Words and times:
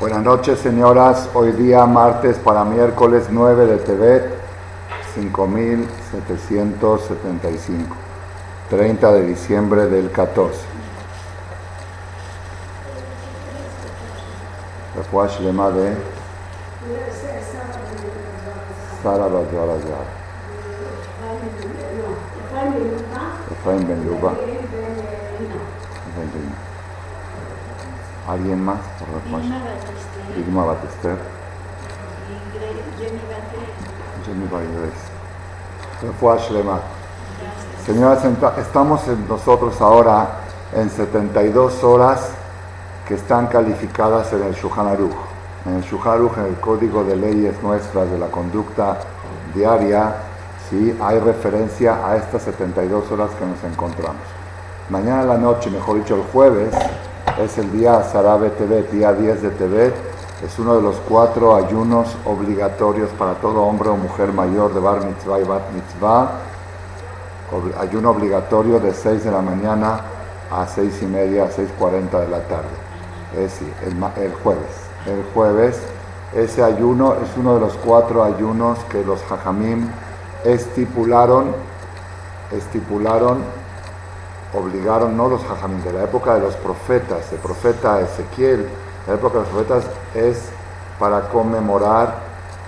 Buenas 0.00 0.22
noches, 0.22 0.60
señoras. 0.60 1.28
Hoy 1.34 1.50
día, 1.50 1.84
martes 1.84 2.38
para 2.38 2.62
miércoles 2.62 3.24
9 3.30 3.66
de 3.66 3.78
Tebet, 3.78 4.32
5775, 5.12 7.96
30 8.70 9.12
de 9.12 9.26
diciembre 9.26 9.86
del 9.86 10.12
14. 10.12 10.56
Refuash 14.94 15.40
lema 15.40 15.70
de 15.70 15.96
Ben 23.64 24.47
¿Alguien 28.28 28.62
más? 28.62 28.78
Digma 30.36 30.66
Batester. 30.66 31.16
Jenny. 34.26 34.46
Refuash 36.02 36.50
lema. 36.50 36.80
Señoras, 37.86 38.22
estamos 38.58 39.00
nosotros 39.26 39.80
ahora 39.80 40.28
en 40.74 40.90
72 40.90 41.82
horas 41.82 42.28
que 43.06 43.14
están 43.14 43.46
calificadas 43.46 44.30
en 44.34 44.42
el 44.42 44.54
Shulchan 44.54 44.88
Aruch. 44.88 45.16
En 45.64 45.76
el 45.76 45.82
Shulchan 45.82 46.12
Aruch, 46.12 46.36
en 46.36 46.44
el 46.44 46.60
Código 46.60 47.04
de 47.04 47.16
Leyes 47.16 47.62
Nuestras 47.62 48.10
de 48.10 48.18
la 48.18 48.26
Conducta 48.26 48.98
Diaria, 49.54 50.14
sí 50.68 50.94
hay 51.00 51.18
referencia 51.18 52.06
a 52.06 52.16
estas 52.16 52.42
72 52.42 53.10
horas 53.10 53.30
que 53.38 53.46
nos 53.46 53.64
encontramos. 53.64 54.20
Mañana 54.90 55.22
a 55.22 55.24
la 55.24 55.38
noche, 55.38 55.70
mejor 55.70 55.96
dicho 55.96 56.14
el 56.14 56.24
jueves, 56.30 56.74
es 57.38 57.58
el 57.58 57.70
día 57.72 58.02
Sarabe 58.04 58.50
Tebet, 58.50 58.90
día 58.90 59.12
10 59.12 59.42
de 59.42 59.50
Tebet. 59.50 59.94
Es 60.44 60.58
uno 60.58 60.76
de 60.76 60.82
los 60.82 60.96
cuatro 61.08 61.56
ayunos 61.56 62.16
obligatorios 62.24 63.10
para 63.10 63.34
todo 63.34 63.62
hombre 63.62 63.88
o 63.88 63.96
mujer 63.96 64.32
mayor 64.32 64.72
de 64.74 64.80
Bar 64.80 65.04
Mitzvah 65.04 65.40
y 65.40 65.44
Bat 65.44 65.62
Mitzvah. 65.72 66.30
Ayuno 67.80 68.10
obligatorio 68.10 68.78
de 68.78 68.92
6 68.92 69.24
de 69.24 69.30
la 69.30 69.40
mañana 69.40 70.00
a 70.50 70.66
6 70.66 71.02
y 71.02 71.06
media, 71.06 71.48
6.40 71.50 72.20
de 72.20 72.28
la 72.28 72.40
tarde 72.40 72.88
es 73.36 73.60
el, 73.86 74.22
el 74.22 74.32
jueves. 74.34 74.88
El 75.06 75.22
jueves, 75.34 75.80
ese 76.34 76.62
ayuno 76.62 77.14
es 77.14 77.36
uno 77.36 77.54
de 77.54 77.60
los 77.60 77.74
cuatro 77.74 78.24
ayunos 78.24 78.78
que 78.90 79.04
los 79.04 79.20
hajamim 79.30 79.88
estipularon, 80.44 81.54
estipularon, 82.52 83.38
obligaron, 84.54 85.16
no 85.16 85.28
los 85.28 85.42
hajamim, 85.44 85.82
de 85.82 85.92
la 85.92 86.04
época 86.04 86.34
de 86.34 86.40
los 86.40 86.54
profetas, 86.56 87.32
el 87.32 87.38
profeta 87.38 88.00
Ezequiel, 88.00 88.68
la 89.06 89.14
época 89.14 89.38
de 89.38 89.40
los 89.40 89.48
profetas 89.48 89.84
es 90.14 90.48
para 90.98 91.28
conmemorar 91.28 92.16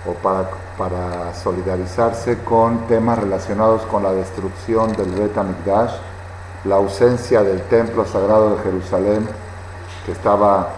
o 0.05 0.13
para, 0.13 0.49
para 0.77 1.33
solidarizarse 1.33 2.39
con 2.43 2.87
temas 2.87 3.19
relacionados 3.19 3.83
con 3.83 4.03
la 4.03 4.13
destrucción 4.13 4.93
del 4.93 5.11
Bet 5.11 5.37
HaMikdash, 5.37 5.93
la 6.65 6.75
ausencia 6.75 7.43
del 7.43 7.61
templo 7.63 8.05
sagrado 8.05 8.55
de 8.55 8.63
Jerusalén, 8.63 9.27
que 10.05 10.11
estaba 10.11 10.69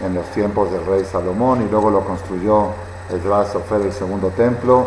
en 0.00 0.14
los 0.14 0.26
tiempos 0.28 0.70
del 0.70 0.84
rey 0.86 1.04
Salomón 1.04 1.62
y 1.62 1.68
luego 1.70 1.90
lo 1.90 2.04
construyó 2.04 2.68
el 3.10 3.22
Sofer, 3.22 3.82
el 3.82 3.92
segundo 3.92 4.28
templo, 4.28 4.86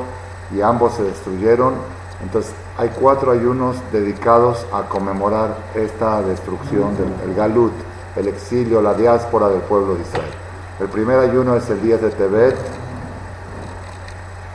y 0.55 0.61
ambos 0.61 0.93
se 0.93 1.03
destruyeron. 1.03 1.73
Entonces 2.21 2.53
hay 2.81 2.89
cuatro 2.99 3.31
ayunos 3.31 3.75
dedicados 3.91 4.65
a 4.73 4.89
conmemorar 4.89 5.55
esta 5.75 6.19
destrucción 6.23 6.97
del 6.97 7.35
Galut, 7.35 7.73
el 8.15 8.27
exilio, 8.27 8.81
la 8.81 8.95
diáspora 8.95 9.49
del 9.49 9.61
pueblo 9.61 9.93
de 9.93 10.01
Israel. 10.01 10.31
El 10.79 10.87
primer 10.87 11.19
ayuno 11.19 11.55
es 11.55 11.69
el 11.69 11.79
día 11.79 11.97
de 11.97 12.09
Tebet. 12.09 12.55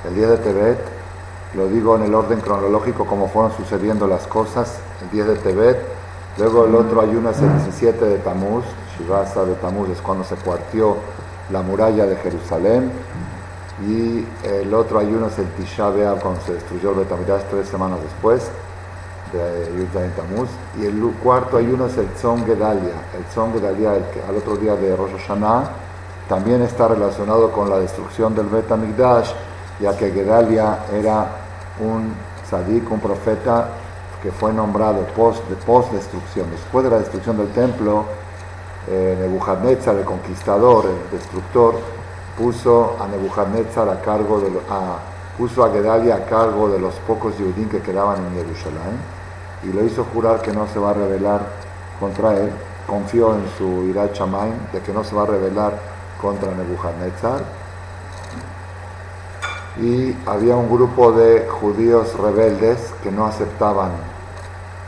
El 0.09 0.17
día 0.17 0.27
de 0.27 0.39
Tebet, 0.39 0.79
lo 1.55 1.69
digo 1.69 1.95
en 1.95 2.03
el 2.03 2.15
orden 2.17 2.41
cronológico 2.41 3.07
como 3.07 3.29
fueron 3.29 3.57
sucediendo 3.57 4.09
las 4.09 4.27
cosas, 4.27 4.77
el 5.03 5.11
día 5.11 5.25
de 5.25 5.37
Tebet. 5.37 5.79
Luego 6.37 6.67
el 6.67 6.75
otro 6.75 7.03
ayuno 7.03 7.31
es 7.31 7.39
el 7.39 7.53
17 7.53 8.07
de 8.07 8.19
Tamuz, 8.19 8.65
Shivasa 8.99 9.45
de 9.45 9.55
Tamuz 9.55 9.89
es 9.91 10.01
cuando 10.01 10.25
se 10.25 10.35
cuartió 10.35 10.97
la 11.53 11.63
muralla 11.63 12.07
de 12.07 12.17
Jerusalén. 12.17 12.91
Y 13.85 14.25
el 14.45 14.73
otro 14.73 14.99
ayuno 14.99 15.27
es 15.27 15.39
el 15.39 15.49
Tisha 15.53 15.91
B'Av, 15.91 16.21
cuando 16.21 16.41
se 16.41 16.55
destruyó 16.55 16.93
el 16.93 17.01
Betamidash 17.01 17.43
tres 17.51 17.69
semanas 17.69 17.99
después 18.03 18.51
de 19.33 19.79
Yudzayin 19.79 20.13
Tamuz. 20.13 20.49
Y 20.81 20.87
el 20.87 20.99
cuarto 21.23 21.59
ayuno 21.59 21.87
es 21.87 21.97
el 21.99 22.09
Tzon 22.15 22.47
Gedalia. 22.47 22.95
El 23.17 23.25
Tzon 23.25 23.53
Gedalia, 23.53 23.93
al 24.29 24.37
otro 24.37 24.57
día 24.57 24.75
de 24.77 24.97
Rosh 24.97 25.13
Hashanah, 25.19 25.71
también 26.29 26.63
está 26.63 26.89
relacionado 26.89 27.53
con 27.53 27.69
la 27.69 27.79
destrucción 27.79 28.35
del 28.35 28.47
Betamigdash, 28.47 29.31
ya 29.81 29.97
que 29.97 30.11
Gedalia 30.11 30.79
era 30.93 31.27
un 31.81 32.15
tzadik, 32.45 32.91
un 32.91 33.01
profeta 33.01 33.69
que 34.23 34.33
fue 34.33 34.53
nombrado 34.53 35.07
post, 35.15 35.45
post 35.67 35.93
destrucción. 35.93 36.51
Después 36.51 36.85
de 36.85 36.91
la 36.91 36.99
destrucción 36.99 37.37
del 37.37 37.49
templo, 37.49 38.05
eh, 38.89 39.17
Nebuchadnezzar, 39.21 39.97
el 39.97 40.05
conquistador, 40.05 40.87
el 40.87 41.19
destructor, 41.19 41.75
puso 42.37 42.97
a 43.01 43.07
Nebuchadnezzar 43.07 43.89
a 43.89 44.01
cargo 44.01 44.41
de 44.41 44.49
a, 44.69 44.99
puso 45.37 45.65
a 45.65 45.71
Gedalia 45.71 46.17
a 46.17 46.25
cargo 46.25 46.69
de 46.69 46.79
los 46.79 46.95
pocos 47.07 47.35
judíos 47.37 47.69
que 47.71 47.81
quedaban 47.81 48.19
en 48.27 48.35
Jerusalén 48.35 48.99
y 49.63 49.73
lo 49.73 49.85
hizo 49.85 50.05
jurar 50.13 50.43
que 50.43 50.53
no 50.53 50.67
se 50.69 50.79
va 50.79 50.91
a 50.91 50.95
rebelar 50.95 51.41
contra 51.99 52.35
él. 52.35 52.51
Confió 52.87 53.35
en 53.35 53.45
su 53.59 53.85
ira 53.89 54.13
Chamain 54.13 54.55
de 54.73 54.81
que 54.81 54.93
no 54.93 55.03
se 55.03 55.15
va 55.15 55.23
a 55.23 55.27
rebelar 55.27 55.73
contra 56.21 56.53
Nebuchadnezzar. 56.53 57.43
Y 59.81 60.17
había 60.27 60.57
un 60.57 60.71
grupo 60.71 61.13
de 61.13 61.47
judíos 61.49 62.17
rebeldes 62.19 62.79
que 63.03 63.11
no 63.11 63.27
aceptaban 63.27 63.91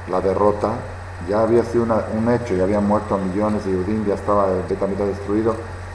la 0.09 0.21
derrota 0.21 0.71
ya 1.27 1.43
había 1.43 1.65
sido 1.65 1.85
un 1.85 2.31
hecho, 2.31 2.55
ya 2.55 2.65
habían 2.65 2.87
muerto 2.87 3.19
millones 3.19 3.65
de 3.65 3.73
judíos, 3.73 4.07
ya 4.07 4.15
estaba 4.15 4.47
Betamita 4.69 5.05
destruido, 5.05 5.55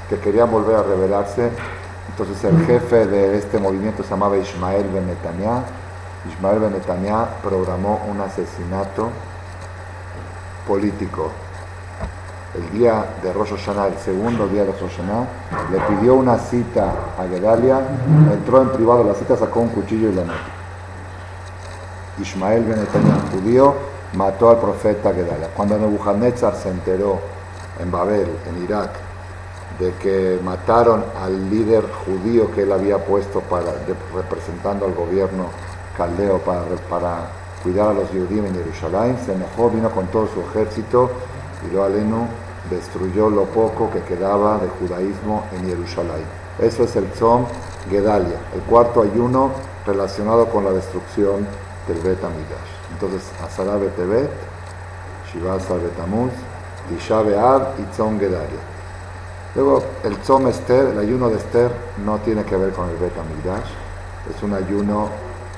que 0.09 0.19
querían 0.19 0.51
volver 0.51 0.75
a 0.75 0.83
rebelarse. 0.83 1.49
Entonces 2.09 2.43
el 2.43 2.65
jefe 2.65 3.07
de 3.07 3.37
este 3.37 3.57
movimiento 3.59 4.03
se 4.03 4.09
llamaba 4.09 4.37
Ismael 4.37 4.85
Ben 4.93 5.05
Ismael 6.29 6.59
Ben 6.59 6.73
programó 7.41 8.01
un 8.09 8.21
asesinato 8.21 9.09
político. 10.67 11.31
El 12.55 12.77
día 12.77 13.03
de 13.23 13.33
Rosh 13.33 13.49
Hashanah, 13.55 13.87
el 13.87 13.97
segundo 13.97 14.47
día 14.47 14.63
de 14.63 14.71
Rosh 14.73 14.91
Hashanah, 14.91 15.27
le 15.71 15.79
pidió 15.95 16.13
una 16.13 16.37
cita 16.37 16.93
a 17.17 17.27
Gedalia, 17.27 17.81
entró 18.31 18.61
en 18.61 18.69
privado 18.69 19.03
la 19.03 19.15
cita, 19.15 19.35
sacó 19.35 19.61
un 19.61 19.69
cuchillo 19.69 20.09
y 20.09 20.13
la 20.13 20.23
mató. 20.23 20.39
Ismael 22.21 22.63
Ben 22.63 22.85
judío, 23.31 23.73
mató 24.13 24.51
al 24.51 24.59
profeta 24.59 25.11
Gedalia. 25.13 25.47
Cuando 25.55 25.77
Nebuchadnezzar 25.79 26.55
se 26.55 26.69
enteró 26.69 27.19
en 27.81 27.91
Babel, 27.91 28.27
en 28.47 28.63
Irak, 28.63 28.91
de 29.79 29.93
que 29.95 30.39
mataron 30.43 31.03
al 31.21 31.49
líder 31.49 31.83
judío 32.05 32.51
que 32.51 32.63
él 32.63 32.71
había 32.71 32.97
puesto 33.03 33.41
para, 33.41 33.73
representando 34.13 34.85
al 34.85 34.93
gobierno 34.93 35.47
caldeo 35.97 36.39
para, 36.39 36.63
para 36.89 37.29
cuidar 37.61 37.89
a 37.89 37.93
los 37.93 38.09
judíos 38.09 38.45
en 38.45 38.55
Jerusalén, 38.55 39.17
se 39.25 39.33
enojó, 39.33 39.69
vino 39.69 39.89
con 39.89 40.07
todo 40.07 40.27
su 40.27 40.41
ejército 40.41 41.09
y 41.67 41.73
lo 41.73 41.83
aleno 41.83 42.27
destruyó 42.69 43.29
lo 43.29 43.45
poco 43.45 43.89
que 43.91 44.01
quedaba 44.01 44.57
de 44.57 44.67
judaísmo 44.67 45.45
en 45.53 45.67
Jerusalén. 45.67 46.25
Eso 46.59 46.83
es 46.83 46.95
el 46.95 47.09
Tzom 47.11 47.45
Gedalia, 47.89 48.37
el 48.53 48.61
cuarto 48.61 49.01
ayuno 49.01 49.51
relacionado 49.85 50.47
con 50.47 50.63
la 50.63 50.71
destrucción 50.71 51.45
del 51.87 51.99
Bet 51.99 52.19
entonces, 52.93 53.23
Asara 53.43 53.75
Betebet, 53.75 54.29
Shivasa 55.31 55.75
Betamuz, 55.75 56.31
Tisha 56.89 57.21
Be'av 57.21 57.73
y 57.79 57.83
Tzom 57.93 58.19
Gedalia. 58.19 58.72
Luego, 59.55 59.83
el 60.03 60.17
Tzom 60.17 60.47
Esther, 60.47 60.87
el 60.87 60.99
ayuno 60.99 61.29
de 61.29 61.37
Esther, 61.37 61.71
no 62.03 62.17
tiene 62.19 62.43
que 62.43 62.57
ver 62.57 62.71
con 62.73 62.89
el 62.89 62.97
Bet 62.97 63.13
es 63.13 64.41
un 64.41 64.53
ayuno 64.53 65.09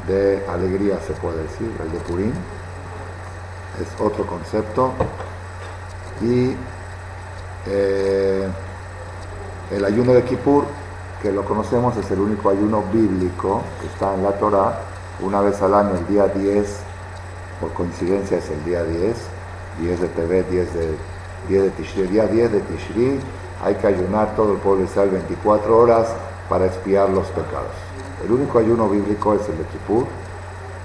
de 0.08 0.44
alegría, 0.50 1.00
se 1.06 1.14
puede 1.14 1.44
decir, 1.44 1.72
el 1.82 1.92
de 1.92 2.00
Purim, 2.00 2.34
es 3.82 4.02
otro 4.02 4.26
concepto. 4.26 4.92
Y 6.22 6.56
eh, 7.68 8.48
el 9.72 9.86
ayuno 9.86 10.14
de 10.14 10.24
Kippur, 10.24 10.66
que 11.22 11.32
lo 11.32 11.46
conocemos, 11.46 11.96
es 11.96 12.10
el 12.12 12.20
único 12.20 12.50
ayuno 12.50 12.84
bíblico 12.92 13.62
que 13.80 13.88
está 13.88 14.14
en 14.14 14.24
la 14.24 14.32
Torah, 14.34 14.82
una 15.22 15.40
vez 15.40 15.62
al 15.62 15.74
año, 15.74 15.96
el 15.96 16.08
día 16.08 16.28
10 16.28 16.80
por 17.62 17.72
coincidencia 17.72 18.38
es 18.38 18.50
el 18.50 18.64
día 18.66 18.84
10, 18.84 19.16
10 19.80 20.02
de 20.02 20.08
Tebet, 20.10 20.50
10 20.50 20.74
de, 20.74 20.98
10 21.48 21.64
de 21.64 21.70
Tishri. 21.70 22.02
El 22.02 22.10
día 22.10 22.28
10 22.28 22.52
de 22.52 22.60
Tishri 22.60 23.20
hay 23.64 23.76
que 23.76 23.88
ayunar 23.88 24.36
todo 24.36 24.54
el 24.54 24.60
pueblo 24.60 24.80
de 24.80 24.86
Israel 24.86 25.10
24 25.12 25.78
horas 25.78 26.08
para 26.50 26.66
expiar 26.66 27.10
los 27.10 27.28
pecados. 27.28 27.74
El 28.24 28.32
único 28.32 28.60
ayuno 28.60 28.90
bíblico 28.90 29.34
es 29.34 29.48
el 29.50 29.58
de 29.58 29.64
Kippur, 29.66 30.06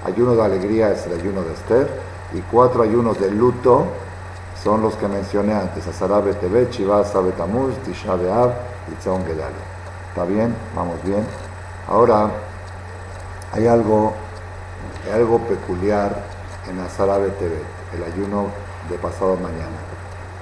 ayuno 0.05 0.35
de 0.35 0.43
alegría 0.43 0.91
es 0.91 1.05
el 1.05 1.19
ayuno 1.19 1.41
de 1.43 1.53
Esther, 1.53 1.89
y 2.33 2.41
cuatro 2.41 2.83
ayunos 2.83 3.19
de 3.19 3.29
luto 3.31 3.85
son 4.63 4.81
los 4.81 4.95
que 4.95 5.07
mencioné 5.07 5.53
antes, 5.53 5.87
Asarabe 5.87 6.33
Tebet, 6.35 6.71
Shivasa 6.71 7.19
Betamuz, 7.19 7.75
Tisha 7.83 8.15
B'Av 8.15 8.51
Itzon 8.93 9.25
Gedalia. 9.25 9.71
¿Está 10.09 10.25
bien? 10.25 10.55
Vamos 10.75 11.01
bien. 11.03 11.25
Ahora, 11.87 12.29
hay 13.53 13.67
algo, 13.67 14.13
hay 15.05 15.13
algo 15.19 15.39
peculiar 15.39 16.23
en 16.69 16.79
Azarabe 16.79 17.29
TV, 17.31 17.55
el 17.95 18.03
ayuno 18.03 18.47
de 18.89 18.97
pasado 18.97 19.35
mañana. 19.37 19.90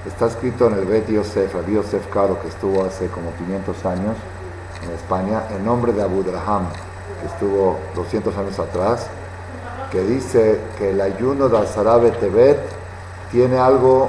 Está 0.06 0.26
escrito 0.26 0.66
en 0.66 0.78
el 0.78 0.86
Bet 0.86 1.10
Yosef, 1.10 1.54
el 1.56 1.74
Yosef 1.74 2.06
Caro, 2.06 2.40
que 2.40 2.48
estuvo 2.48 2.82
hace 2.84 3.08
como 3.08 3.34
500 3.34 3.84
años 3.84 4.16
en 4.82 4.90
España, 4.92 5.42
en 5.50 5.62
nombre 5.62 5.92
de 5.92 6.02
Abu 6.02 6.22
Draham, 6.22 6.68
que 7.20 7.26
estuvo 7.26 7.78
200 7.94 8.34
años 8.34 8.58
atrás, 8.58 9.08
que 9.92 10.00
dice 10.00 10.58
que 10.78 10.90
el 10.90 11.02
ayuno 11.02 11.50
de 11.50 11.58
Azarabe 11.58 12.12
Tebet 12.12 12.58
tiene 13.30 13.58
algo 13.58 14.08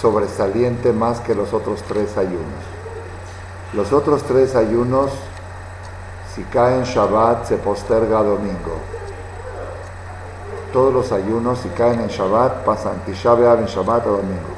sobresaliente 0.00 0.94
más 0.94 1.20
que 1.20 1.34
los 1.34 1.52
otros 1.52 1.82
tres 1.82 2.16
ayunos. 2.16 2.64
Los 3.74 3.92
otros 3.92 4.22
tres 4.22 4.56
ayunos, 4.56 5.10
si 6.34 6.42
caen 6.44 6.84
Shabbat, 6.84 7.44
se 7.44 7.58
posterga 7.58 8.20
a 8.20 8.22
domingo. 8.22 8.78
Todos 10.72 10.94
los 10.94 11.12
ayunos, 11.12 11.58
si 11.58 11.68
caen 11.68 12.00
en 12.00 12.08
Shabbat, 12.08 12.64
pasan 12.64 13.04
Tisha 13.04 13.34
en 13.34 13.66
Shabbat 13.66 14.06
a 14.06 14.10
domingo. 14.10 14.51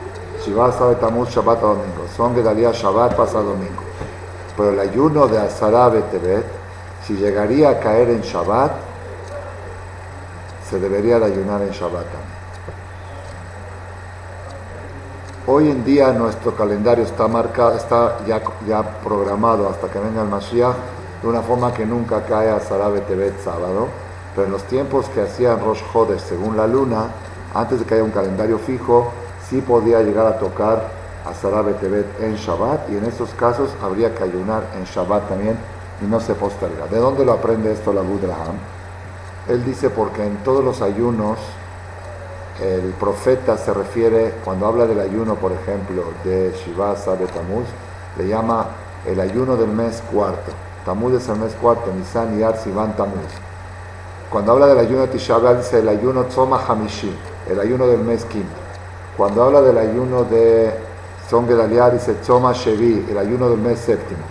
Shiva 0.44 0.70
sabe 0.72 0.96
Tamuz 0.96 1.30
Shabbat 1.30 1.58
a 1.58 1.66
domingo. 1.68 2.06
Son 2.14 2.34
Gedalia 2.34 2.70
Shabbat 2.70 3.16
pasa 3.16 3.38
domingo. 3.38 3.82
Pero 4.54 4.70
el 4.70 4.78
ayuno 4.78 5.26
de 5.26 5.38
Azarabe 5.38 6.02
Tebet, 6.10 6.44
si 7.02 7.14
llegaría 7.14 7.70
a 7.70 7.80
caer 7.80 8.10
en 8.10 8.20
Shabbat, 8.20 8.72
se 10.68 10.78
debería 10.78 11.18
de 11.18 11.26
ayunar 11.26 11.62
en 11.62 11.70
Shabbat 11.70 12.06
Hoy 15.46 15.70
en 15.70 15.84
día 15.84 16.12
nuestro 16.12 16.54
calendario 16.54 17.04
está 17.04 17.26
marcado, 17.28 17.76
está 17.76 18.18
ya, 18.26 18.42
ya 18.66 18.82
programado 19.02 19.68
hasta 19.68 19.88
que 19.88 19.98
venga 19.98 20.22
el 20.22 20.28
Mashiach 20.28 20.74
de 21.22 21.28
una 21.28 21.42
forma 21.42 21.72
que 21.72 21.84
nunca 21.84 22.22
cae 22.24 22.50
a 22.50 22.60
Sarabe 22.60 23.00
Tebet 23.00 23.42
sábado, 23.42 23.88
pero 24.34 24.46
en 24.46 24.52
los 24.52 24.64
tiempos 24.64 25.06
que 25.10 25.22
hacían 25.22 25.60
Rosh 25.60 25.82
Hodesh 25.92 26.20
según 26.20 26.56
la 26.56 26.66
luna, 26.66 27.08
antes 27.54 27.78
de 27.78 27.84
que 27.84 27.94
haya 27.94 28.04
un 28.04 28.10
calendario 28.10 28.58
fijo, 28.58 29.12
sí 29.54 29.60
podía 29.60 30.02
llegar 30.02 30.26
a 30.26 30.36
tocar 30.36 30.82
a 31.24 31.32
Sarabe 31.32 31.74
Tebet 31.74 32.20
en 32.20 32.34
Shabbat 32.34 32.90
y 32.90 32.96
en 32.96 33.04
esos 33.04 33.30
casos 33.34 33.70
habría 33.80 34.12
que 34.12 34.24
ayunar 34.24 34.64
en 34.76 34.82
Shabbat 34.82 35.28
también 35.28 35.56
y 36.02 36.06
no 36.06 36.18
se 36.20 36.34
posterga. 36.34 36.88
¿De 36.90 36.98
dónde 36.98 37.24
lo 37.24 37.34
aprende 37.34 37.70
esto 37.70 37.92
la 37.92 38.00
Budraham? 38.00 38.56
Él 39.48 39.64
dice 39.64 39.90
porque 39.90 40.26
en 40.26 40.38
todos 40.38 40.64
los 40.64 40.82
ayunos 40.82 41.38
el 42.60 42.94
profeta 42.98 43.56
se 43.56 43.72
refiere, 43.72 44.34
cuando 44.44 44.66
habla 44.66 44.86
del 44.86 44.98
ayuno, 44.98 45.36
por 45.36 45.52
ejemplo, 45.52 46.02
de 46.24 46.52
Shiva 46.64 46.94
de 46.94 47.26
Tamuz, 47.26 47.66
le 48.18 48.26
llama 48.26 48.66
el 49.06 49.20
ayuno 49.20 49.56
del 49.56 49.68
mes 49.68 50.02
cuarto. 50.12 50.50
Tamuz 50.84 51.14
es 51.14 51.28
el 51.28 51.36
mes 51.36 51.54
cuarto, 51.62 51.92
Nisan, 51.96 52.40
Yar, 52.40 52.56
Sivan, 52.58 52.96
Tamuz. 52.96 53.30
Cuando 54.30 54.50
habla 54.50 54.66
del 54.66 54.78
ayuno 54.78 55.02
de 55.02 55.08
Tisha 55.08 55.38
dice 55.54 55.78
el 55.78 55.88
ayuno 55.88 56.24
Tzoma 56.24 56.60
Hamishi, 56.66 57.16
el 57.48 57.60
ayuno 57.60 57.86
del 57.86 58.00
mes 58.00 58.24
quinto. 58.24 58.63
Cuando 59.16 59.44
habla 59.44 59.62
del 59.62 59.78
ayuno 59.78 60.24
de 60.24 60.72
Son 61.30 61.46
dice 61.46 62.14
Tzoma 62.22 62.52
Shevi, 62.52 63.06
el 63.10 63.18
ayuno 63.18 63.48
del 63.48 63.58
mes 63.58 63.78
séptimo. 63.78 64.22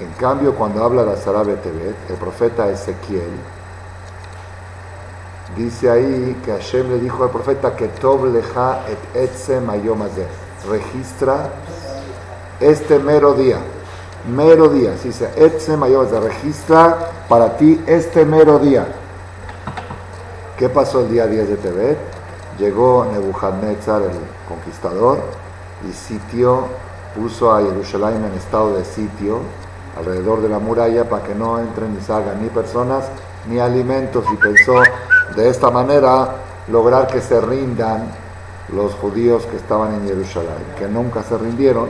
En 0.00 0.10
cambio, 0.12 0.54
cuando 0.54 0.84
habla 0.84 1.04
de 1.04 1.12
Azarabe 1.12 1.54
Tebet, 1.56 1.94
el 2.10 2.16
profeta 2.16 2.68
Ezequiel, 2.68 3.30
Dice 5.56 5.90
ahí 5.90 6.40
que 6.42 6.50
Hashem 6.50 6.88
le 6.88 6.98
dijo 6.98 7.24
al 7.24 7.30
profeta 7.30 7.76
que 7.76 7.88
Tov 7.88 8.24
leja 8.24 8.80
et 8.88 9.28
etzem 9.28 9.68
Registra 10.70 11.50
este 12.58 12.98
mero 12.98 13.34
día. 13.34 13.58
Mero 14.34 14.68
día. 14.68 14.96
Si 14.96 15.08
dice 15.08 15.28
etzem 15.36 15.82
Registra 16.22 17.10
para 17.28 17.54
ti 17.58 17.82
este 17.86 18.24
mero 18.24 18.58
día. 18.58 18.86
¿Qué 20.56 20.70
pasó 20.70 21.00
el 21.00 21.10
día 21.10 21.26
10 21.26 21.48
de 21.48 21.56
Tebet? 21.56 22.11
Llegó 22.58 23.06
Nebuchadnezzar, 23.10 24.02
el 24.02 24.18
conquistador, 24.48 25.18
y 25.88 25.92
sitio, 25.92 26.66
puso 27.16 27.52
a 27.52 27.60
Jerusalén 27.62 28.24
en 28.24 28.32
estado 28.34 28.76
de 28.76 28.84
sitio 28.84 29.40
alrededor 29.98 30.40
de 30.40 30.48
la 30.48 30.58
muralla 30.58 31.08
para 31.08 31.24
que 31.24 31.34
no 31.34 31.58
entren 31.58 31.94
ni 31.94 32.00
salgan 32.00 32.42
ni 32.42 32.48
personas 32.48 33.04
ni 33.48 33.58
alimentos 33.58 34.24
y 34.32 34.36
pensó 34.36 34.74
de 35.36 35.48
esta 35.48 35.70
manera 35.70 36.36
lograr 36.68 37.06
que 37.08 37.20
se 37.20 37.40
rindan 37.40 38.04
los 38.74 38.94
judíos 38.94 39.44
que 39.46 39.56
estaban 39.56 39.94
en 39.94 40.06
Jerusalén, 40.06 40.64
que 40.78 40.86
nunca 40.86 41.22
se 41.22 41.36
rindieron, 41.36 41.88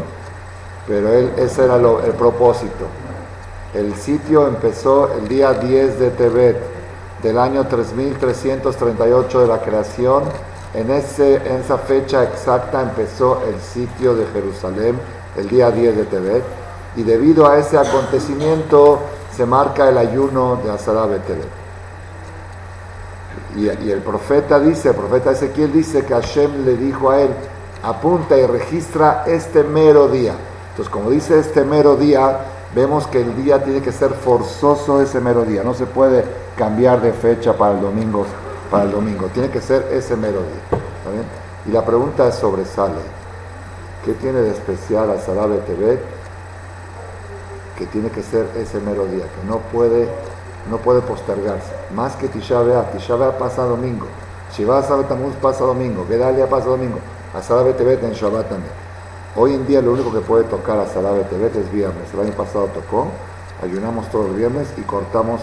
pero 0.87 1.12
él, 1.12 1.32
ese 1.37 1.65
era 1.65 1.76
el 1.76 2.12
propósito. 2.12 2.87
El 3.75 3.94
sitio 3.94 4.49
empezó 4.49 5.12
el 5.15 5.29
día 5.29 5.53
10 5.53 5.99
de 5.99 6.11
Tebet 6.11 6.56
del 7.23 7.38
año 7.38 7.67
3338 7.67 9.41
de 9.41 9.47
la 9.47 9.61
creación. 9.61 10.25
En, 10.74 10.90
esa 10.90 11.78
fecha 11.78 12.24
exacta 12.24 12.80
empezó 12.80 13.42
el 13.46 13.60
sitio 13.60 14.14
de 14.14 14.26
Jerusalén, 14.26 14.98
el 15.36 15.48
día 15.48 15.70
10 15.70 15.96
de 15.96 16.04
Tebet, 16.04 16.42
y 16.96 17.02
debido 17.02 17.46
a 17.46 17.58
ese 17.58 17.76
acontecimiento 17.76 19.00
se 19.36 19.44
marca 19.44 19.88
el 19.88 19.98
ayuno 19.98 20.60
de 20.64 20.70
Azara 20.70 21.06
Tebet. 21.26 21.62
Y, 23.56 23.90
el 23.90 24.00
profeta 24.00 24.58
dice, 24.58 24.90
el 24.90 24.94
profeta 24.94 25.32
Ezequiel 25.32 25.72
dice 25.72 26.04
que 26.06 26.14
Hashem 26.14 26.64
le 26.64 26.76
dijo 26.76 27.10
a 27.10 27.20
él, 27.20 27.30
apunta 27.82 28.36
y 28.36 28.46
registra 28.46 29.24
este 29.26 29.62
mero 29.62 30.08
día. 30.08 30.34
Entonces, 30.70 30.90
como 30.90 31.10
dice 31.10 31.38
este 31.38 31.64
mero 31.64 31.96
día, 31.96 32.38
vemos 32.74 33.06
que 33.06 33.20
el 33.20 33.36
día 33.36 33.62
tiene 33.62 33.82
que 33.82 33.92
ser 33.92 34.10
forzoso 34.14 35.02
ese 35.02 35.20
mero 35.20 35.44
día. 35.44 35.62
No 35.62 35.74
se 35.74 35.84
puede 35.84 36.24
cambiar 36.56 37.02
de 37.02 37.12
fecha 37.12 37.52
para 37.52 37.74
el 37.74 37.82
domingo, 37.82 38.24
para 38.72 38.84
el 38.84 38.90
domingo. 38.90 39.26
Tiene 39.34 39.50
que 39.50 39.60
ser 39.60 39.86
ese 39.92 40.16
mero 40.16 40.40
día. 40.40 40.80
Y 41.66 41.70
la 41.70 41.84
pregunta 41.84 42.32
sobresale. 42.32 42.98
¿Qué 44.04 44.14
tiene 44.14 44.40
de 44.40 44.50
especial 44.50 45.10
a 45.10 45.20
Sarabe 45.20 45.58
Tebet? 45.58 46.00
Que 47.78 47.86
tiene 47.86 48.10
que 48.10 48.22
ser 48.22 48.46
ese 48.56 48.80
mero 48.80 49.04
día, 49.06 49.24
que 49.24 49.46
no 49.46 49.58
puede 49.58 50.08
no 50.70 50.78
puede 50.78 51.00
postergarse. 51.00 51.72
Más 51.94 52.14
que 52.16 52.28
Tisha 52.28 52.60
B'Av, 52.60 52.92
Tisha 52.92 53.16
B'Av 53.16 53.36
pasa 53.36 53.62
domingo, 53.62 54.06
Shiva 54.56 54.80
Tamuz 54.82 55.34
pasa 55.40 55.64
domingo, 55.64 56.06
Gedalia 56.08 56.48
pasa 56.48 56.66
domingo, 56.66 56.98
Asara 57.34 57.76
Tebet 57.76 58.02
en 58.04 58.12
Shabbat 58.12 58.48
también. 58.48 58.72
Hoy 59.34 59.54
en 59.54 59.66
día 59.66 59.80
lo 59.80 59.92
único 59.92 60.12
que 60.12 60.20
puede 60.20 60.44
tocar 60.44 60.78
a 60.78 60.86
Sarabe 60.86 61.24
Tebet 61.24 61.56
es 61.56 61.72
viernes. 61.72 62.12
El 62.14 62.20
año 62.20 62.32
pasado 62.32 62.66
tocó, 62.66 63.08
ayunamos 63.62 64.08
todos 64.10 64.29
los 64.29 64.36
viernes 64.36 64.69
y 64.76 64.82
cortamos 64.82 65.41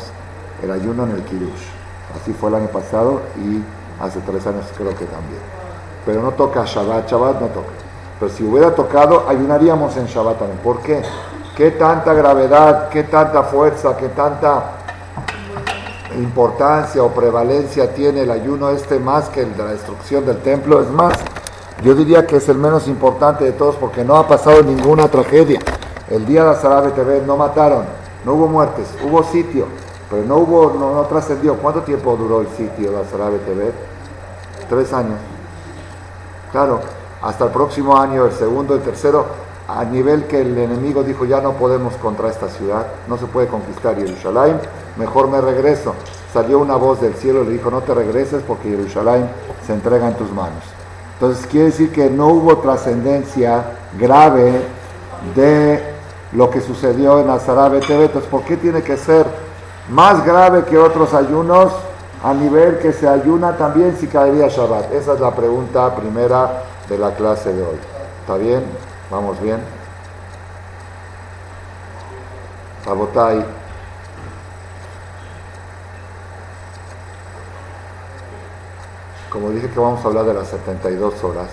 el 0.63 0.71
ayuno 0.71 1.03
en 1.03 1.11
el 1.11 1.23
Kirush. 1.23 1.78
Así 2.15 2.33
fue 2.33 2.49
el 2.49 2.55
año 2.55 2.67
pasado 2.67 3.21
y 3.37 3.63
hace 4.01 4.19
tres 4.21 4.45
años 4.47 4.65
creo 4.75 4.89
que 4.95 5.05
también. 5.05 5.41
Pero 6.05 6.21
no 6.21 6.31
toca 6.31 6.65
Shabbat, 6.65 7.09
Shabbat 7.09 7.41
no 7.41 7.47
toca. 7.47 7.71
Pero 8.19 8.31
si 8.31 8.43
hubiera 8.43 8.73
tocado, 8.73 9.25
ayunaríamos 9.27 9.95
en 9.97 10.05
Shabbat 10.05 10.39
también. 10.39 10.59
¿Por 10.59 10.81
qué? 10.81 11.01
¿Qué 11.55 11.71
tanta 11.71 12.13
gravedad, 12.13 12.89
qué 12.89 13.03
tanta 13.03 13.43
fuerza, 13.43 13.95
qué 13.97 14.09
tanta 14.09 14.79
importancia 16.17 17.03
o 17.03 17.09
prevalencia 17.09 17.93
tiene 17.93 18.21
el 18.21 18.31
ayuno 18.31 18.69
este 18.69 18.99
más 18.99 19.29
que 19.29 19.41
el 19.41 19.55
de 19.55 19.63
la 19.63 19.71
destrucción 19.71 20.25
del 20.25 20.37
templo. 20.39 20.81
Es 20.81 20.89
más, 20.89 21.13
yo 21.83 21.95
diría 21.95 22.25
que 22.25 22.37
es 22.37 22.49
el 22.49 22.57
menos 22.57 22.87
importante 22.87 23.43
de 23.43 23.51
todos 23.51 23.75
porque 23.75 24.03
no 24.03 24.15
ha 24.15 24.27
pasado 24.27 24.61
ninguna 24.63 25.07
tragedia. 25.09 25.59
El 26.09 26.25
día 26.25 26.43
de 26.43 26.51
Azarabe 26.51 26.91
TV 26.91 27.21
no 27.25 27.37
mataron, 27.37 27.85
no 28.25 28.33
hubo 28.33 28.47
muertes, 28.47 28.87
hubo 29.03 29.23
sitio, 29.23 29.67
pero 30.09 30.23
no 30.23 30.37
hubo, 30.37 30.73
no, 30.73 31.01
trascendió. 31.03 31.55
¿Cuánto 31.55 31.81
tiempo 31.81 32.15
duró 32.15 32.41
el 32.41 32.47
sitio 32.49 32.91
de 32.91 33.01
Azarabe 33.01 33.39
TV? 33.39 33.71
Tres 34.67 34.91
años. 34.93 35.19
Claro, 36.51 36.79
hasta 37.21 37.45
el 37.45 37.51
próximo 37.51 37.97
año, 37.97 38.25
el 38.25 38.31
segundo, 38.31 38.75
el 38.75 38.81
tercero, 38.81 39.25
a 39.67 39.83
nivel 39.85 40.25
que 40.25 40.41
el 40.41 40.57
enemigo 40.57 41.03
dijo 41.03 41.25
ya 41.25 41.41
no 41.41 41.53
podemos 41.53 41.93
contra 41.95 42.29
esta 42.29 42.49
ciudad, 42.49 42.87
no 43.07 43.17
se 43.17 43.27
puede 43.27 43.47
conquistar 43.47 43.95
Jerusalén, 43.95 44.59
mejor 44.97 45.27
me 45.27 45.39
regreso. 45.41 45.93
Salió 46.33 46.59
una 46.59 46.75
voz 46.75 47.01
del 47.01 47.13
cielo 47.13 47.43
y 47.43 47.45
le 47.45 47.51
dijo 47.53 47.69
no 47.69 47.81
te 47.81 47.93
regreses 47.93 48.41
porque 48.47 48.69
Jerusalén 48.69 49.29
se 49.65 49.73
entrega 49.73 50.07
en 50.07 50.15
tus 50.15 50.31
manos. 50.31 50.63
Entonces 51.13 51.45
quiere 51.45 51.67
decir 51.67 51.91
que 51.91 52.09
no 52.09 52.27
hubo 52.27 52.57
trascendencia 52.57 53.63
grave 53.99 54.61
de 55.35 55.83
lo 56.31 56.49
que 56.49 56.61
sucedió 56.61 57.19
en 57.19 57.29
Azarabe 57.29 57.79
TV. 57.81 58.05
Entonces, 58.05 58.29
¿por 58.29 58.43
qué 58.43 58.57
tiene 58.57 58.81
que 58.81 58.97
ser 58.97 59.25
más 59.89 60.25
grave 60.25 60.65
que 60.65 60.77
otros 60.77 61.13
ayunos 61.13 61.73
a 62.23 62.33
nivel 62.33 62.79
que 62.79 62.93
se 62.93 63.07
ayuna 63.07 63.57
también 63.57 63.95
si 63.97 64.07
caería 64.07 64.47
Shabbat? 64.47 64.91
Esa 64.93 65.13
es 65.13 65.19
la 65.19 65.35
pregunta 65.35 65.95
primera 65.95 66.63
de 66.87 66.97
la 66.97 67.13
clase 67.15 67.53
de 67.53 67.61
hoy. 67.61 67.77
¿Está 68.21 68.35
bien? 68.37 68.63
¿Vamos 69.09 69.41
bien? 69.41 69.59
Sabotai. 72.85 73.45
Como 79.29 79.51
dije 79.51 79.69
que 79.69 79.79
vamos 79.79 80.03
a 80.03 80.07
hablar 80.07 80.25
de 80.25 80.33
las 80.33 80.47
72 80.47 81.23
horas, 81.23 81.49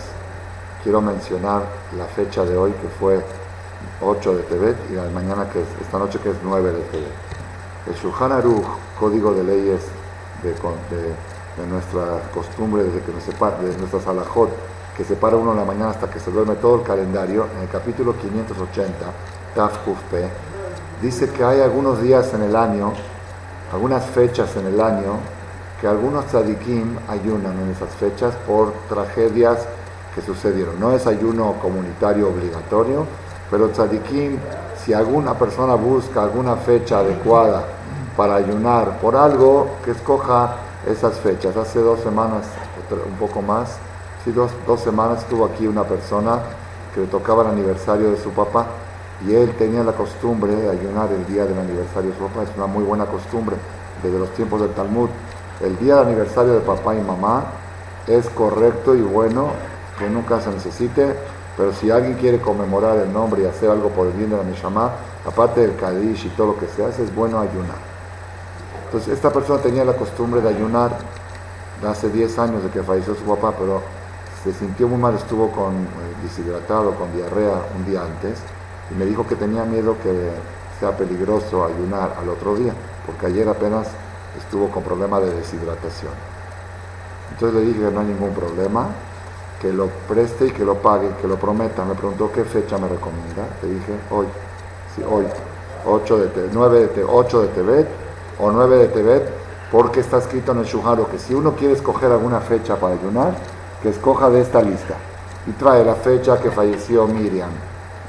quiero 0.83 1.01
mencionar 1.03 1.63
la 1.97 2.07
fecha 2.07 2.45
de 2.45 2.57
hoy 2.57 2.73
que 2.73 2.89
fue 2.99 3.23
8 4.01 4.37
de 4.37 4.43
Tebet, 4.45 4.77
y 4.91 4.95
la 4.95 5.03
mañana 5.11 5.49
que 5.51 5.61
es, 5.61 5.69
esta 5.83 5.99
noche 5.99 6.19
que 6.19 6.31
es 6.31 6.37
9 6.43 6.73
de 6.73 6.81
Tebet. 6.81 7.36
El 7.87 7.95
Shulchan 7.95 8.33
Aruch, 8.33 8.67
código 8.99 9.33
de 9.33 9.45
leyes 9.45 9.81
de, 10.43 10.51
de, 10.51 11.67
nuestra 11.71 12.21
costumbre, 12.35 12.83
desde 12.83 13.01
que 13.01 13.13
nos 13.13 13.23
separa, 13.23 13.59
de 13.59 13.77
nuestras 13.79 14.05
alajot, 14.09 14.51
que 14.97 15.05
separa 15.05 15.37
uno 15.37 15.53
en 15.53 15.59
la 15.59 15.65
mañana 15.65 15.91
hasta 15.91 16.11
que 16.11 16.19
se 16.19 16.33
duerme 16.33 16.57
todo 16.57 16.81
el 16.81 16.83
calendario, 16.83 17.47
en 17.55 17.63
el 17.63 17.69
capítulo 17.69 18.17
580, 18.17 18.93
Taf 19.55 19.79
Pe, 20.11 20.29
dice 21.01 21.31
que 21.31 21.45
hay 21.45 21.61
algunos 21.61 22.03
días 22.03 22.35
en 22.35 22.43
el 22.43 22.57
año, 22.57 22.93
algunas 23.73 24.05
fechas 24.07 24.57
en 24.57 24.67
el 24.67 24.81
año, 24.81 25.21
que 25.81 25.87
algunos 25.87 26.27
tzadikim 26.27 26.99
ayunan 27.07 27.57
en 27.61 27.71
esas 27.71 27.91
fechas 27.91 28.35
por 28.49 28.73
tragedias 28.89 29.59
que 30.13 30.23
sucedieron. 30.23 30.81
No 30.81 30.93
es 30.93 31.07
ayuno 31.07 31.55
comunitario 31.63 32.31
obligatorio, 32.31 33.07
pero 33.49 33.69
tzadikim, 33.69 34.39
si 34.85 34.93
alguna 34.93 35.35
persona 35.35 35.77
busca 35.77 36.25
alguna 36.25 36.57
fecha 36.57 36.99
adecuada 36.99 37.76
para 38.17 38.37
ayunar 38.37 38.99
por 38.99 39.17
algo, 39.17 39.69
que 39.85 39.91
escoja 39.93 40.57
esas 40.87 41.19
fechas. 41.21 41.57
Hace 41.57 41.81
dos 41.81 42.01
semanas, 42.01 42.47
un 42.91 43.17
poco 43.19 43.43
más, 43.43 43.77
sí, 44.25 44.33
dos, 44.33 44.51
dos 44.67 44.81
semanas 44.81 45.21
estuvo 45.21 45.45
aquí 45.45 45.67
una 45.67 45.85
persona 45.85 46.39
que 46.95 47.01
le 47.03 47.07
tocaba 47.07 47.43
el 47.43 47.49
aniversario 47.51 48.11
de 48.11 48.17
su 48.17 48.31
papá 48.31 48.67
y 49.27 49.35
él 49.35 49.55
tenía 49.59 49.83
la 49.83 49.93
costumbre 49.93 50.55
de 50.55 50.71
ayunar 50.71 51.11
el 51.13 51.27
día 51.27 51.45
del 51.45 51.59
aniversario 51.59 52.11
de 52.11 52.17
su 52.17 52.25
papá. 52.25 52.43
Es 52.43 52.57
una 52.57 52.67
muy 52.67 52.85
buena 52.85 53.07
costumbre 53.07 53.57
desde 54.03 54.19
los 54.19 54.31
tiempos 54.31 54.61
del 54.61 54.71
Talmud. 54.71 55.09
El 55.61 55.79
día 55.79 55.97
del 55.97 56.07
aniversario 56.07 56.55
de 56.55 56.61
papá 56.61 56.95
y 56.95 57.01
mamá 57.01 57.45
es 58.07 58.29
correcto 58.31 58.95
y 58.95 59.01
bueno 59.01 59.51
que 59.99 60.09
nunca 60.09 60.41
se 60.41 60.51
necesite, 60.51 61.17
pero 61.57 61.73
si 61.73 61.91
alguien 61.91 62.15
quiere 62.15 62.41
conmemorar 62.41 62.99
el 62.99 63.13
nombre 63.13 63.43
y 63.43 63.47
hacer 63.47 63.71
algo 63.71 63.89
por 63.89 64.07
el 64.07 64.13
bien 64.13 64.31
de 64.31 64.37
la 64.37 64.43
Neshama, 64.43 64.91
aparte 65.27 65.63
del 65.63 65.75
Kadish 65.77 66.27
y 66.27 66.29
todo 66.31 66.49
lo 66.49 66.59
que 66.59 66.67
se 66.67 66.85
hace, 66.85 67.03
es 67.03 67.15
bueno 67.15 67.41
ayunar. 67.41 67.96
Entonces, 68.87 69.15
esta 69.15 69.33
persona 69.33 69.61
tenía 69.61 69.85
la 69.85 69.95
costumbre 69.95 70.41
de 70.41 70.49
ayunar 70.49 70.97
hace 71.87 72.09
10 72.09 72.39
años 72.39 72.63
de 72.63 72.71
que 72.71 72.83
falleció 72.83 73.15
su 73.15 73.25
papá, 73.25 73.53
pero 73.59 73.83
se 74.45 74.53
sintió 74.53 74.89
muy 74.89 74.99
mal, 74.99 75.15
estuvo 75.15 75.51
con 75.51 75.75
eh, 75.75 75.87
deshidratado, 76.23 76.95
con 76.95 77.13
diarrea 77.13 77.55
un 77.77 77.85
día 77.85 78.03
antes, 78.03 78.39
y 78.91 78.95
me 78.95 79.05
dijo 79.05 79.27
que 79.27 79.35
tenía 79.35 79.65
miedo 79.65 79.97
que 80.03 80.31
sea 80.79 80.97
peligroso 80.97 81.65
ayunar 81.65 82.15
al 82.21 82.29
otro 82.29 82.55
día, 82.55 82.73
porque 83.05 83.27
ayer 83.27 83.49
apenas 83.49 83.89
estuvo 84.39 84.69
con 84.71 84.83
problema 84.85 85.19
de 85.19 85.35
deshidratación. 85.35 86.13
Entonces 87.33 87.61
le 87.61 87.67
dije 87.67 87.81
que 87.81 87.91
no 87.91 88.01
hay 88.01 88.07
ningún 88.07 88.33
problema, 88.35 88.87
que 89.61 89.73
lo 89.73 89.89
preste 90.09 90.47
y 90.47 90.51
que 90.51 90.65
lo 90.65 90.77
pague, 90.77 91.11
que 91.21 91.27
lo 91.27 91.37
prometa. 91.37 91.85
Me 91.85 91.95
preguntó 91.95 92.31
qué 92.31 92.45
fecha 92.45 92.79
me 92.79 92.89
recomienda. 92.89 93.49
Le 93.63 93.69
dije 93.71 93.93
hoy, 94.11 94.27
sí, 94.95 95.03
hoy, 95.09 95.27
8 95.87 96.19
de, 96.19 96.51
9 96.53 96.87
de, 96.95 97.05
8 97.05 97.43
de 97.43 97.49
Tebet 97.49 98.06
o 98.39 98.51
9 98.51 98.79
de 98.79 98.89
Tebet, 98.89 99.31
porque 99.71 100.01
está 100.01 100.19
escrito 100.19 100.53
en 100.53 100.59
el 100.59 100.65
Shuharo 100.65 101.09
que 101.11 101.19
si 101.19 101.35
uno 101.35 101.55
quiere 101.55 101.75
escoger 101.75 102.11
alguna 102.13 102.41
fecha 102.41 102.77
para 102.77 102.95
ayunar, 102.95 103.35
que 103.83 103.89
escoja 103.91 104.31
de 104.31 104.41
esta 104.41 104.63
lista. 104.63 104.95
Y 105.47 105.53
trae 105.53 105.85
la 105.85 105.95
fecha 105.95 106.41
que 106.41 106.51
falleció 106.51 107.07
Miriam, 107.07 107.51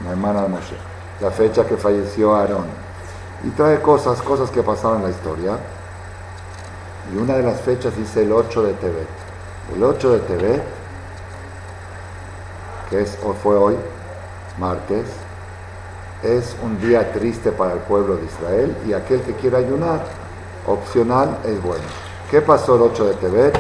mi 0.02 0.10
hermana 0.10 0.44
de 0.44 0.50
Moshe, 0.50 0.76
la 1.22 1.32
fecha 1.32 1.66
que 1.66 1.78
falleció 1.78 2.36
Aarón. 2.36 2.66
Y 3.44 3.50
trae 3.52 3.82
cosas, 3.82 4.22
cosas 4.22 4.50
que 4.50 4.64
pasaron 4.64 4.98
en 4.98 5.04
la 5.04 5.10
historia. 5.12 5.58
Y 7.14 7.18
una 7.18 7.36
de 7.36 7.44
las 7.44 7.62
fechas 7.62 7.96
dice 7.96 8.24
el 8.24 8.32
8 8.32 8.64
de 8.64 8.74
Tebet. 8.74 9.08
El 9.76 9.84
8 9.84 10.12
de 10.14 10.20
Tebet, 10.20 10.64
que 12.90 13.02
es, 13.02 13.18
fue 13.44 13.56
hoy, 13.56 13.76
martes, 14.58 15.06
es 16.24 16.56
un 16.64 16.80
día 16.80 17.12
triste 17.12 17.52
para 17.52 17.74
el 17.74 17.80
pueblo 17.80 18.18
de 18.18 18.26
Israel 18.26 18.76
y 18.88 18.94
aquel 18.94 19.22
que 19.22 19.34
quiera 19.34 19.60
ayunar, 19.60 20.02
opcional, 20.66 21.38
es 21.46 21.62
bueno. 21.62 21.84
¿Qué 22.32 22.42
pasó 22.42 22.76
el 22.76 22.82
8 22.82 23.06
de 23.06 23.14
Tebet? 23.16 23.60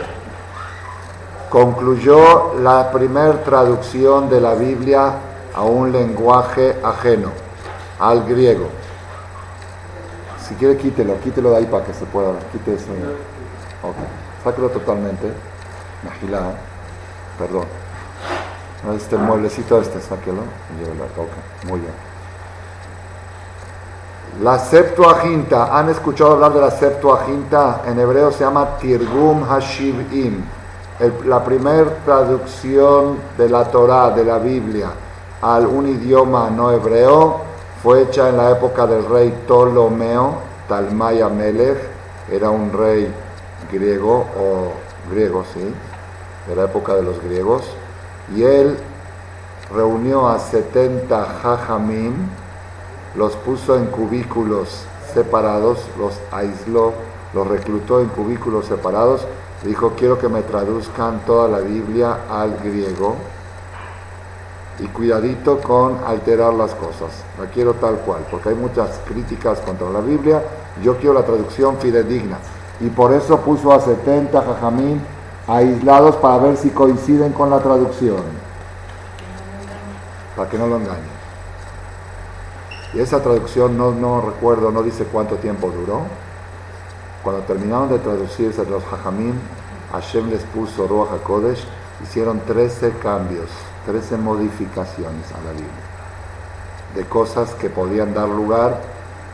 Concluyó 1.49 2.55
la 2.59 2.91
primer 2.91 3.43
traducción 3.43 4.29
de 4.29 4.41
la 4.41 4.55
Biblia 4.55 5.13
a 5.53 5.63
un 5.63 5.91
lenguaje 5.91 6.75
ajeno, 6.83 7.31
al 7.99 8.25
griego. 8.25 8.67
Si 10.45 10.55
quiere, 10.55 10.77
quítelo, 10.77 11.19
quítelo 11.21 11.51
de 11.51 11.57
ahí 11.57 11.65
para 11.65 11.85
que 11.85 11.93
se 11.93 12.05
pueda 12.05 12.31
ver. 12.31 12.43
Quite 12.51 12.73
eso. 12.73 12.85
Ok, 13.83 13.95
sáquelo 14.43 14.69
totalmente. 14.69 15.31
Magilá, 16.03 16.51
perdón. 17.37 17.65
Este 18.95 19.17
mueblecito 19.17 19.81
este, 19.81 19.99
sáquelo. 20.01 20.43
muy 21.67 21.79
bien. 21.79 22.16
La 24.41 24.59
Septuaginta, 24.59 25.75
¿han 25.75 25.89
escuchado 25.89 26.33
hablar 26.33 26.53
de 26.53 26.61
la 26.61 26.69
Septuaginta? 26.69 27.81
En 27.87 27.99
hebreo 27.99 28.31
se 28.31 28.43
llama 28.43 28.77
Tirgum 28.79 29.43
Hashivim. 29.43 30.43
la 31.25 31.43
primera 31.43 31.89
traducción 32.05 33.17
de 33.35 33.49
la 33.49 33.63
Torah, 33.65 34.11
de 34.11 34.23
la 34.23 34.37
Biblia, 34.37 34.89
al 35.41 35.65
un 35.65 35.87
idioma 35.87 36.51
no 36.51 36.71
hebreo 36.71 37.41
fue 37.81 38.03
hecha 38.03 38.29
en 38.29 38.37
la 38.37 38.51
época 38.51 38.85
del 38.85 39.09
rey 39.09 39.31
Ptolomeo, 39.45 40.35
Talmaya 40.69 41.29
Melech, 41.29 41.79
era 42.31 42.51
un 42.51 42.71
rey 42.71 43.11
griego 43.71 44.27
o 44.39 44.71
griego, 45.11 45.45
sí, 45.51 45.73
de 46.47 46.55
la 46.55 46.65
época 46.65 46.93
de 46.93 47.01
los 47.01 47.19
griegos, 47.23 47.63
y 48.35 48.43
él 48.43 48.77
reunió 49.73 50.27
a 50.27 50.37
70 50.37 51.25
jajamim, 51.41 52.13
los 53.17 53.35
puso 53.35 53.75
en 53.75 53.87
cubículos 53.87 54.83
separados, 55.11 55.79
los 55.97 56.13
aisló, 56.31 56.93
los 57.33 57.47
reclutó 57.47 57.99
en 57.99 58.09
cubículos 58.09 58.67
separados, 58.67 59.25
dijo, 59.63 59.93
quiero 59.97 60.19
que 60.19 60.29
me 60.29 60.43
traduzcan 60.43 61.21
toda 61.25 61.49
la 61.49 61.59
Biblia 61.59 62.19
al 62.29 62.55
griego 62.63 63.15
y 64.79 64.85
cuidadito 64.85 65.59
con 65.59 65.97
alterar 66.05 66.53
las 66.53 66.75
cosas, 66.75 67.09
la 67.39 67.47
quiero 67.47 67.73
tal 67.73 67.95
cual, 67.95 68.21
porque 68.29 68.49
hay 68.49 68.55
muchas 68.55 68.99
críticas 69.07 69.59
contra 69.61 69.89
la 69.89 70.01
Biblia, 70.01 70.43
yo 70.83 70.97
quiero 70.97 71.15
la 71.15 71.25
traducción 71.25 71.77
fidedigna, 71.77 72.37
y 72.79 72.89
por 72.89 73.11
eso 73.13 73.39
puso 73.39 73.73
a 73.73 73.79
70 73.79 74.39
jajamín 74.39 75.01
aislados 75.47 76.17
para 76.17 76.37
ver 76.37 76.57
si 76.57 76.69
coinciden 76.69 77.33
con 77.33 77.49
la 77.49 77.57
traducción, 77.57 78.21
para 80.35 80.47
que 80.47 80.57
no 80.59 80.67
lo 80.67 80.77
engañen. 80.77 81.16
Y 82.97 82.99
esa 82.99 83.21
traducción 83.21 83.77
no, 83.77 84.21
recuerdo, 84.21 84.71
no 84.71 84.81
dice 84.81 85.05
cuánto 85.05 85.35
tiempo 85.35 85.69
duró. 85.69 86.01
Cuando 87.21 87.43
terminaron 87.43 87.89
de 87.89 87.99
traducirse 87.99 88.65
los 88.65 88.83
Jajamín, 88.85 89.35
Hashem 89.91 90.31
les 90.31 90.41
puso 90.45 90.87
Ruach 90.87 91.11
HaKodesh, 91.11 91.63
hicieron 92.01 92.39
13 92.39 92.93
cambios, 92.93 93.49
13 93.85 94.17
modificaciones 94.17 95.31
a 95.31 95.45
la 95.45 95.51
Biblia, 95.51 95.69
de 96.95 97.05
cosas 97.05 97.53
que 97.53 97.69
podían 97.69 98.15
dar 98.15 98.29
lugar 98.29 98.81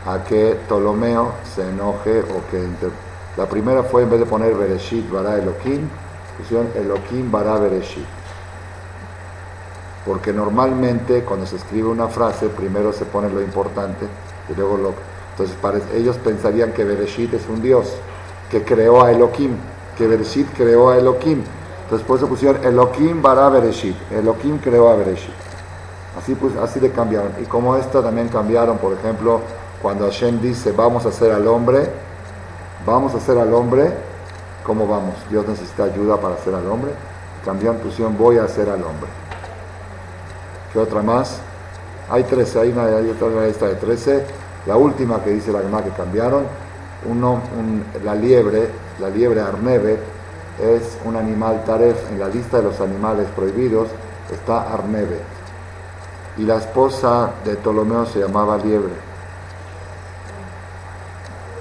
a 0.06 0.22
que 0.24 0.60
Ptolomeo 0.66 1.32
se 1.54 1.66
enoje 1.66 2.20
o 2.20 2.46
que... 2.50 2.68
La 3.38 3.48
primera 3.48 3.82
fue 3.82 4.02
en 4.02 4.10
vez 4.10 4.20
de 4.20 4.26
poner 4.26 4.54
Bereshit 4.54 5.10
bara 5.10 5.38
Elohim, 5.38 5.88
pusieron 6.36 6.68
Elohim 6.74 7.30
bara 7.30 7.56
Bereshit 7.56 8.23
porque 10.04 10.32
normalmente 10.32 11.22
cuando 11.22 11.46
se 11.46 11.56
escribe 11.56 11.88
una 11.88 12.08
frase 12.08 12.48
primero 12.48 12.92
se 12.92 13.04
pone 13.06 13.28
lo 13.28 13.40
importante 13.40 14.06
y 14.50 14.54
luego 14.54 14.76
lo... 14.76 14.94
Entonces 15.32 15.56
ellos 15.94 16.16
pensarían 16.18 16.72
que 16.72 16.84
Bereshit 16.84 17.34
es 17.34 17.48
un 17.48 17.60
Dios, 17.60 17.92
que 18.50 18.62
creó 18.62 19.02
a 19.02 19.10
Elohim, 19.10 19.56
que 19.96 20.06
Bereshit 20.06 20.48
creó 20.54 20.90
a 20.90 20.98
Elohim. 20.98 21.42
Entonces 21.84 22.06
por 22.06 22.18
eso 22.18 22.28
pusieron 22.28 22.64
Elohim 22.64 23.20
bara 23.20 23.48
Bereshit, 23.48 23.96
Elohim 24.12 24.58
creó 24.58 24.90
a 24.90 24.96
Bereshit. 24.96 25.34
Así, 26.16 26.34
pues, 26.36 26.54
así 26.56 26.78
le 26.78 26.90
cambiaron. 26.90 27.32
Y 27.42 27.44
como 27.44 27.76
esto 27.76 28.00
también 28.00 28.28
cambiaron, 28.28 28.78
por 28.78 28.92
ejemplo, 28.92 29.40
cuando 29.82 30.04
Hashem 30.04 30.40
dice 30.40 30.72
vamos 30.72 31.04
a 31.06 31.08
hacer 31.08 31.32
al 31.32 31.46
hombre, 31.48 31.90
vamos 32.86 33.14
a 33.14 33.16
hacer 33.16 33.36
al 33.36 33.52
hombre, 33.52 33.92
¿cómo 34.64 34.86
vamos? 34.86 35.14
Dios 35.28 35.46
necesita 35.48 35.84
ayuda 35.84 36.16
para 36.18 36.34
hacer 36.34 36.54
al 36.54 36.66
hombre. 36.68 36.92
Cambiaron, 37.44 37.80
pusieron 37.80 38.16
voy 38.16 38.38
a 38.38 38.44
hacer 38.44 38.68
al 38.70 38.82
hombre. 38.82 39.23
¿Qué 40.74 40.80
otra 40.80 41.02
más? 41.02 41.38
Hay 42.10 42.24
13, 42.24 42.58
hay, 42.58 42.70
otra 43.08 43.46
lista 43.46 43.66
de 43.66 43.76
13. 43.76 44.26
La 44.66 44.76
última 44.76 45.22
que 45.22 45.30
dice 45.30 45.52
la 45.52 45.60
Gemara 45.60 45.84
que 45.84 45.90
cambiaron, 45.90 46.46
uno, 47.08 47.40
la 48.04 48.16
liebre, 48.16 48.70
la 48.98 49.08
liebre 49.08 49.40
arneve, 49.40 50.00
es 50.60 50.98
un 51.04 51.14
animal 51.14 51.62
taref. 51.64 52.10
En 52.10 52.18
la 52.18 52.26
lista 52.26 52.56
de 52.56 52.64
los 52.64 52.80
animales 52.80 53.28
prohibidos 53.36 53.88
está 54.32 54.74
arneve. 54.74 55.20
Y 56.38 56.42
la 56.42 56.56
esposa 56.56 57.30
de 57.44 57.54
Ptolomeo 57.54 58.04
se 58.06 58.18
llamaba 58.18 58.56
liebre. 58.56 58.94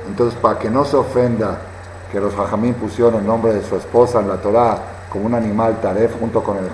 Entonces, 0.07 0.39
para 0.39 0.57
que 0.57 0.71
no 0.71 0.85
se 0.85 0.97
ofenda 0.97 1.59
que 2.11 2.19
los 2.19 2.33
jajamín 2.33 2.73
pusieron 2.73 3.13
el 3.13 3.27
nombre 3.27 3.53
de 3.53 3.63
su 3.63 3.75
esposa 3.75 4.21
en 4.21 4.29
la 4.29 4.37
Torah 4.37 4.77
como 5.11 5.27
un 5.27 5.35
animal 5.35 5.79
taref 5.81 6.19
junto 6.19 6.41
con 6.43 6.57
el 6.57 6.71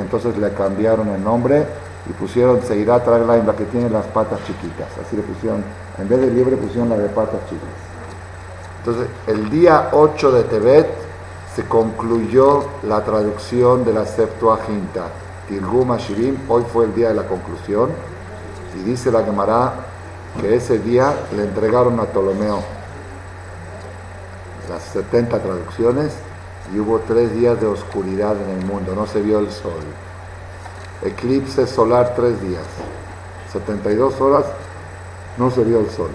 entonces 0.00 0.36
le 0.36 0.52
cambiaron 0.52 1.08
el 1.08 1.22
nombre 1.22 1.64
y 2.08 2.12
pusieron 2.12 2.60
Seirat 2.62 3.06
Raglaim, 3.06 3.46
la 3.46 3.54
que 3.54 3.64
tiene 3.66 3.88
las 3.90 4.06
patas 4.06 4.40
chiquitas. 4.46 4.88
Así 5.04 5.16
le 5.16 5.22
pusieron, 5.22 5.62
en 5.98 6.08
vez 6.08 6.20
de 6.20 6.30
liebre 6.30 6.56
pusieron 6.56 6.88
la 6.88 6.96
de 6.96 7.08
patas 7.08 7.40
chicas. 7.48 7.68
Entonces, 8.78 9.08
el 9.26 9.50
día 9.50 9.90
8 9.92 10.32
de 10.32 10.44
Tebet 10.44 10.88
se 11.54 11.64
concluyó 11.64 12.64
la 12.84 13.04
traducción 13.04 13.84
de 13.84 13.92
la 13.92 14.06
Septuaginta. 14.06 15.06
Tirgum 15.48 15.96
Shirim, 15.96 16.36
hoy 16.48 16.64
fue 16.72 16.86
el 16.86 16.94
día 16.94 17.08
de 17.08 17.14
la 17.14 17.26
conclusión, 17.26 17.90
y 18.76 18.84
dice 18.84 19.10
la 19.10 19.22
Gemara 19.22 19.72
que 20.40 20.54
ese 20.54 20.78
día 20.78 21.12
le 21.36 21.42
entregaron 21.42 21.98
a 21.98 22.04
Ptolomeo 22.04 22.62
las 24.68 24.82
70 24.84 25.40
traducciones 25.40 26.12
y 26.72 26.78
hubo 26.78 27.00
tres 27.00 27.34
días 27.34 27.60
de 27.60 27.66
oscuridad 27.66 28.36
en 28.40 28.60
el 28.60 28.66
mundo, 28.66 28.94
no 28.94 29.06
se 29.06 29.20
vio 29.20 29.38
el 29.38 29.50
sol. 29.50 29.82
Eclipse 31.02 31.66
solar 31.66 32.14
tres 32.14 32.40
días, 32.42 32.64
72 33.52 34.20
horas, 34.20 34.44
no 35.38 35.50
se 35.50 35.64
vio 35.64 35.80
el 35.80 35.90
sol. 35.90 36.10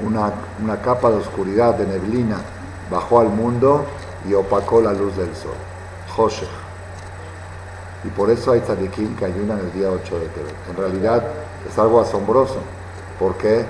Una, 0.00 0.32
una 0.62 0.80
capa 0.80 1.10
de 1.10 1.16
oscuridad, 1.16 1.74
de 1.74 1.86
neblina, 1.86 2.38
bajó 2.90 3.20
al 3.20 3.28
mundo 3.28 3.84
y 4.28 4.34
opacó 4.34 4.80
la 4.80 4.92
luz 4.92 5.16
del 5.16 5.34
sol. 5.34 5.54
Joshech. 6.16 6.48
Y 8.04 8.08
por 8.08 8.30
eso 8.30 8.52
hay 8.52 8.60
tzadikim 8.60 9.16
que 9.16 9.24
ayunan 9.24 9.58
el 9.58 9.72
día 9.72 9.90
8 9.90 10.18
de 10.18 10.26
Tebet. 10.28 10.54
En 10.70 10.76
realidad 10.76 11.24
es 11.68 11.78
algo 11.78 12.00
asombroso. 12.00 12.58
¿Por 13.18 13.36
qué? 13.36 13.64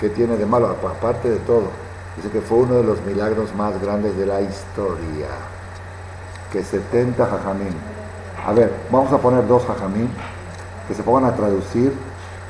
¿Qué 0.00 0.08
tiene 0.08 0.36
de 0.36 0.46
malo? 0.46 0.68
Aparte 0.68 1.28
de 1.28 1.36
todo, 1.40 1.68
dice 2.16 2.30
que 2.30 2.40
fue 2.40 2.58
uno 2.58 2.76
de 2.76 2.84
los 2.84 3.00
milagros 3.02 3.54
más 3.54 3.80
grandes 3.80 4.16
de 4.16 4.26
la 4.26 4.40
historia. 4.40 5.28
Que 6.52 6.62
70 6.62 7.24
jajamín. 7.24 7.74
A 8.46 8.52
ver, 8.52 8.72
vamos 8.90 9.12
a 9.12 9.18
poner 9.18 9.46
dos 9.46 9.64
jajamín 9.66 10.10
que 10.88 10.94
se 10.94 11.02
pongan 11.02 11.30
a 11.30 11.36
traducir 11.36 11.92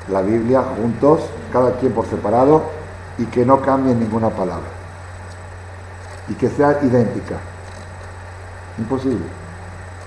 la 0.09 0.23
Biblia 0.23 0.62
juntos, 0.62 1.21
cada 1.52 1.73
quien 1.73 1.93
por 1.93 2.07
separado, 2.07 2.62
y 3.19 3.26
que 3.26 3.45
no 3.45 3.61
cambien 3.61 4.00
ninguna 4.00 4.31
palabra. 4.31 4.67
Y 6.29 6.35
que 6.35 6.49
sea 6.49 6.79
idéntica. 6.83 7.37
Imposible. 8.79 9.26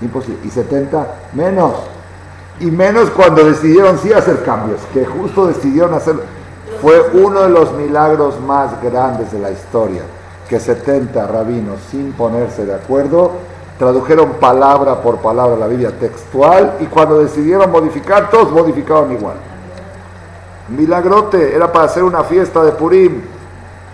Imposible. 0.01 0.39
Y 0.43 0.49
70 0.49 1.07
menos. 1.33 1.73
Y 2.59 2.65
menos 2.65 3.09
cuando 3.11 3.45
decidieron 3.45 3.97
sí 3.99 4.11
hacer 4.13 4.43
cambios, 4.43 4.81
que 4.93 5.05
justo 5.05 5.47
decidieron 5.47 5.93
hacer. 5.93 6.15
Fue 6.83 7.01
uno 7.13 7.43
de 7.43 7.49
los 7.49 7.71
milagros 7.75 8.41
más 8.41 8.81
grandes 8.81 9.31
de 9.31 9.39
la 9.39 9.51
historia, 9.51 10.01
que 10.49 10.59
70 10.59 11.27
rabinos, 11.27 11.79
sin 11.89 12.11
ponerse 12.11 12.65
de 12.65 12.75
acuerdo, 12.75 13.31
tradujeron 13.79 14.33
palabra 14.33 15.01
por 15.01 15.19
palabra 15.19 15.55
la 15.55 15.67
Biblia 15.67 15.97
textual 15.97 16.79
y 16.81 16.87
cuando 16.87 17.19
decidieron 17.19 17.71
modificar, 17.71 18.29
todos 18.29 18.51
modificaron 18.51 19.13
igual. 19.13 19.37
Milagrote, 20.67 21.55
era 21.55 21.71
para 21.71 21.85
hacer 21.85 22.03
una 22.03 22.25
fiesta 22.25 22.61
de 22.65 22.73
Purim 22.73 23.21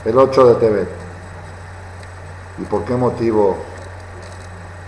el 0.03 0.17
8 0.17 0.47
de 0.47 0.55
Tebet. 0.55 0.89
¿Y 2.57 2.63
por 2.63 2.85
qué 2.85 2.95
motivo 2.95 3.55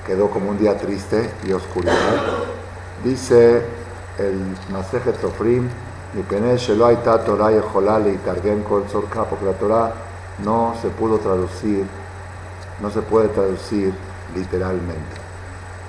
quedó 0.07 0.27
como 0.31 0.49
un 0.49 0.57
día 0.57 0.75
triste 0.75 1.29
y 1.43 1.53
oscuridad? 1.53 1.93
Dice 3.03 3.61
el 4.17 4.57
Masejet 4.71 5.21
Sofrim, 5.21 5.69
porque 9.29 9.45
la 9.45 9.53
Torah 9.53 9.93
no 10.43 10.73
se 10.81 10.89
pudo 10.89 11.17
traducir, 11.19 11.85
no 12.81 12.89
se 12.89 13.01
puede 13.01 13.29
traducir 13.29 13.93
literalmente. 14.35 15.21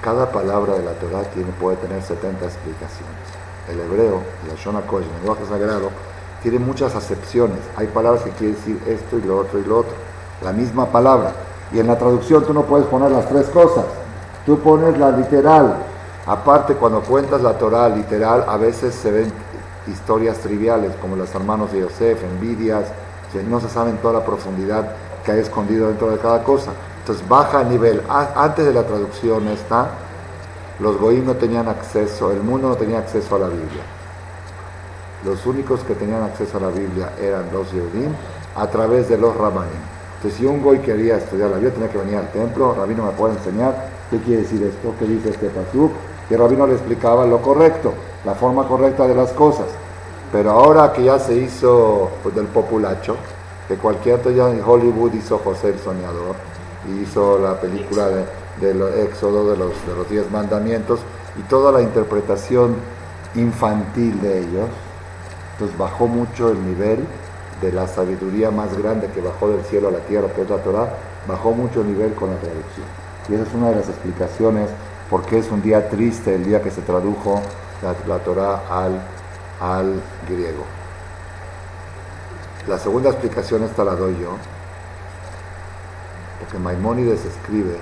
Cada 0.01 0.31
palabra 0.31 0.75
de 0.75 0.85
la 0.85 0.93
Torah 0.93 1.23
tiene, 1.35 1.51
puede 1.53 1.77
tener 1.77 2.03
70 2.03 2.45
explicaciones. 2.45 3.17
El 3.69 3.81
hebreo, 3.81 4.21
la 4.49 4.55
Shona 4.55 4.83
Kosh, 4.83 5.05
el 5.05 5.13
lenguaje 5.19 5.47
sagrado, 5.49 5.91
tiene 6.43 6.59
muchas 6.59 6.95
acepciones. 6.95 7.59
Hay 7.77 7.87
palabras 7.89 8.23
que 8.23 8.31
quieren 8.31 8.57
decir 8.57 8.81
esto 8.87 9.19
y 9.19 9.23
lo 9.23 9.39
otro 9.39 9.59
y 9.59 9.65
lo 9.65 9.79
otro. 9.79 9.95
La 10.43 10.53
misma 10.53 10.87
palabra. 10.87 11.33
Y 11.73 11.79
en 11.79 11.87
la 11.87 11.97
traducción 11.97 12.45
tú 12.45 12.53
no 12.53 12.63
puedes 12.63 12.87
poner 12.87 13.11
las 13.11 13.29
tres 13.29 13.47
cosas. 13.47 13.85
Tú 14.45 14.59
pones 14.59 14.99
la 14.99 15.11
literal. 15.11 15.77
Aparte, 16.27 16.75
cuando 16.75 17.01
cuentas 17.01 17.41
la 17.41 17.57
Torah 17.57 17.89
literal, 17.89 18.45
a 18.49 18.57
veces 18.57 18.95
se 18.95 19.11
ven 19.11 19.33
historias 19.87 20.39
triviales, 20.39 20.93
como 21.01 21.17
los 21.17 21.35
hermanos 21.35 21.73
de 21.73 21.81
Yosef, 21.81 22.23
envidias, 22.23 22.85
que 23.33 23.43
no 23.43 23.61
se 23.61 23.69
saben 23.69 23.97
toda 23.99 24.15
la 24.15 24.25
profundidad 24.25 24.95
que 25.25 25.33
hay 25.33 25.41
escondido 25.41 25.89
dentro 25.89 26.11
de 26.11 26.19
cada 26.19 26.43
cosa. 26.43 26.73
Entonces 27.01 27.27
baja 27.29 27.61
a 27.61 27.65
nivel. 27.65 28.03
Antes 28.09 28.65
de 28.65 28.73
la 28.73 28.85
traducción 28.85 29.49
esta, 29.49 29.91
los 30.79 30.99
goín 30.99 31.27
no 31.27 31.35
tenían 31.35 31.69
acceso, 31.69 32.31
el 32.31 32.43
mundo 32.43 32.69
no 32.69 32.77
tenía 32.77 32.99
acceso 32.99 33.37
a 33.37 33.39
la 33.41 33.49
Biblia. 33.49 33.83
Los 35.25 35.47
únicos 35.47 35.81
que 35.81 35.95
tenían 35.95 36.23
acceso 36.23 36.59
a 36.59 36.61
la 36.61 36.69
Biblia 36.69 37.13
eran 37.21 37.45
los 37.53 37.71
Yehudim 37.73 38.13
a 38.57 38.67
través 38.67 39.09
de 39.09 39.19
los 39.19 39.37
Rabanim. 39.37 39.71
Entonces, 40.17 40.39
si 40.39 40.47
un 40.47 40.63
goy 40.63 40.79
quería 40.79 41.17
estudiar 41.17 41.51
la 41.51 41.57
Biblia, 41.57 41.75
tenía 41.75 41.91
que 41.91 41.99
venir 41.99 42.17
al 42.17 42.31
templo, 42.31 42.75
Rabino 42.75 43.05
me 43.05 43.13
puede 43.13 43.35
enseñar 43.35 43.89
qué 44.11 44.19
quiere 44.19 44.43
decir 44.43 44.63
esto, 44.63 44.95
qué 44.99 45.05
dice 45.05 45.31
este 45.31 45.49
pasuk, 45.49 45.93
y 46.31 46.35
el 46.35 46.41
Rabino 46.41 46.67
le 46.67 46.75
explicaba 46.75 47.27
lo 47.27 47.43
correcto, 47.43 47.93
la 48.25 48.35
forma 48.35 48.67
correcta 48.67 49.07
de 49.07 49.15
las 49.15 49.33
cosas. 49.33 49.67
Pero 50.31 50.51
ahora 50.51 50.93
que 50.93 51.05
ya 51.05 51.19
se 51.19 51.35
hizo 51.35 52.11
pues, 52.23 52.35
del 52.35 52.47
populacho, 52.47 53.17
que 53.69 53.77
cualquier 53.77 54.21
ya 54.35 54.51
en 54.51 54.63
Hollywood 54.65 55.13
hizo 55.15 55.39
José 55.39 55.69
el 55.71 55.79
Soñador, 55.79 56.37
hizo 57.03 57.39
la 57.39 57.61
película 57.61 58.09
de, 58.09 58.25
del 58.61 58.83
Éxodo, 59.07 59.51
de 59.51 59.57
los, 59.57 59.73
de 59.87 59.95
los 59.95 60.09
Diez 60.09 60.31
Mandamientos, 60.31 61.01
y 61.39 61.43
toda 61.43 61.73
la 61.73 61.83
interpretación 61.83 62.77
infantil 63.35 64.21
de 64.21 64.41
ellos, 64.41 64.69
entonces 65.53 65.77
bajó 65.79 66.07
mucho 66.07 66.51
el 66.51 66.65
nivel 66.67 67.07
de 67.61 67.73
la 67.73 67.87
sabiduría 67.87 68.51
más 68.51 68.77
grande 68.77 69.09
que 69.09 69.21
bajó 69.21 69.49
del 69.49 69.65
cielo 69.65 69.89
a 69.89 69.93
la 69.93 70.01
tierra, 70.01 70.29
que 70.35 70.43
es 70.43 70.51
la 70.51 70.59
Torah, 70.59 70.95
bajó 71.29 71.53
mucho 71.53 71.83
el 71.83 71.89
nivel 71.89 72.15
con 72.15 72.31
la 72.31 72.37
traducción. 72.37 72.87
Y 73.29 73.35
esa 73.35 73.45
es 73.45 73.55
una 73.55 73.71
de 73.71 73.77
las 73.77 73.89
explicaciones 73.89 74.69
por 75.09 75.23
qué 75.23 75.39
es 75.39 75.51
un 75.51 75.63
día 75.63 75.89
triste 75.89 76.35
el 76.35 76.45
día 76.45 76.63
que 76.63 76.71
se 76.71 76.81
tradujo 76.83 77.41
la, 77.83 77.95
la 78.07 78.23
Torah 78.23 78.63
al, 78.71 79.01
al 79.61 80.01
griego. 80.29 80.65
La 82.69 82.79
segunda 82.79 83.11
explicación 83.11 83.65
esta 83.65 83.85
la 83.85 83.97
doy 83.97 84.17
yo, 84.21 84.37
porque 86.41 86.59
Maimónides 86.59 87.25
escribe 87.25 87.77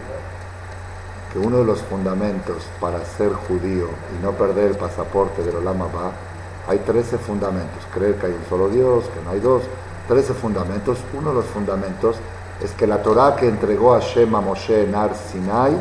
que 1.32 1.38
uno 1.38 1.58
de 1.58 1.64
los 1.64 1.82
fundamentos 1.82 2.64
para 2.80 3.04
ser 3.04 3.32
judío 3.32 3.88
y 4.18 4.22
no 4.22 4.32
perder 4.32 4.70
el 4.70 4.76
pasaporte 4.76 5.42
del 5.42 5.56
Olama 5.56 5.86
va, 5.86 6.12
hay 6.68 6.78
13 6.78 7.18
fundamentos, 7.18 7.84
creer 7.92 8.16
que 8.16 8.26
hay 8.26 8.32
un 8.32 8.44
solo 8.48 8.68
Dios, 8.68 9.04
que 9.06 9.22
no 9.24 9.30
hay 9.30 9.40
dos, 9.40 9.62
13 10.08 10.34
fundamentos. 10.34 10.98
Uno 11.12 11.30
de 11.30 11.36
los 11.36 11.46
fundamentos 11.46 12.16
es 12.62 12.72
que 12.72 12.86
la 12.86 13.02
Torah 13.02 13.36
que 13.36 13.48
entregó 13.48 13.94
a 13.94 14.00
Shema 14.00 14.40
Moshe 14.40 14.84
en 14.84 14.94
Ar 14.94 15.14
Sinai 15.14 15.72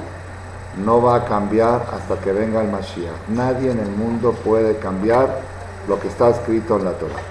no 0.85 1.01
va 1.01 1.15
a 1.15 1.25
cambiar 1.25 1.85
hasta 1.93 2.19
que 2.19 2.31
venga 2.31 2.61
el 2.61 2.69
Mashiach. 2.69 3.27
Nadie 3.29 3.71
en 3.71 3.79
el 3.79 3.89
mundo 3.89 4.33
puede 4.43 4.77
cambiar 4.77 5.41
lo 5.87 5.99
que 5.99 6.07
está 6.07 6.29
escrito 6.29 6.77
en 6.77 6.85
la 6.85 6.91
Torah. 6.91 7.21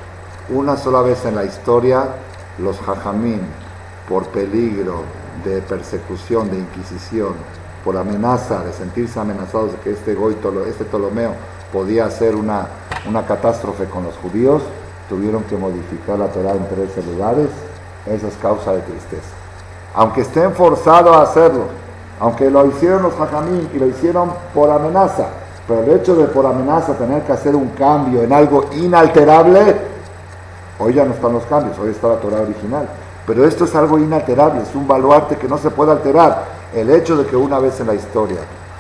Una 0.51 0.77
sola 0.77 1.03
vez 1.03 1.25
en 1.25 1.35
la 1.35 1.45
historia, 1.45 2.05
los 2.59 2.79
hajamim, 2.81 3.41
por 4.09 4.27
peligro 4.29 5.03
de 5.45 5.61
persecución, 5.63 6.51
de 6.51 6.59
inquisición, 6.59 7.35
por 7.85 7.97
amenaza, 7.97 8.65
de 8.65 8.73
sentirse 8.73 9.21
amenazados 9.21 9.73
de 9.73 9.79
que 9.79 9.91
este, 9.93 10.15
goy, 10.15 10.37
este 10.67 10.85
Ptolomeo 10.85 11.33
podía 11.73 12.07
hacer 12.07 12.35
una, 12.35 12.67
una 13.07 13.27
catástrofe 13.27 13.85
con 13.85 14.05
los 14.05 14.17
judíos, 14.17 14.63
tuvieron 15.09 15.43
que 15.45 15.57
modificar 15.57 16.19
la 16.19 16.29
Torah 16.29 16.53
en 16.53 16.67
13 16.69 17.03
lugares. 17.03 17.49
Esa 18.07 18.29
es 18.29 18.37
causa 18.37 18.73
de 18.73 18.81
tristeza. 18.81 19.29
Aunque 19.95 20.23
estén 20.23 20.53
forzados 20.55 21.17
a 21.17 21.23
hacerlo, 21.23 21.65
aunque 22.21 22.51
lo 22.51 22.67
hicieron 22.67 23.03
los 23.03 23.19
hajamim 23.19 23.69
y 23.73 23.79
lo 23.79 23.87
hicieron 23.87 24.33
por 24.55 24.71
amenaza, 24.71 25.27
pero 25.67 25.83
el 25.83 25.91
hecho 26.01 26.17
de 26.17 26.25
por 26.27 26.47
amenaza 26.47 26.95
tener 26.95 27.23
que 27.23 27.33
hacer 27.33 27.55
un 27.55 27.69
cambio 27.71 28.23
en 28.23 28.33
algo 28.33 28.65
inalterable, 28.73 29.77
hoy 30.79 30.95
ya 30.95 31.05
no 31.05 31.15
están 31.15 31.33
los 31.33 31.45
cambios, 31.45 31.79
hoy 31.79 31.91
está 31.91 32.09
la 32.09 32.17
Torah 32.17 32.41
original. 32.41 32.89
Pero 33.27 33.45
esto 33.45 33.65
es 33.65 33.75
algo 33.75 33.99
inalterable, 33.99 34.63
es 34.63 34.75
un 34.75 34.89
baluarte 34.89 35.37
que 35.37 35.47
no 35.47 35.59
se 35.59 35.71
puede 35.71 35.93
alterar. 35.93 36.47
El 36.75 36.89
hecho 36.89 37.17
de 37.17 37.27
que 37.27 37.37
una 37.37 37.59
vez 37.59 37.79
en 37.81 37.89
la 37.89 37.95
historia 37.95 38.39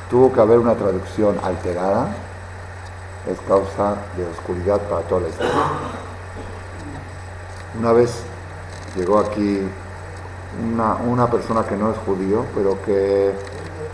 tuvo 0.08 0.32
que 0.32 0.40
haber 0.40 0.58
una 0.58 0.74
traducción 0.74 1.36
alterada 1.44 2.08
es 3.30 3.38
causa 3.46 3.96
de 4.16 4.24
oscuridad 4.24 4.80
para 4.88 5.02
toda 5.02 5.20
la 5.22 5.28
historia. 5.28 5.52
Una 7.78 7.92
vez 7.92 8.22
llegó 8.96 9.18
aquí 9.18 9.60
una, 10.58 11.30
persona 11.30 11.64
que 11.64 11.76
no 11.76 11.90
es 11.90 11.98
judío, 11.98 12.44
pero 12.54 12.80
que 12.82 13.32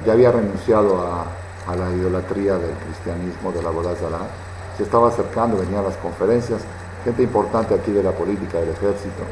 ya 0.07 0.13
había 0.13 0.33
renunciado 0.33 1.01
a, 1.01 1.27
la 1.75 1.91
idolatría 1.91 2.59
del 2.59 2.75
cristianismo, 2.77 3.51
de 3.53 3.63
la 3.63 3.71
Bodazalá. 3.71 4.19
Se 4.77 4.83
estaba 4.83 5.09
acercando, 5.09 5.57
venía 5.57 5.81
a 5.81 5.83
las 5.83 5.97
conferencias, 5.97 6.61
gente 7.05 7.23
importante 7.23 7.75
aquí 7.75 7.91
de 7.91 8.03
la 8.03 8.13
política, 8.13 8.59
del 8.59 8.71
ejército 8.71 9.23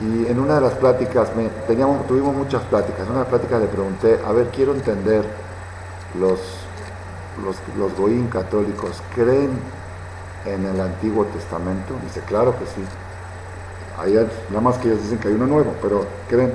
y 0.00 0.26
en 0.26 0.40
una 0.40 0.56
de 0.56 0.60
las 0.60 0.74
pláticas, 0.74 1.30
teníamos, 1.66 2.06
tuvimos 2.06 2.34
muchas 2.34 2.62
pláticas, 2.64 3.06
en 3.06 3.14
una 3.14 3.24
plática 3.24 3.58
le 3.58 3.66
pregunté, 3.66 4.18
a 4.26 4.32
ver, 4.32 4.48
quiero 4.48 4.74
entender 4.74 5.24
los, 6.18 6.40
los, 7.44 7.56
los 7.78 7.96
goín 7.96 8.26
católicos 8.26 9.00
creen 9.14 9.50
en 10.46 10.66
el 10.66 10.80
Antiguo 10.80 11.24
Testamento? 11.26 11.94
Dice, 12.02 12.20
claro 12.20 12.58
que 12.58 12.66
sí. 12.66 12.84
Hay, 13.98 14.14
nada 14.48 14.60
más 14.60 14.76
que 14.78 14.88
ellos 14.88 15.02
dicen 15.02 15.18
que 15.18 15.28
hay 15.28 15.34
uno 15.34 15.46
nuevo, 15.46 15.74
pero 15.80 16.06
creen. 16.28 16.52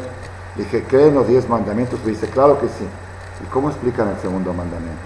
Dije, 0.56 0.84
¿creen 0.84 1.16
los 1.16 1.28
diez 1.28 1.48
mandamientos? 1.48 2.04
Dice, 2.06 2.28
claro 2.28 2.60
que 2.60 2.68
sí. 2.68 2.86
¿Y 3.44 3.50
cómo 3.50 3.70
explican 3.70 4.10
el 4.10 4.18
segundo 4.18 4.54
mandamiento? 4.54 5.02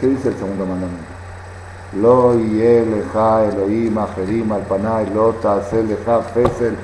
¿Qué 0.00 0.06
dice 0.08 0.28
el 0.28 0.36
segundo 0.36 0.66
mandamiento? 0.66 1.04
Lo 2.00 2.34
leja 2.34 3.44
Elohim 3.46 3.98
Ajerim 3.98 4.52
Alpanay 4.52 5.12
Lota 5.12 5.62
Seleja 5.64 6.20
Fesel 6.20 6.76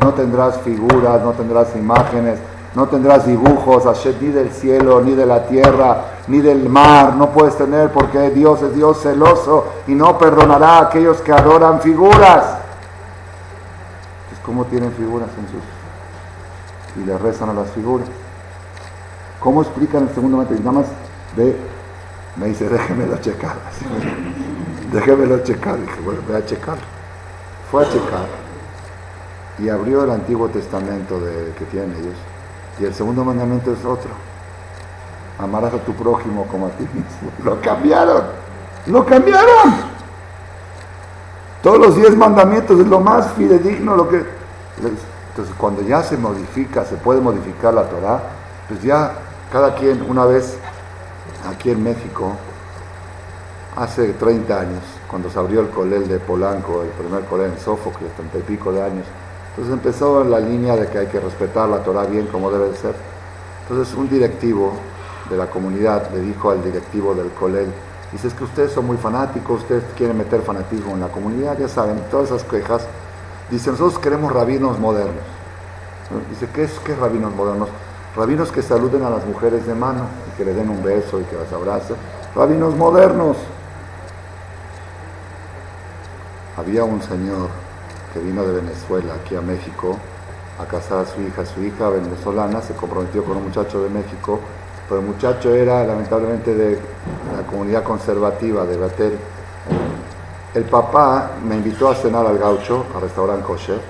no 0.00 0.12
tendrás 0.12 0.58
figuras, 0.60 1.22
no 1.22 1.32
tendrás 1.32 1.74
imágenes, 1.76 2.38
no 2.74 2.88
tendrás 2.88 3.26
dibujos, 3.26 3.84
ni 4.20 4.28
del 4.28 4.50
cielo, 4.50 5.00
ni 5.00 5.12
de 5.14 5.24
la 5.24 5.46
tierra, 5.46 6.04
ni 6.28 6.40
del 6.40 6.68
mar, 6.68 7.14
no 7.14 7.30
puedes 7.30 7.56
tener 7.56 7.90
porque 7.92 8.30
Dios 8.30 8.62
es 8.62 8.74
Dios 8.74 9.00
celoso 9.02 9.66
y 9.86 9.94
no 9.94 10.18
perdonará 10.18 10.78
a 10.78 10.82
aquellos 10.82 11.20
que 11.20 11.32
adoran 11.32 11.80
figuras. 11.80 12.58
Entonces, 14.24 14.44
¿cómo 14.44 14.64
tienen 14.66 14.92
figuras 14.92 15.28
en 15.38 15.46
sus... 15.48 17.02
y 17.02 17.06
le 17.06 17.18
rezan 17.18 17.50
a 17.50 17.54
las 17.54 17.70
figuras? 17.70 18.08
¿Cómo 19.40 19.62
explican 19.62 20.04
el 20.04 20.14
segundo 20.14 20.36
momento? 20.36 20.54
nada 20.62 20.72
más 20.72 20.86
ve, 21.36 21.56
me 22.36 22.46
dice, 22.46 22.68
déjemelo 22.68 23.16
checar. 23.18 23.56
déjemelo 24.92 25.38
checar. 25.42 25.80
Dije, 25.80 26.00
bueno, 26.04 26.20
voy 26.26 26.36
a 26.36 26.46
checar. 26.46 26.78
Fue 27.70 27.84
a 27.84 27.90
checar 27.90 28.42
y 29.58 29.68
abrió 29.68 30.04
el 30.04 30.10
Antiguo 30.10 30.48
Testamento 30.48 31.20
de, 31.20 31.52
que 31.58 31.64
tienen 31.66 31.92
ellos. 31.92 32.14
Y 32.80 32.84
el 32.84 32.94
segundo 32.94 33.24
mandamiento 33.24 33.72
es 33.72 33.84
otro. 33.84 34.10
Amarás 35.42 35.74
a 35.74 35.78
tu 35.78 35.92
prójimo 35.92 36.46
como 36.46 36.66
a 36.66 36.70
ti 36.70 36.84
mismo. 36.84 37.30
Lo 37.44 37.60
cambiaron. 37.60 38.22
Lo 38.86 39.04
cambiaron. 39.04 39.92
Todos 41.62 41.78
los 41.78 41.96
diez 41.96 42.16
mandamientos 42.16 42.80
es 42.80 42.86
lo 42.88 42.98
más 42.98 43.30
fidedigno. 43.32 43.94
Lo 43.94 44.08
que... 44.08 44.24
Entonces 45.30 45.54
cuando 45.56 45.82
ya 45.82 46.02
se 46.02 46.16
modifica, 46.16 46.84
se 46.84 46.96
puede 46.96 47.20
modificar 47.20 47.72
la 47.72 47.88
Torah, 47.88 48.20
pues 48.68 48.82
ya 48.82 49.14
cada 49.50 49.74
quien, 49.74 50.02
una 50.08 50.26
vez 50.26 50.58
aquí 51.48 51.70
en 51.70 51.82
México, 51.82 52.32
hace 53.76 54.12
30 54.12 54.60
años, 54.60 54.82
cuando 55.08 55.30
se 55.30 55.38
abrió 55.38 55.60
el 55.60 55.70
colel 55.70 56.06
de 56.08 56.18
Polanco, 56.18 56.82
el 56.82 56.88
primer 56.88 57.24
colel 57.24 57.52
en 57.52 57.58
Sófocles, 57.58 58.12
30 58.14 58.38
y 58.38 58.42
pico 58.42 58.72
de 58.72 58.82
años, 58.82 59.06
entonces 59.50 59.72
empezó 59.72 60.22
en 60.22 60.30
la 60.30 60.40
línea 60.40 60.76
de 60.76 60.88
que 60.88 60.98
hay 60.98 61.06
que 61.06 61.20
respetar 61.20 61.68
la 61.68 61.82
Torah 61.82 62.04
bien 62.04 62.26
como 62.26 62.50
debe 62.50 62.70
de 62.70 62.76
ser. 62.76 62.94
Entonces 63.62 63.94
un 63.94 64.08
directivo 64.08 64.72
de 65.30 65.36
la 65.36 65.46
comunidad 65.46 66.10
le 66.12 66.20
dijo 66.20 66.50
al 66.50 66.62
directivo 66.62 67.14
del 67.14 67.30
Colel, 67.30 67.72
dice, 68.10 68.28
es 68.28 68.34
que 68.34 68.44
ustedes 68.44 68.72
son 68.72 68.86
muy 68.86 68.96
fanáticos, 68.96 69.62
ustedes 69.62 69.84
quieren 69.96 70.18
meter 70.18 70.42
fanatismo 70.42 70.92
en 70.92 71.00
la 71.00 71.08
comunidad, 71.08 71.58
ya 71.58 71.68
saben, 71.68 72.00
todas 72.10 72.30
esas 72.30 72.44
quejas. 72.44 72.86
Dice, 73.50 73.70
nosotros 73.70 73.98
queremos 73.98 74.32
rabinos 74.32 74.78
modernos. 74.78 75.24
Dice, 76.30 76.48
¿qué 76.52 76.64
es, 76.64 76.72
qué 76.80 76.94
rabinos 76.94 77.34
modernos? 77.34 77.68
Rabinos 78.16 78.52
que 78.52 78.60
saluden 78.62 79.02
a 79.04 79.10
las 79.10 79.24
mujeres 79.24 79.66
de 79.66 79.74
mano 79.74 80.04
y 80.28 80.36
que 80.36 80.44
le 80.44 80.52
den 80.52 80.68
un 80.68 80.82
beso 80.82 81.20
y 81.20 81.24
que 81.24 81.36
las 81.36 81.52
abracen. 81.52 81.96
Rabinos 82.34 82.76
modernos. 82.76 83.36
Había 86.56 86.84
un 86.84 87.00
señor 87.02 87.48
que 88.12 88.20
vino 88.20 88.42
de 88.42 88.60
Venezuela 88.60 89.14
aquí 89.14 89.34
a 89.34 89.40
México 89.40 89.96
a 90.60 90.66
casar 90.66 90.98
a 90.98 91.06
su 91.06 91.22
hija. 91.22 91.46
Su 91.46 91.62
hija 91.62 91.88
venezolana 91.88 92.60
se 92.60 92.74
comprometió 92.74 93.24
con 93.24 93.38
un 93.38 93.44
muchacho 93.44 93.82
de 93.82 93.88
México, 93.88 94.40
pero 94.88 95.00
el 95.00 95.06
muchacho 95.06 95.54
era 95.54 95.84
lamentablemente 95.84 96.54
de 96.54 96.78
la 97.36 97.46
comunidad 97.48 97.82
conservativa 97.82 98.64
de 98.64 98.76
Batel. 98.76 99.18
El 100.54 100.64
papá 100.64 101.32
me 101.46 101.56
invitó 101.56 101.88
a 101.88 101.94
cenar 101.94 102.26
al 102.26 102.38
gaucho, 102.38 102.84
al 102.94 103.02
restaurante 103.02 103.44
kosher, 103.44 103.80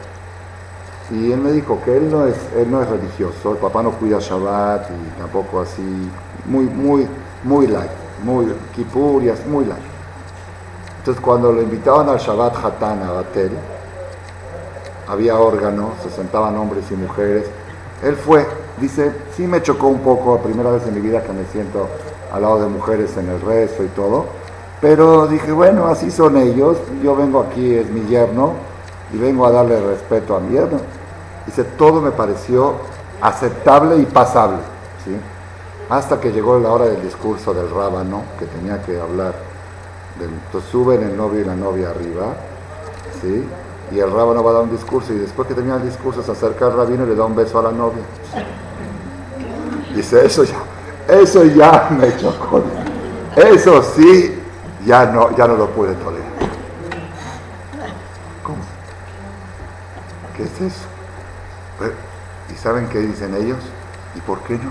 y 1.11 1.33
él 1.33 1.41
me 1.41 1.51
dijo 1.53 1.81
que 1.85 1.97
él 1.97 2.11
no 2.11 2.27
es, 2.27 2.37
él 2.57 2.71
no 2.71 2.81
es 2.81 2.89
religioso, 2.89 3.53
el 3.53 3.59
papá 3.59 3.83
no 3.83 3.91
cuida 3.93 4.19
Shabbat 4.21 4.91
y 4.91 5.21
tampoco 5.21 5.61
así, 5.61 6.11
muy, 6.47 6.65
muy, 6.65 7.09
muy 7.45 7.67
light, 7.67 7.91
muy 8.25 8.55
kipurias, 8.75 9.45
muy 9.47 9.65
light. 9.65 9.83
Entonces 10.99 11.21
cuando 11.21 11.53
lo 11.53 11.61
invitaban 11.61 12.09
al 12.09 12.19
Shabbat 12.19 12.65
Hatán 12.65 13.03
a 13.03 13.11
Batel, 13.11 13.51
había 15.09 15.37
órganos, 15.37 15.91
se 16.03 16.11
sentaban 16.11 16.57
hombres 16.57 16.85
y 16.91 16.95
mujeres. 16.95 17.47
Él 18.03 18.17
fue, 18.17 18.47
dice, 18.83 19.13
sí 19.37 19.47
me 19.47 19.63
chocó 19.63 19.87
un 19.87 20.01
poco, 20.01 20.37
la 20.37 20.43
primera 20.43 20.71
vez 20.71 20.87
en 20.87 20.95
mi 20.95 21.01
vida 21.01 21.23
que 21.23 21.33
me 21.33 21.45
siento 21.47 21.89
al 22.33 22.43
lado 22.43 22.61
de 22.61 22.69
mujeres 22.69 23.17
en 23.17 23.29
el 23.29 23.41
rezo 23.41 23.85
y 23.85 23.89
todo, 23.89 24.27
pero 24.81 25.29
dije, 25.29 25.53
bueno, 25.53 25.87
así 25.87 26.11
son 26.11 26.37
ellos, 26.37 26.77
yo 27.03 27.15
vengo 27.15 27.41
aquí, 27.41 27.75
es 27.75 27.89
mi 27.89 28.05
yerno, 28.07 28.55
y 29.13 29.19
vengo 29.19 29.47
a 29.47 29.53
darle 29.53 29.81
respeto 29.81 30.35
a 30.35 30.41
mi 30.41 30.53
yerno. 30.53 30.79
Dice, 31.47 31.65
todo 31.65 32.01
me 32.01 32.11
pareció 32.11 32.75
aceptable 33.21 33.99
y 33.99 34.07
pasable, 34.07 34.59
¿sí? 35.05 35.17
hasta 35.89 36.19
que 36.19 36.33
llegó 36.33 36.59
la 36.59 36.71
hora 36.71 36.87
del 36.87 37.03
discurso 37.03 37.55
del 37.55 37.71
rábano, 37.71 38.23
que 38.39 38.47
tenía 38.47 38.83
que 38.83 38.99
hablar. 39.01 39.35
entonces 40.21 40.71
suben 40.71 41.03
el 41.03 41.17
novio 41.17 41.41
y 41.41 41.45
la 41.45 41.55
novia 41.55 41.91
arriba, 41.91 42.35
¿sí? 43.21 43.47
y 43.93 43.99
el 44.01 44.11
rábano 44.11 44.43
va 44.43 44.51
a 44.51 44.55
dar 44.55 44.63
un 44.63 44.71
discurso 44.71 45.13
y 45.13 45.19
después 45.19 45.47
que 45.47 45.55
termina 45.55 45.77
el 45.77 45.85
discurso 45.85 46.23
se 46.23 46.33
acerca 46.33 46.67
al 46.67 46.77
rabino 46.77 47.05
y 47.05 47.09
le 47.09 47.15
da 47.15 47.25
un 47.25 47.37
beso 47.37 47.59
a 47.59 47.63
la 47.63 47.73
novia. 47.73 48.03
Dice, 49.95 50.25
eso 50.25 50.45
ya, 50.45 50.57
eso 51.09 51.45
ya 51.45 51.89
me 51.91 52.17
chocó. 52.17 52.63
Eso 53.37 53.83
sí, 53.83 54.39
ya 54.87 55.07
no, 55.07 55.35
ya 55.37 55.47
no 55.47 55.57
lo 55.57 55.69
puede 55.71 55.95
tolerar. 55.95 56.29
¿Cómo? 58.43 58.59
¿Qué 60.37 60.45
es 60.45 60.61
eso? 60.61 60.87
¿Y 62.53 62.57
saben 62.57 62.89
qué 62.89 63.01
dicen 63.01 63.35
ellos? 63.35 63.59
¿Y 64.15 64.21
por 64.21 64.41
qué 64.41 64.55
no? 64.55 64.71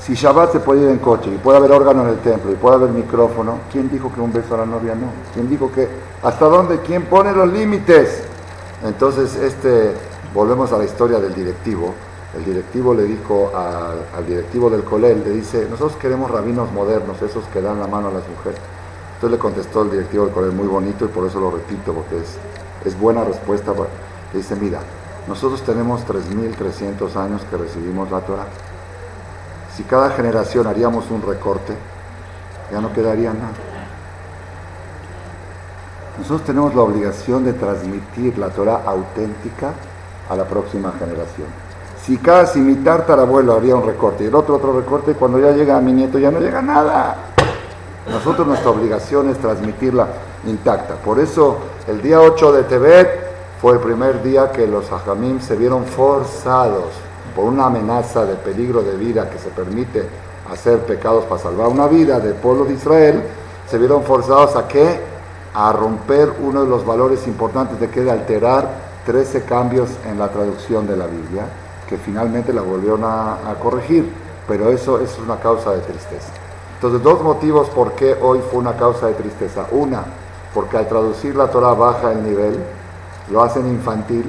Si 0.00 0.14
Shabbat 0.14 0.52
se 0.52 0.60
puede 0.60 0.82
ir 0.82 0.88
en 0.88 0.98
coche 0.98 1.30
y 1.30 1.38
puede 1.38 1.58
haber 1.58 1.72
órgano 1.72 2.02
en 2.02 2.08
el 2.10 2.18
templo 2.20 2.50
y 2.50 2.54
puede 2.54 2.76
haber 2.76 2.90
micrófono, 2.90 3.58
¿quién 3.70 3.90
dijo 3.90 4.12
que 4.12 4.20
un 4.20 4.32
beso 4.32 4.54
a 4.54 4.58
la 4.58 4.66
novia 4.66 4.94
no? 4.94 5.08
¿Quién 5.34 5.48
dijo 5.48 5.70
que 5.70 5.88
hasta 6.22 6.46
dónde? 6.46 6.80
¿Quién 6.80 7.04
pone 7.04 7.32
los 7.32 7.52
límites? 7.52 8.22
Entonces, 8.82 9.36
este, 9.36 9.94
volvemos 10.32 10.72
a 10.72 10.78
la 10.78 10.84
historia 10.84 11.18
del 11.18 11.34
directivo. 11.34 11.94
El 12.36 12.44
directivo 12.44 12.94
le 12.94 13.04
dijo 13.04 13.50
al, 13.54 14.26
directivo 14.26 14.70
del 14.70 14.84
colel, 14.84 15.22
le 15.24 15.30
dice, 15.30 15.66
nosotros 15.68 15.96
queremos 15.96 16.30
rabinos 16.30 16.70
modernos, 16.72 17.20
esos 17.22 17.44
que 17.46 17.60
dan 17.60 17.80
la 17.80 17.86
mano 17.86 18.08
a 18.08 18.12
las 18.12 18.28
mujeres. 18.28 18.60
Entonces 19.14 19.30
le 19.30 19.38
contestó 19.38 19.82
el 19.82 19.90
directivo 19.90 20.24
del 20.24 20.34
colel 20.34 20.52
muy 20.52 20.68
bonito 20.68 21.04
y 21.04 21.08
por 21.08 21.26
eso 21.26 21.40
lo 21.40 21.50
repito, 21.50 21.92
porque 21.92 22.18
es, 22.18 22.36
es 22.84 22.98
buena 22.98 23.24
respuesta. 23.24 23.72
Le 23.72 24.38
dice, 24.38 24.54
mira, 24.56 24.80
nosotros 25.26 25.62
tenemos 25.62 26.06
3.300 26.06 27.16
años 27.16 27.42
que 27.50 27.56
recibimos 27.56 28.10
la 28.10 28.20
Torah 28.20 28.46
si 29.80 29.84
cada 29.84 30.10
generación 30.10 30.66
haríamos 30.66 31.10
un 31.10 31.22
recorte, 31.22 31.74
ya 32.70 32.82
no 32.82 32.92
quedaría 32.92 33.32
nada. 33.32 33.54
Nosotros 36.18 36.44
tenemos 36.44 36.74
la 36.74 36.82
obligación 36.82 37.44
de 37.44 37.54
transmitir 37.54 38.36
la 38.36 38.50
Torah 38.50 38.82
auténtica 38.84 39.72
a 40.28 40.36
la 40.36 40.44
próxima 40.44 40.92
generación. 40.98 41.46
Si 42.10 42.16
cada 42.16 42.44
si 42.44 42.58
mi 42.58 42.76
abuelo 42.88 43.54
haría 43.54 43.76
un 43.76 43.86
recorte 43.86 44.24
y 44.24 44.26
el 44.26 44.34
otro 44.34 44.56
otro 44.56 44.76
recorte, 44.76 45.14
cuando 45.14 45.38
ya 45.38 45.52
llega 45.52 45.80
mi 45.80 45.92
nieto 45.92 46.18
ya 46.18 46.32
no 46.32 46.40
llega 46.40 46.60
nada. 46.60 47.14
Nosotros 48.10 48.48
nuestra 48.48 48.72
obligación 48.72 49.30
es 49.30 49.38
transmitirla 49.38 50.08
intacta. 50.44 50.96
Por 50.96 51.20
eso 51.20 51.58
el 51.86 52.02
día 52.02 52.20
8 52.20 52.50
de 52.50 52.62
Tebet 52.64 53.08
fue 53.60 53.74
el 53.74 53.78
primer 53.78 54.24
día 54.24 54.50
que 54.50 54.66
los 54.66 54.90
ajamim 54.90 55.38
se 55.40 55.54
vieron 55.54 55.84
forzados 55.84 56.86
por 57.36 57.44
una 57.44 57.66
amenaza 57.66 58.26
de 58.26 58.34
peligro 58.34 58.82
de 58.82 58.96
vida 58.96 59.30
que 59.30 59.38
se 59.38 59.50
permite 59.50 60.04
hacer 60.50 60.80
pecados 60.80 61.26
para 61.26 61.40
salvar 61.40 61.68
una 61.68 61.86
vida 61.86 62.18
del 62.18 62.34
pueblo 62.34 62.64
de 62.64 62.74
Israel, 62.74 63.22
se 63.70 63.78
vieron 63.78 64.02
forzados 64.02 64.56
a 64.56 64.66
qué? 64.66 64.98
A 65.54 65.72
romper 65.72 66.32
uno 66.42 66.64
de 66.64 66.70
los 66.70 66.84
valores 66.84 67.28
importantes 67.28 67.78
de 67.78 67.88
que 67.88 68.00
de 68.00 68.10
alterar 68.10 68.68
13 69.06 69.44
cambios 69.44 69.90
en 70.10 70.18
la 70.18 70.26
traducción 70.26 70.88
de 70.88 70.96
la 70.96 71.06
Biblia, 71.06 71.44
que 71.90 71.98
finalmente 71.98 72.52
la 72.52 72.62
volvieron 72.62 73.02
a, 73.02 73.36
corregir, 73.60 74.08
pero 74.46 74.70
eso, 74.70 75.00
es 75.00 75.18
una 75.18 75.40
causa 75.40 75.72
de 75.72 75.80
tristeza. 75.80 76.32
Entonces, 76.76 77.02
dos 77.02 77.20
motivos 77.20 77.68
por 77.70 77.92
qué 77.92 78.16
hoy 78.22 78.40
fue 78.48 78.60
una 78.60 78.76
causa 78.76 79.08
de 79.08 79.14
tristeza. 79.14 79.66
Una, 79.72 80.04
porque 80.54 80.78
al 80.78 80.88
traducir 80.88 81.34
la 81.34 81.48
Torah 81.48 81.74
baja 81.74 82.12
el 82.12 82.22
nivel, 82.22 82.58
lo 83.30 83.42
hacen 83.42 83.66
infantil, 83.66 84.24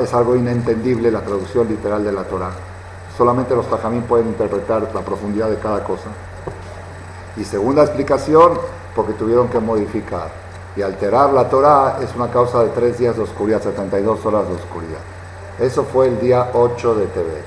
es 0.00 0.14
algo 0.14 0.36
inentendible 0.36 1.10
la 1.10 1.22
traducción 1.22 1.68
literal 1.68 2.04
de 2.04 2.12
la 2.12 2.22
Torah. 2.22 2.50
Solamente 3.18 3.56
los 3.56 3.68
tajamín 3.68 4.02
pueden 4.02 4.28
interpretar 4.28 4.88
la 4.94 5.00
profundidad 5.00 5.50
de 5.50 5.56
cada 5.56 5.82
cosa. 5.82 6.08
Y 7.36 7.44
segunda 7.44 7.82
explicación, 7.82 8.52
porque 8.94 9.14
tuvieron 9.14 9.48
que 9.48 9.58
modificar 9.58 10.28
y 10.76 10.82
alterar 10.82 11.32
la 11.32 11.48
Torah 11.48 11.98
es 12.00 12.14
una 12.14 12.30
causa 12.30 12.62
de 12.62 12.68
tres 12.70 12.96
días 12.98 13.16
de 13.16 13.22
oscuridad, 13.22 13.60
72 13.60 14.24
horas 14.24 14.48
de 14.48 14.54
oscuridad. 14.54 15.19
Eso 15.60 15.84
fue 15.84 16.08
el 16.08 16.18
día 16.20 16.48
8 16.54 16.94
de 16.94 17.06
Tebet. 17.08 17.44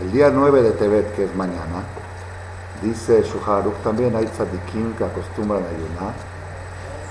El 0.00 0.12
día 0.12 0.30
9 0.32 0.62
de 0.62 0.70
Tebet, 0.70 1.12
que 1.16 1.24
es 1.24 1.34
mañana, 1.34 1.82
dice 2.82 3.20
Shuharuk, 3.22 3.74
también 3.82 4.14
hay 4.14 4.26
tzadikim 4.26 4.94
que 4.94 5.04
acostumbran 5.04 5.64
a 5.64 5.68
ayunar 5.68 6.14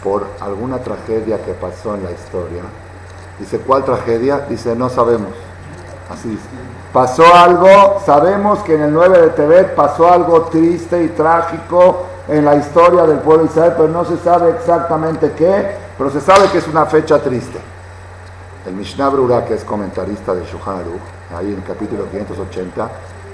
por 0.01 0.25
alguna 0.39 0.77
tragedia 0.77 1.43
que 1.43 1.51
pasó 1.51 1.95
en 1.95 2.05
la 2.05 2.11
historia. 2.11 2.61
Dice, 3.39 3.59
¿cuál 3.59 3.83
tragedia? 3.83 4.45
Dice, 4.47 4.73
no 4.73 4.87
sabemos. 4.87 5.33
Así 6.09 6.29
dice. 6.29 6.47
Pasó 6.93 7.25
algo, 7.35 8.01
sabemos 8.05 8.59
que 8.59 8.75
en 8.75 8.83
el 8.83 8.93
9 8.93 9.19
de 9.19 9.29
Tebet 9.31 9.75
pasó 9.75 10.09
algo 10.09 10.43
triste 10.43 11.03
y 11.03 11.09
trágico 11.09 12.05
en 12.29 12.45
la 12.45 12.55
historia 12.55 13.05
del 13.05 13.19
pueblo 13.19 13.43
de 13.43 13.49
Israel, 13.49 13.73
pero 13.75 13.89
no 13.89 14.05
se 14.05 14.15
sabe 14.19 14.51
exactamente 14.51 15.33
qué, 15.33 15.75
pero 15.97 16.09
se 16.09 16.21
sabe 16.21 16.47
que 16.51 16.59
es 16.59 16.67
una 16.69 16.85
fecha 16.85 17.19
triste. 17.19 17.74
El 18.65 18.73
Mishnah 18.73 19.09
Brura, 19.09 19.45
que 19.45 19.53
es 19.53 19.63
comentarista 19.63 20.33
de 20.33 20.43
Shulchan 20.43 20.81
ahí 21.37 21.49
en 21.53 21.57
el 21.57 21.63
capítulo 21.63 22.09
580, 22.09 22.89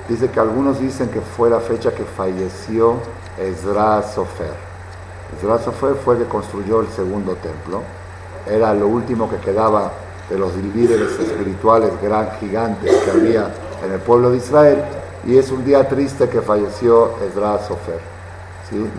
dice 0.09 0.29
que 0.29 0.39
algunos 0.41 0.77
dicen 0.77 1.07
que 1.07 1.21
fue 1.21 1.49
la 1.49 1.61
fecha 1.61 1.91
que 1.95 2.03
falleció 2.03 2.95
Ezra 3.39 4.03
Sofer. 4.03 4.51
Ezra 5.37 5.57
Sofer 5.57 5.95
fue 5.95 6.15
el 6.15 6.23
que 6.23 6.27
construyó 6.27 6.81
el 6.81 6.89
segundo 6.89 7.35
templo. 7.35 7.81
Era 8.45 8.73
lo 8.73 8.87
último 8.87 9.29
que 9.29 9.37
quedaba 9.37 9.93
de 10.29 10.37
los 10.37 10.53
líderes 10.53 11.17
espirituales 11.17 11.91
gran 12.01 12.31
gigantes 12.41 12.93
que 12.93 13.11
había 13.11 13.53
en 13.85 13.93
el 13.93 13.99
pueblo 14.01 14.31
de 14.31 14.37
Israel. 14.37 14.83
Y 15.25 15.37
es 15.37 15.49
un 15.49 15.63
día 15.63 15.87
triste 15.87 16.27
que 16.27 16.41
falleció 16.41 17.11
Ezra 17.25 17.57
Sofer. 17.65 18.01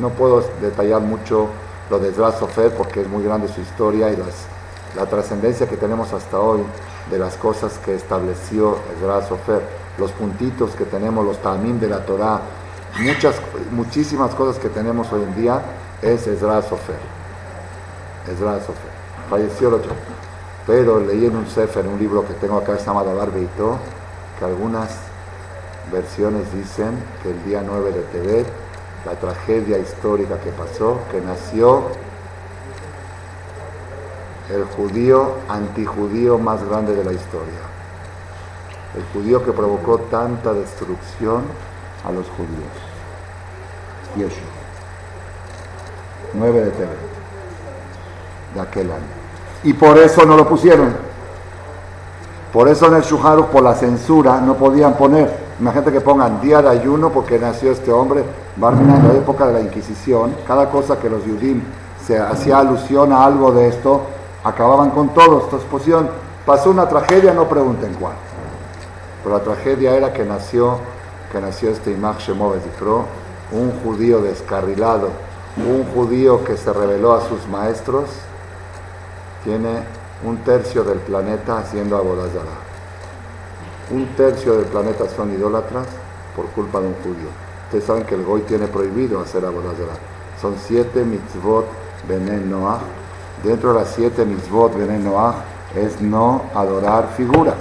No 0.01 0.09
puedo 0.09 0.43
detallar 0.63 1.03
mucho 1.03 1.49
lo 1.91 1.99
de 1.99 2.09
Ezra 2.09 2.33
Sofer 2.33 2.75
porque 2.75 3.03
es 3.03 3.09
muy 3.09 3.23
grande 3.23 3.49
su 3.49 3.61
historia 3.61 4.09
y 4.11 4.17
las 4.17 4.47
la 4.97 5.07
trascendencia 5.07 5.69
que 5.69 5.77
tenemos 5.77 6.13
hasta 6.13 6.39
hoy 6.39 6.63
de 7.11 7.19
las 7.19 7.37
cosas 7.37 7.79
que 7.85 7.95
estableció 7.95 8.77
Ezra 8.97 9.27
Sofer, 9.27 9.63
los 9.99 10.13
puntitos 10.13 10.73
que 10.73 10.85
tenemos, 10.85 11.25
los 11.25 11.39
tamim 11.39 11.79
de 11.81 11.89
la 11.89 12.05
Torah, 12.05 12.41
muchas, 13.01 13.37
muchísimas 13.71 14.35
cosas 14.35 14.61
que 14.61 14.69
tenemos 14.69 15.13
hoy 15.13 15.23
en 15.23 15.35
día 15.35 15.63
es 16.03 16.27
Ezra 16.27 16.63
Sofer. 16.63 16.97
Ezra 18.31 18.59
Sofer. 18.61 18.93
Falleció 19.29 19.69
el 19.69 19.75
otro. 19.75 19.93
Pero 20.67 21.01
leí 21.01 21.27
en 21.27 21.37
un 21.37 21.47
Sefer, 21.47 21.85
en 21.85 21.93
un 21.93 21.99
libro 21.99 22.27
que 22.27 22.35
tengo 22.35 22.59
acá, 22.59 22.79
se 22.79 22.87
llama 22.87 23.03
que 23.03 24.45
algunas 24.45 24.91
versiones 25.91 26.53
dicen 26.55 26.93
que 27.23 27.31
el 27.31 27.45
día 27.45 27.63
9 27.65 27.93
de 27.93 28.03
Tebet, 28.03 28.47
la 29.05 29.13
tragedia 29.13 29.79
histórica 29.79 30.39
que 30.39 30.51
pasó, 30.51 30.99
que 31.11 31.21
nació 31.21 31.83
el 34.53 34.65
judío 34.65 35.37
antijudío 35.49 36.39
más 36.39 36.63
grande 36.69 36.95
de 36.95 37.05
la 37.05 37.13
historia. 37.13 37.61
El 38.95 39.05
judío 39.13 39.43
que 39.43 39.53
provocó 39.53 39.99
tanta 39.99 40.53
destrucción 40.53 41.45
a 42.05 42.13
los 42.13 42.27
judíos. 42.29 42.73
Yeshua. 44.17 44.49
9 46.35 46.61
de 46.61 46.71
Tebet, 46.71 46.99
de 48.55 48.61
aquel 48.61 48.91
año. 48.91 49.03
Y 49.65 49.73
por 49.73 49.99
eso 49.99 50.25
no 50.25 50.37
lo 50.37 50.49
pusieron. 50.49 50.95
Por 52.53 52.69
eso 52.69 52.87
en 52.87 52.95
el 52.95 53.03
Shuharu, 53.03 53.47
por 53.47 53.63
la 53.63 53.75
censura, 53.75 54.41
no 54.41 54.55
podían 54.57 54.95
poner. 54.95 55.35
Imagínate 55.59 55.93
que 55.93 56.01
pongan 56.01 56.41
día 56.41 56.61
de 56.61 56.69
ayuno 56.69 57.11
porque 57.11 57.39
nació 57.39 57.73
este 57.73 57.91
hombre. 57.91 58.25
Barmina 58.57 58.97
en 58.97 59.09
la 59.09 59.15
época 59.15 59.47
de 59.47 59.55
la 59.55 59.61
Inquisición, 59.61 60.37
cada 60.47 60.69
cosa 60.69 60.99
que 60.99 61.09
los 61.09 61.23
judíos 61.23 61.63
se 62.07 62.19
hacía 62.19 62.59
alusión 62.59 63.13
a 63.13 63.25
algo 63.25 63.53
de 63.53 63.69
esto, 63.69 64.03
acababan 64.45 64.91
con 64.91 65.11
todo. 65.15 65.45
Esta 65.45 65.57
exposición 65.57 66.11
pasó 66.45 66.71
una 66.71 66.89
tragedia, 66.89 67.33
no 67.33 67.49
pregunten 67.49 67.95
cuál. 67.95 68.15
Pero 69.23 69.37
la 69.37 69.45
tragedia 69.45 69.97
era 69.97 70.13
que 70.13 70.25
nació, 70.25 70.79
que 71.31 71.41
nació 71.41 71.71
este 71.71 71.93
Imach 71.93 72.29
un 72.29 73.71
judío 73.83 74.23
descarrilado, 74.23 75.11
un 75.57 75.85
judío 75.95 76.43
que 76.45 76.57
se 76.57 76.73
reveló 76.73 77.15
a 77.15 77.21
sus 77.29 77.47
maestros, 77.49 78.09
tiene 79.45 79.83
un 80.25 80.39
tercio 80.39 80.85
del 80.85 80.99
planeta 80.99 81.59
haciendo 81.59 81.97
abodazara. 81.97 82.73
Un 83.91 84.07
tercio 84.17 84.55
del 84.55 84.65
planeta 84.67 85.05
son 85.15 85.33
idólatras 85.35 85.87
por 86.35 86.47
culpa 86.47 86.81
de 86.81 86.87
un 86.87 86.95
judío. 86.95 87.29
Ustedes 87.67 87.85
saben 87.85 88.05
que 88.05 88.15
el 88.15 88.25
Goy 88.25 88.43
tiene 88.43 88.67
prohibido 88.67 89.21
hacer 89.21 89.45
abodazara. 89.45 89.93
Son 90.41 90.55
siete 90.59 91.05
mitzvot 91.05 91.67
benen 92.09 92.51
dentro 93.43 93.73
de 93.73 93.81
las 93.81 93.89
siete 93.89 94.25
mitzvot 94.25 94.75
Noah 94.77 95.35
es 95.75 96.01
no 96.01 96.43
adorar 96.55 97.09
figuras. 97.17 97.57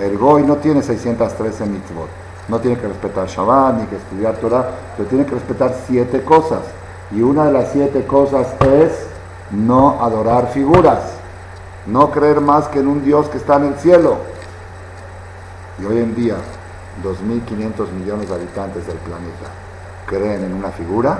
El 0.00 0.18
Goy 0.18 0.42
no 0.42 0.56
tiene 0.56 0.82
613 0.82 1.66
mitzvot. 1.66 2.08
No 2.48 2.58
tiene 2.60 2.78
que 2.78 2.88
respetar 2.88 3.26
Shabbat 3.26 3.80
ni 3.80 3.86
que 3.86 3.96
estudiar 3.96 4.36
Torah, 4.36 4.68
pero 4.96 5.08
tiene 5.08 5.24
que 5.24 5.34
respetar 5.34 5.74
siete 5.86 6.22
cosas. 6.22 6.60
Y 7.10 7.22
una 7.22 7.46
de 7.46 7.52
las 7.52 7.72
siete 7.72 8.06
cosas 8.06 8.48
es 8.60 9.06
no 9.50 10.02
adorar 10.02 10.48
figuras. 10.48 11.00
No 11.86 12.10
creer 12.10 12.40
más 12.40 12.68
que 12.68 12.80
en 12.80 12.88
un 12.88 13.04
Dios 13.04 13.28
que 13.28 13.38
está 13.38 13.56
en 13.56 13.64
el 13.64 13.74
cielo. 13.76 14.16
Y 15.80 15.84
hoy 15.84 15.98
en 15.98 16.14
día, 16.14 16.36
2.500 17.02 17.90
millones 17.92 18.28
de 18.28 18.34
habitantes 18.34 18.86
del 18.86 18.96
planeta 18.98 19.50
creen 20.06 20.44
en 20.44 20.54
una 20.54 20.70
figura 20.70 21.18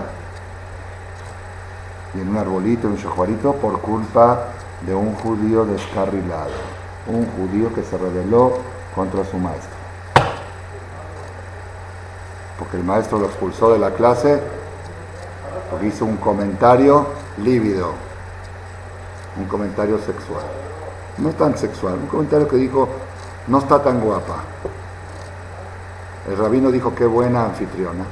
y 2.15 2.21
en 2.21 2.29
un 2.29 2.37
arbolito, 2.37 2.87
en 2.87 2.95
un 2.95 2.99
shajuarito, 2.99 3.55
por 3.55 3.81
culpa 3.81 4.49
de 4.87 4.95
un 4.95 5.15
judío 5.15 5.65
descarrilado, 5.65 6.53
un 7.07 7.27
judío 7.27 7.75
que 7.75 7.83
se 7.83 7.97
rebeló 7.97 8.59
contra 8.95 9.25
su 9.25 9.37
maestro. 9.39 9.71
Porque 12.59 12.77
el 12.77 12.85
maestro 12.85 13.19
lo 13.19 13.27
expulsó 13.27 13.73
de 13.73 13.79
la 13.79 13.91
clase 13.91 14.41
porque 15.71 15.89
hizo 15.89 16.05
un 16.05 16.19
comentario 16.19 17.07
lívido, 17.39 17.93
un 19.37 19.47
comentario 19.47 19.99
sexual. 19.99 20.45
No 21.19 21.31
tan 21.31 21.57
sexual, 21.59 21.95
un 21.95 22.07
comentario 22.07 22.47
que 22.47 22.57
dijo, 22.57 22.89
no 23.49 23.59
está 23.59 23.83
tan 23.83 24.01
guapa. 24.01 24.37
El 26.29 26.39
rabino 26.39 26.71
dijo, 26.71 26.95
qué 26.95 27.07
buena 27.07 27.45
anfitriona 27.45 28.05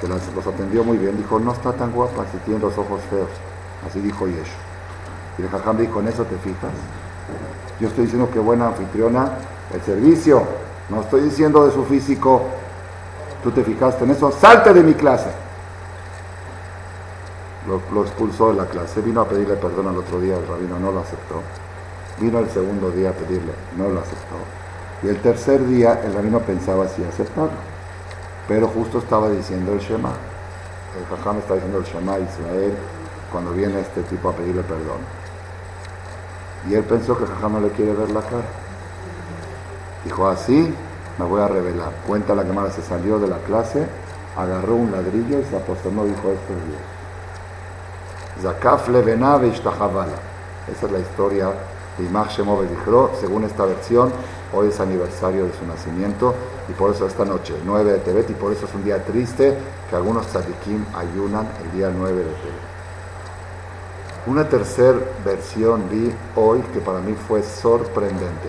que 0.00 0.08
los 0.08 0.46
atendió 0.46 0.84
muy 0.84 0.98
bien, 0.98 1.16
dijo, 1.16 1.38
no 1.38 1.52
está 1.52 1.72
tan 1.72 1.92
guapa 1.92 2.24
si 2.32 2.38
tiene 2.38 2.60
los 2.60 2.76
ojos 2.76 3.00
feos. 3.10 3.30
Así 3.86 4.00
dijo 4.00 4.26
Yeshua. 4.26 4.44
Y 5.38 5.42
el 5.42 5.48
jajam 5.48 5.76
dijo, 5.76 6.00
¿en 6.00 6.08
eso 6.08 6.24
te 6.24 6.36
fijas? 6.36 6.70
Yo 7.80 7.88
estoy 7.88 8.04
diciendo 8.04 8.30
que 8.30 8.38
buena 8.38 8.68
anfitriona, 8.68 9.32
el 9.72 9.82
servicio, 9.82 10.42
no 10.88 11.00
estoy 11.00 11.22
diciendo 11.22 11.66
de 11.66 11.72
su 11.72 11.84
físico, 11.84 12.42
tú 13.42 13.50
te 13.50 13.64
fijaste 13.64 14.04
en 14.04 14.12
eso, 14.12 14.30
salte 14.30 14.72
de 14.72 14.82
mi 14.82 14.94
clase. 14.94 15.30
Lo, 17.66 17.80
lo, 17.92 18.06
expulsó 18.06 18.50
de 18.50 18.54
la 18.54 18.66
clase, 18.66 19.00
vino 19.00 19.22
a 19.22 19.28
pedirle 19.28 19.54
perdón 19.56 19.88
al 19.88 19.96
otro 19.96 20.20
día, 20.20 20.36
el 20.36 20.46
rabino 20.46 20.78
no 20.78 20.92
lo 20.92 21.00
aceptó. 21.00 21.40
Vino 22.20 22.38
el 22.38 22.48
segundo 22.50 22.90
día 22.90 23.10
a 23.10 23.12
pedirle, 23.12 23.52
no 23.76 23.88
lo 23.88 24.00
aceptó. 24.00 24.36
Y 25.02 25.08
el 25.08 25.20
tercer 25.20 25.66
día 25.66 26.00
el 26.04 26.12
rabino 26.12 26.40
pensaba 26.40 26.86
si 26.88 27.02
aceptarlo. 27.02 27.73
Pero 28.48 28.68
justo 28.68 28.98
estaba 28.98 29.30
diciendo 29.30 29.72
el 29.72 29.78
Shema. 29.80 30.12
El 30.98 31.16
Jajam 31.16 31.38
está 31.38 31.54
diciendo 31.54 31.78
el 31.78 31.84
Shema 31.84 32.14
a 32.14 32.18
Israel 32.20 32.74
cuando 33.32 33.52
viene 33.52 33.80
este 33.80 34.02
tipo 34.02 34.28
a 34.28 34.32
pedirle 34.32 34.62
perdón. 34.62 35.00
Y 36.68 36.74
él 36.74 36.84
pensó 36.84 37.16
que 37.16 37.24
el 37.24 37.30
Jajam 37.30 37.54
no 37.54 37.60
le 37.60 37.70
quiere 37.70 37.92
ver 37.92 38.10
la 38.10 38.20
cara. 38.20 38.44
Dijo, 40.04 40.28
así 40.28 40.74
me 41.18 41.24
voy 41.24 41.40
a 41.40 41.48
revelar. 41.48 41.90
Cuenta 42.06 42.34
la 42.34 42.44
que 42.44 42.72
se 42.72 42.82
salió 42.82 43.18
de 43.18 43.28
la 43.28 43.38
clase, 43.38 43.86
agarró 44.36 44.74
un 44.74 44.92
ladrillo 44.92 45.40
y 45.40 45.44
se 45.44 45.56
apostó, 45.56 45.88
dijo, 45.88 46.04
esto 46.04 46.52
es 46.52 46.66
Dios. 46.68 46.94
Zakaf 48.42 48.88
levenave 48.88 49.48
Esa 49.48 50.86
es 50.86 50.92
la 50.92 50.98
historia 50.98 51.48
de 51.96 52.04
Imach 52.04 52.36
Shemov 52.36 52.64
según 53.20 53.44
esta 53.44 53.64
versión, 53.64 54.12
Hoy 54.54 54.68
es 54.68 54.78
aniversario 54.78 55.46
de 55.46 55.52
su 55.52 55.66
nacimiento 55.66 56.32
y 56.68 56.72
por 56.72 56.92
eso 56.92 57.06
esta 57.06 57.24
noche, 57.24 57.54
9 57.64 57.92
de 57.92 57.98
Tebet, 57.98 58.30
y 58.30 58.34
por 58.34 58.52
eso 58.52 58.66
es 58.66 58.74
un 58.74 58.84
día 58.84 59.04
triste 59.04 59.56
que 59.90 59.96
algunos 59.96 60.26
tzadikim 60.28 60.84
ayunan 60.94 61.48
el 61.64 61.76
día 61.76 61.90
9 61.92 62.16
de 62.16 62.22
Tebet. 62.22 62.74
Una 64.26 64.48
tercera 64.48 64.98
versión 65.24 65.88
vi 65.90 66.14
hoy 66.36 66.60
que 66.72 66.78
para 66.78 67.00
mí 67.00 67.14
fue 67.26 67.42
sorprendente. 67.42 68.48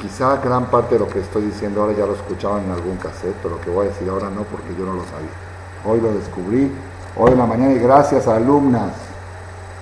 Quizá 0.00 0.36
gran 0.36 0.66
parte 0.66 0.94
de 0.94 1.00
lo 1.00 1.08
que 1.08 1.20
estoy 1.20 1.42
diciendo 1.42 1.80
ahora 1.80 1.94
ya 1.94 2.06
lo 2.06 2.14
escuchaban 2.14 2.64
en 2.64 2.72
algún 2.72 2.98
cassette, 2.98 3.34
pero 3.42 3.56
lo 3.56 3.60
que 3.60 3.70
voy 3.70 3.86
a 3.86 3.88
decir 3.88 4.08
ahora 4.08 4.28
no 4.28 4.42
porque 4.42 4.74
yo 4.78 4.84
no 4.84 4.92
lo 4.92 5.04
sabía. 5.04 5.30
Hoy 5.84 6.00
lo 6.00 6.12
descubrí, 6.12 6.70
hoy 7.16 7.32
en 7.32 7.38
la 7.38 7.46
mañana 7.46 7.72
y 7.72 7.78
gracias 7.78 8.28
a 8.28 8.36
alumnas 8.36 8.92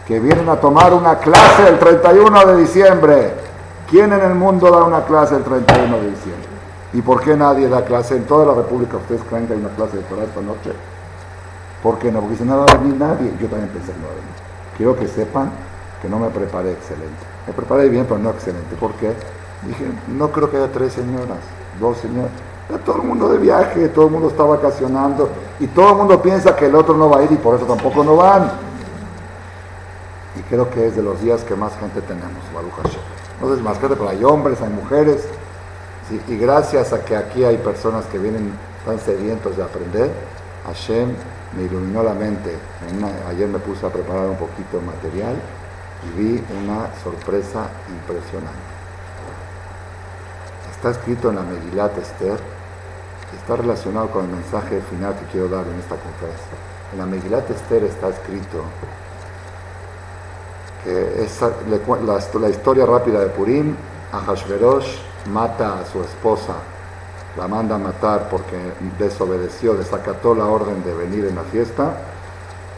que 0.07 0.21
vienen 0.21 0.49
a 0.49 0.61
tomar 0.61 0.95
una 0.95 1.19
clase 1.19 1.69
el 1.69 1.79
31 1.81 2.47
de 2.47 2.57
diciembre 2.57 3.46
¿Quién 3.88 4.12
en 4.12 4.20
el 4.20 4.35
mundo 4.35 4.70
da 4.70 4.83
una 4.83 5.05
clase 5.05 5.37
el 5.37 5.44
31 5.44 5.96
de 5.99 6.11
diciembre? 6.11 6.49
¿Y 6.92 7.03
por 7.03 7.20
qué 7.20 7.37
nadie 7.37 7.68
da 7.68 7.85
clase 7.85 8.16
en 8.16 8.25
toda 8.25 8.44
la 8.44 8.55
República? 8.55 8.96
¿Ustedes 8.96 9.20
creen 9.29 9.46
que 9.46 9.53
hay 9.53 9.61
una 9.61 9.68
clase 9.70 9.99
de 9.99 10.03
Torah 10.05 10.25
esta 10.25 10.40
noche? 10.40 10.72
¿Por 11.83 11.99
qué 11.99 12.11
no? 12.11 12.20
Porque 12.20 12.37
si 12.37 12.44
no 12.44 12.59
va 12.59 12.64
a 12.64 12.79
venir 12.79 12.96
nadie. 12.96 13.33
Yo 13.40 13.46
también 13.46 13.68
pensé 13.68 13.92
no 14.01 14.07
va 14.07 14.12
a 14.12 14.16
venir. 14.16 14.35
Quiero 14.77 14.96
que 14.96 15.07
sepan 15.07 15.51
que 16.03 16.09
no 16.09 16.18
me 16.18 16.29
preparé 16.31 16.72
excelente. 16.72 17.22
Me 17.46 17.53
preparé 17.53 17.88
bien, 17.88 18.07
pero 18.09 18.18
no 18.18 18.31
excelente. 18.31 18.75
¿Por 18.77 18.92
qué? 18.94 19.12
Dije, 19.62 19.85
no 20.09 20.33
creo 20.33 20.51
que 20.51 20.57
haya 20.57 20.72
tres 20.72 20.92
señoras, 20.92 21.38
dos 21.79 21.99
señoras. 21.99 22.33
Está 22.68 22.85
todo 22.85 22.96
el 22.96 23.03
mundo 23.09 23.29
de 23.29 23.38
viaje, 23.38 23.88
todo 23.90 24.07
el 24.07 24.11
mundo 24.11 24.29
está 24.29 24.42
vacacionando 24.42 25.31
y 25.61 25.68
todo 25.68 25.90
el 25.90 25.96
mundo 25.96 26.20
piensa 26.20 26.57
que 26.57 26.66
el 26.66 26.75
otro 26.75 26.96
no 26.96 27.09
va 27.09 27.18
a 27.18 27.22
ir 27.22 27.31
y 27.31 27.37
por 27.37 27.55
eso 27.55 27.66
tampoco 27.66 28.03
no 28.03 28.16
van. 28.16 28.51
Y 30.35 30.42
creo 30.42 30.68
que 30.70 30.88
es 30.88 30.96
de 30.96 31.03
los 31.03 31.20
días 31.20 31.44
que 31.44 31.55
más 31.55 31.79
gente 31.79 32.01
tenemos, 32.01 32.42
Baruch 32.53 32.72
Hashem. 32.83 33.16
No 33.40 33.53
es 33.55 33.61
más 33.61 33.79
gente, 33.79 33.96
pero 33.96 34.09
hay 34.09 34.25
hombres, 34.25 34.61
hay 34.61 34.70
mujeres. 34.70 35.27
y 36.29 36.37
gracias 36.37 36.92
a 36.92 37.05
que 37.05 37.16
aquí 37.16 37.44
hay 37.44 37.59
personas 37.59 38.07
que 38.07 38.18
vienen 38.18 38.53
tan 38.85 38.99
sedientos 39.01 39.57
de 39.57 39.62
aprender, 39.62 40.11
Hashem 40.66 41.11
me 41.57 41.62
iluminó 41.64 42.03
la 42.03 42.14
mente. 42.14 42.57
ayer 43.29 43.49
me 43.49 43.59
puse 43.59 43.87
a 43.87 43.90
preparar 43.90 44.27
un 44.27 44.37
poquito 44.37 44.79
de 44.79 44.87
material 44.87 45.37
y 46.05 46.20
vi 46.20 46.44
una 46.62 46.88
sorpresa 47.03 47.68
impresionante. 47.88 48.77
Está 50.70 50.90
escrito 50.90 51.31
en 51.31 51.37
la 51.37 51.42
Megilat 51.42 51.96
Esther, 51.99 52.38
está 53.35 53.57
relacionado 53.57 54.11
con 54.11 54.27
el 54.27 54.31
mensaje 54.33 54.81
final 54.90 55.14
que 55.18 55.25
quiero 55.27 55.49
dar 55.49 55.66
en 55.66 55.79
esta 55.81 55.96
conferencia. 55.96 56.57
En 56.92 56.99
la 56.99 57.07
Megilat 57.07 57.51
Esther 57.51 57.85
está 57.85 58.09
escrito 58.09 58.62
que 60.87 61.27
la, 62.07 62.40
la, 62.40 62.49
historia 62.49 62.87
rápida 62.87 63.20
de 63.20 63.27
Purim, 63.27 63.75
Ahashverosh 64.12 64.99
mata 65.31 65.81
a 65.81 65.87
su 65.87 66.01
esposa, 66.03 66.55
la 67.37 67.49
manda 67.49 67.75
a 67.75 67.79
matar 67.79 68.29
porque 68.31 68.57
desobedeció, 68.99 69.75
desacató 69.75 70.35
la 70.35 70.46
orden 70.46 70.83
de 70.85 70.94
venir 70.94 71.25
en 71.27 71.35
la 71.35 71.42
fiesta 71.42 71.96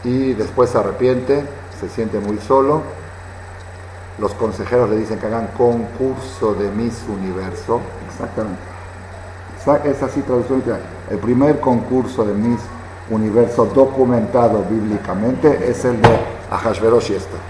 y 0.03 0.33
después 0.33 0.69
se 0.71 0.77
arrepiente, 0.77 1.43
se 1.79 1.89
siente 1.89 2.19
muy 2.19 2.37
solo 2.39 2.81
los 4.19 4.33
consejeros 4.33 4.89
le 4.89 4.97
dicen 4.97 5.17
que 5.17 5.27
hagan 5.27 5.47
concurso 5.57 6.53
de 6.53 6.69
Miss 6.71 7.03
Universo. 7.07 7.79
Exactamente. 8.09 9.89
Es 9.89 10.03
así 10.03 10.21
traducción. 10.21 10.63
El 11.09 11.19
primer 11.19 11.59
concurso 11.59 12.25
de 12.25 12.33
Miss 12.33 12.59
Universo 13.09 13.65
documentado 13.65 14.63
bíblicamente 14.69 15.69
es 15.69 15.85
el 15.85 16.01
de 16.01 16.09
Ahashverosh 16.51 17.11
y 17.11 17.15
Esther. 17.15 17.48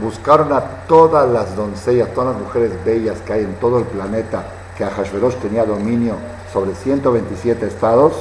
Buscaron 0.00 0.52
a 0.52 0.60
todas 0.88 1.28
las 1.28 1.56
doncellas, 1.56 2.12
todas 2.14 2.34
las 2.34 2.42
mujeres 2.42 2.72
bellas 2.84 3.20
que 3.20 3.34
hay 3.34 3.44
en 3.44 3.54
todo 3.56 3.78
el 3.78 3.84
planeta, 3.84 4.44
que 4.76 4.84
Ahashverosh 4.84 5.36
tenía 5.36 5.64
dominio 5.64 6.16
sobre 6.52 6.74
127 6.74 7.66
estados, 7.66 8.14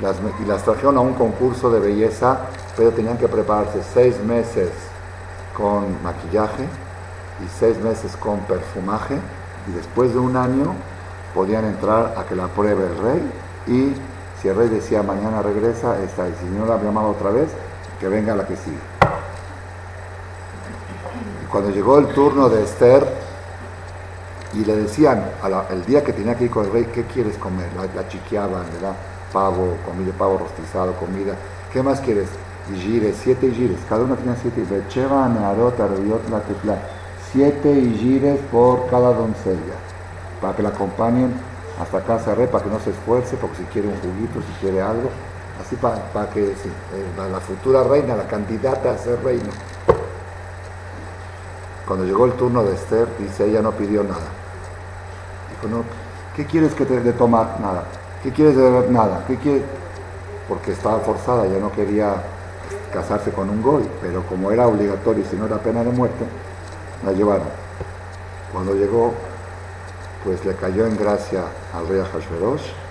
y 0.00 0.46
las 0.46 0.64
trajeron 0.64 0.96
a 0.96 1.00
un 1.00 1.14
concurso 1.14 1.70
de 1.70 1.78
belleza, 1.78 2.40
pero 2.76 2.90
tenían 2.90 3.18
que 3.18 3.28
prepararse 3.28 3.82
seis 3.94 4.18
meses 4.24 4.70
con 5.56 6.02
maquillaje 6.02 6.64
y 7.44 7.48
seis 7.58 7.78
meses 7.78 8.16
con 8.16 8.40
perfumaje 8.40 9.16
y 9.68 9.72
después 9.72 10.12
de 10.12 10.18
un 10.18 10.36
año 10.36 10.74
podían 11.34 11.64
entrar 11.64 12.14
a 12.16 12.24
que 12.24 12.34
la 12.34 12.48
pruebe 12.48 12.86
el 12.86 12.98
rey 12.98 13.32
y 13.66 13.94
si 14.40 14.48
el 14.48 14.56
rey 14.56 14.68
decía 14.68 15.02
mañana 15.02 15.40
regresa, 15.40 16.02
está, 16.02 16.28
y 16.28 16.34
si 16.40 16.46
no 16.46 16.66
la 16.66 16.82
llamado 16.82 17.10
otra 17.10 17.30
vez, 17.30 17.48
que 18.00 18.08
venga 18.08 18.34
la 18.34 18.44
que 18.44 18.56
sigue. 18.56 18.91
Cuando 21.52 21.68
llegó 21.68 21.98
el 21.98 22.06
turno 22.14 22.48
de 22.48 22.62
Esther 22.62 23.06
y 24.54 24.64
le 24.64 24.74
decían 24.74 25.22
el 25.70 25.84
día 25.84 26.02
que 26.02 26.14
tenía 26.14 26.34
que 26.34 26.44
ir 26.44 26.50
con 26.50 26.64
el 26.64 26.72
rey, 26.72 26.88
¿qué 26.94 27.04
quieres 27.04 27.36
comer? 27.36 27.68
La, 27.94 28.08
chiqueaban, 28.08 28.64
¿verdad? 28.72 28.96
Pavo, 29.34 29.76
comida, 29.84 30.14
pavo 30.16 30.38
rostizado, 30.38 30.94
comida. 30.94 31.34
¿Qué 31.70 31.82
más 31.82 32.00
quieres? 32.00 32.28
y 32.72 33.12
siete 33.22 33.50
gires, 33.50 33.76
cada 33.86 34.04
uno 34.04 34.14
tenía 34.14 34.34
siete, 34.40 34.62
Becheva, 34.62 35.28
Nearot, 35.28 35.78
Arroyot, 35.78 36.30
La 36.30 36.40
Tepla, 36.40 36.78
siete 37.30 37.74
gires 37.98 38.40
por 38.50 38.86
cada 38.86 39.12
doncella, 39.12 39.74
para 40.40 40.56
que 40.56 40.62
la 40.62 40.70
acompañen 40.70 41.34
hasta 41.78 42.00
casa 42.02 42.34
rey, 42.34 42.46
para 42.46 42.64
que 42.64 42.70
no 42.70 42.78
se 42.80 42.90
esfuerce, 42.90 43.36
porque 43.36 43.58
si 43.58 43.64
quiere 43.64 43.88
un 43.88 43.96
juguito, 43.96 44.40
si 44.40 44.60
quiere 44.60 44.80
algo, 44.80 45.10
así 45.60 45.76
para, 45.76 46.30
que 46.30 46.44
eh, 46.44 46.54
la 47.30 47.40
futura 47.40 47.82
reina, 47.82 48.14
la 48.14 48.26
candidata 48.26 48.92
a 48.92 48.96
ser 48.96 49.22
reina. 49.22 49.50
Cuando 51.86 52.04
llegó 52.04 52.26
el 52.26 52.32
turno 52.32 52.62
de 52.62 52.74
Esther, 52.74 53.08
dice, 53.18 53.46
ella 53.46 53.60
no 53.62 53.72
pidió 53.72 54.02
nada. 54.02 54.28
Dijo, 55.50 55.76
no, 55.76 55.84
¿qué 56.36 56.46
quieres 56.46 56.74
que 56.74 56.84
te 56.84 57.00
de 57.00 57.12
tomar? 57.12 57.60
Nada. 57.60 57.84
¿Qué 58.22 58.30
quieres 58.32 58.56
de 58.56 58.62
beber? 58.62 58.90
Nada. 58.90 59.24
¿Qué 59.26 59.36
quieres? 59.36 59.62
Porque 60.48 60.72
estaba 60.72 61.00
forzada, 61.00 61.46
ya 61.46 61.58
no 61.58 61.72
quería 61.72 62.22
casarse 62.92 63.32
con 63.32 63.48
un 63.50 63.62
goy, 63.62 63.88
pero 64.00 64.22
como 64.26 64.52
era 64.52 64.66
obligatorio 64.66 65.24
y 65.24 65.26
si 65.26 65.36
no 65.36 65.46
era 65.46 65.58
pena 65.58 65.82
de 65.82 65.90
muerte, 65.90 66.24
la 67.04 67.12
llevaron. 67.12 67.48
Cuando 68.52 68.74
llegó, 68.74 69.14
pues 70.24 70.44
le 70.44 70.54
cayó 70.54 70.86
en 70.86 70.96
gracia 70.96 71.44
al 71.74 71.88
rey 71.88 72.02
Hashverosh. 72.12 72.81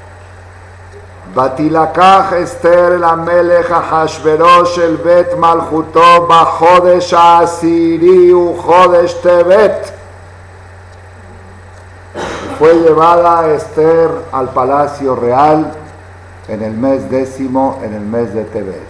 El 2.64 3.04
Amelech 3.04 3.70
Hashverosh 3.70 4.80
el 4.80 4.98
Bet 4.98 5.38
Malchuto 5.38 6.28
Bajodesh 6.28 7.14
Asiri 7.14 8.34
Ujodesh 8.34 9.22
Tebet. 9.22 9.94
Fue 12.60 12.74
llevada 12.74 13.50
Esther 13.50 14.10
al 14.32 14.50
palacio 14.50 15.16
real 15.16 15.72
en 16.48 16.64
el 16.64 16.74
mes 16.74 17.10
décimo, 17.10 17.80
en 17.82 17.94
el 17.94 18.02
mes 18.02 18.34
de 18.34 18.44
Tebet. 18.44 18.88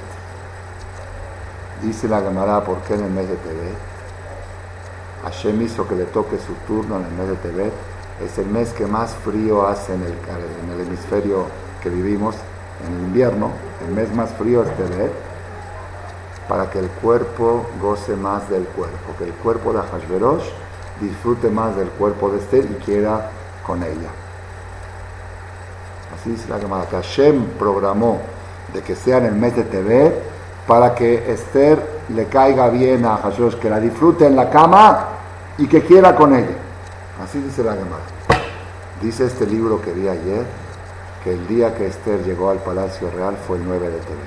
Dice 1.84 2.08
la 2.08 2.22
Gemara, 2.22 2.64
¿por 2.64 2.78
qué 2.80 2.96
en 2.96 3.04
el 3.04 3.12
mes 3.12 3.28
de 3.30 3.36
Tebet? 3.36 3.78
Hashem 5.24 5.62
hizo 5.62 5.88
que 5.88 5.96
le 5.96 6.06
toque 6.06 6.38
su 6.40 6.54
turno 6.66 6.98
en 6.98 7.06
el 7.06 7.12
mes 7.12 7.28
de 7.28 7.36
Tebet. 7.36 7.74
Es 8.26 8.38
el 8.40 8.48
mes 8.48 8.74
que 8.74 8.88
más 8.88 9.14
frío 9.24 9.68
hace 9.68 9.94
en 9.94 10.04
el, 10.04 10.12
en 10.12 10.72
el 10.74 10.88
hemisferio 10.88 11.46
que 11.82 11.90
vivimos, 11.90 12.36
en 12.88 12.94
el 12.94 13.02
invierno. 13.08 13.52
El 13.88 13.94
mes 13.94 14.14
más 14.14 14.30
frío 14.32 14.64
es 14.64 14.76
Tebet, 14.76 15.12
para 16.48 16.70
que 16.70 16.80
el 16.80 16.88
cuerpo 16.88 17.66
goce 17.82 18.16
más 18.16 18.50
del 18.50 18.64
cuerpo, 18.66 19.16
que 19.18 19.26
el 19.26 19.34
cuerpo 19.34 19.74
de 19.74 19.80
Hashverosh 19.82 20.44
disfrute 21.00 21.50
más 21.50 21.76
del 21.76 21.90
cuerpo 21.90 22.30
de 22.30 22.40
Esther 22.40 22.66
y 22.66 22.84
quiera 22.84 23.30
con 23.66 23.82
ella. 23.84 24.10
Así 26.14 26.32
dice 26.32 26.50
la 26.50 26.60
Gemara, 26.60 26.86
que 26.88 26.96
Hashem 26.96 27.46
programó 27.58 28.22
de 28.74 28.82
que 28.82 28.96
sea 28.96 29.18
en 29.18 29.26
el 29.26 29.36
mes 29.36 29.56
de 29.56 29.64
Tebet 29.64 30.14
para 30.68 30.94
que 30.94 31.32
Esther 31.32 32.02
le 32.10 32.26
caiga 32.26 32.70
bien 32.70 33.06
a 33.06 33.18
Jesús, 33.18 33.56
que 33.56 33.70
la 33.70 33.80
disfrute 33.80 34.28
en 34.28 34.36
la 34.36 34.50
cama 34.50 35.08
y 35.58 35.68
que 35.68 35.82
quiera 35.84 36.16
con 36.16 36.36
ella. 36.36 36.58
Así 37.24 37.40
dice 37.40 37.64
la 37.64 37.74
Gemara. 37.74 38.04
Dice 39.02 39.26
este 39.26 39.48
libro 39.48 39.82
que 39.82 39.92
vi 39.94 40.08
ayer 40.08 40.46
que 41.24 41.34
el 41.34 41.48
día 41.48 41.76
que 41.76 41.88
Esther 41.88 42.24
llegó 42.24 42.50
al 42.50 42.60
Palacio 42.60 43.10
Real 43.12 43.38
fue 43.48 43.58
el 43.58 43.66
9 43.66 43.90
de 43.90 43.98
TV. 43.98 44.18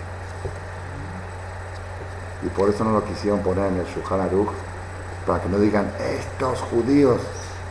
Y 2.45 2.49
por 2.49 2.69
eso 2.69 2.85
no 2.85 2.93
lo 2.93 3.05
quisieron 3.05 3.41
poner 3.41 3.73
en 3.73 3.79
el 3.79 3.87
Shulchan 3.87 4.21
Aruch, 4.21 4.51
para 5.27 5.41
que 5.41 5.49
no 5.49 5.59
digan, 5.59 5.91
estos 5.99 6.61
judíos, 6.61 7.21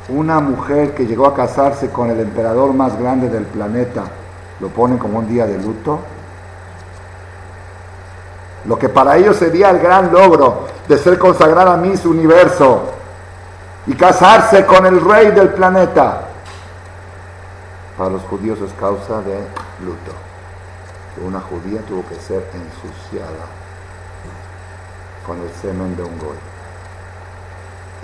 una 0.10 0.40
mujer 0.40 0.94
que 0.94 1.06
llegó 1.06 1.28
a 1.28 1.36
casarse 1.36 1.90
con 1.90 2.10
el 2.10 2.20
emperador 2.20 2.74
más 2.74 3.00
grande 3.00 3.30
del 3.30 3.46
planeta, 3.46 4.04
lo 4.60 4.70
ponen 4.70 4.98
como 4.98 5.20
un 5.20 5.28
día 5.28 5.46
de 5.46 5.58
luto 5.58 6.00
lo 8.66 8.78
que 8.78 8.90
para 8.90 9.18
ellos 9.18 9.36
sería 9.36 9.70
el 9.70 9.80
gran 9.80 10.12
logro 10.12 10.68
de 10.88 10.98
ser 10.98 11.20
consagrada 11.20 11.74
a 11.74 11.78
Miss 11.78 12.06
Universo 12.06 12.84
y 13.86 13.94
casarse 13.94 14.66
con 14.66 14.86
el 14.86 15.04
rey 15.04 15.32
del 15.32 15.50
planeta. 15.50 16.30
Para 17.98 18.10
los 18.10 18.24
judíos 18.24 18.60
es 18.62 18.74
causa 18.74 19.22
de 19.22 19.38
luto. 19.84 20.12
Una 21.24 21.40
judía 21.42 21.82
tuvo 21.82 22.06
que 22.08 22.16
ser 22.16 22.44
ensuciada 22.54 23.46
con 25.26 25.40
el 25.42 25.52
semen 25.62 25.96
de 25.96 26.04
un 26.04 26.18
goy. 26.18 26.38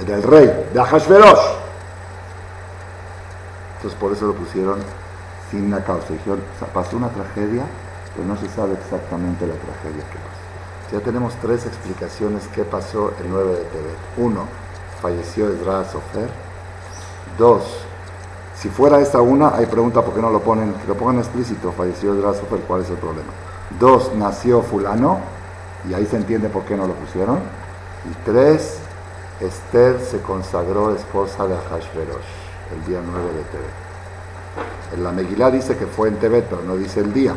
Del 0.05 0.23
rey, 0.23 0.69
de 0.73 0.79
Ahashverosh. 0.79 1.57
Entonces 3.77 3.99
por 3.99 4.11
eso 4.11 4.27
lo 4.27 4.33
pusieron 4.33 4.79
sin 5.49 5.71
la 5.71 5.83
causa. 5.83 6.13
Dijeron, 6.13 6.41
pasó 6.73 6.97
una 6.97 7.09
tragedia, 7.09 7.63
pero 8.15 8.27
no 8.27 8.37
se 8.37 8.47
sabe 8.49 8.73
exactamente 8.73 9.47
la 9.47 9.55
tragedia 9.55 10.03
que 10.09 10.17
pasó. 10.19 10.49
Ya 10.91 10.99
tenemos 10.99 11.33
tres 11.41 11.65
explicaciones 11.65 12.47
qué 12.53 12.63
pasó 12.63 13.13
el 13.21 13.29
9 13.29 13.51
de 13.51 13.63
Tebet. 13.65 13.97
Uno, 14.17 14.45
falleció 15.01 15.49
Ezra 15.49 15.85
Sofer. 15.85 16.29
Dos, 17.37 17.63
si 18.59 18.69
fuera 18.69 18.99
esta 18.99 19.21
una, 19.21 19.55
hay 19.55 19.65
pregunta 19.65 20.01
por 20.01 20.13
qué 20.13 20.21
no 20.21 20.29
lo 20.29 20.41
ponen, 20.41 20.73
que 20.73 20.87
lo 20.87 20.95
pongan 20.95 21.19
explícito, 21.19 21.71
falleció 21.71 22.13
Sofer, 22.33 22.59
¿cuál 22.67 22.81
es 22.81 22.89
el 22.89 22.97
problema? 22.97 23.29
Dos, 23.79 24.11
nació 24.15 24.61
fulano, 24.61 25.19
y 25.89 25.93
ahí 25.93 26.05
se 26.05 26.17
entiende 26.17 26.49
por 26.49 26.63
qué 26.63 26.75
no 26.75 26.85
lo 26.85 26.93
pusieron. 26.93 27.37
Y 28.09 28.25
tres, 28.25 28.79
Esther 29.39 29.99
se 30.01 30.21
consagró 30.21 30.93
esposa 30.93 31.47
de 31.47 31.55
Ahashverosh 31.55 32.75
el 32.75 32.85
día 32.85 33.01
9 33.03 33.25
de 33.27 33.43
Tebet. 33.43 34.93
En 34.93 35.03
la 35.03 35.11
Megilá 35.11 35.49
dice 35.49 35.77
que 35.77 35.85
fue 35.85 36.09
en 36.09 36.17
Tebet, 36.17 36.45
pero 36.49 36.61
no 36.63 36.75
dice 36.75 36.99
el 36.99 37.13
día. 37.13 37.33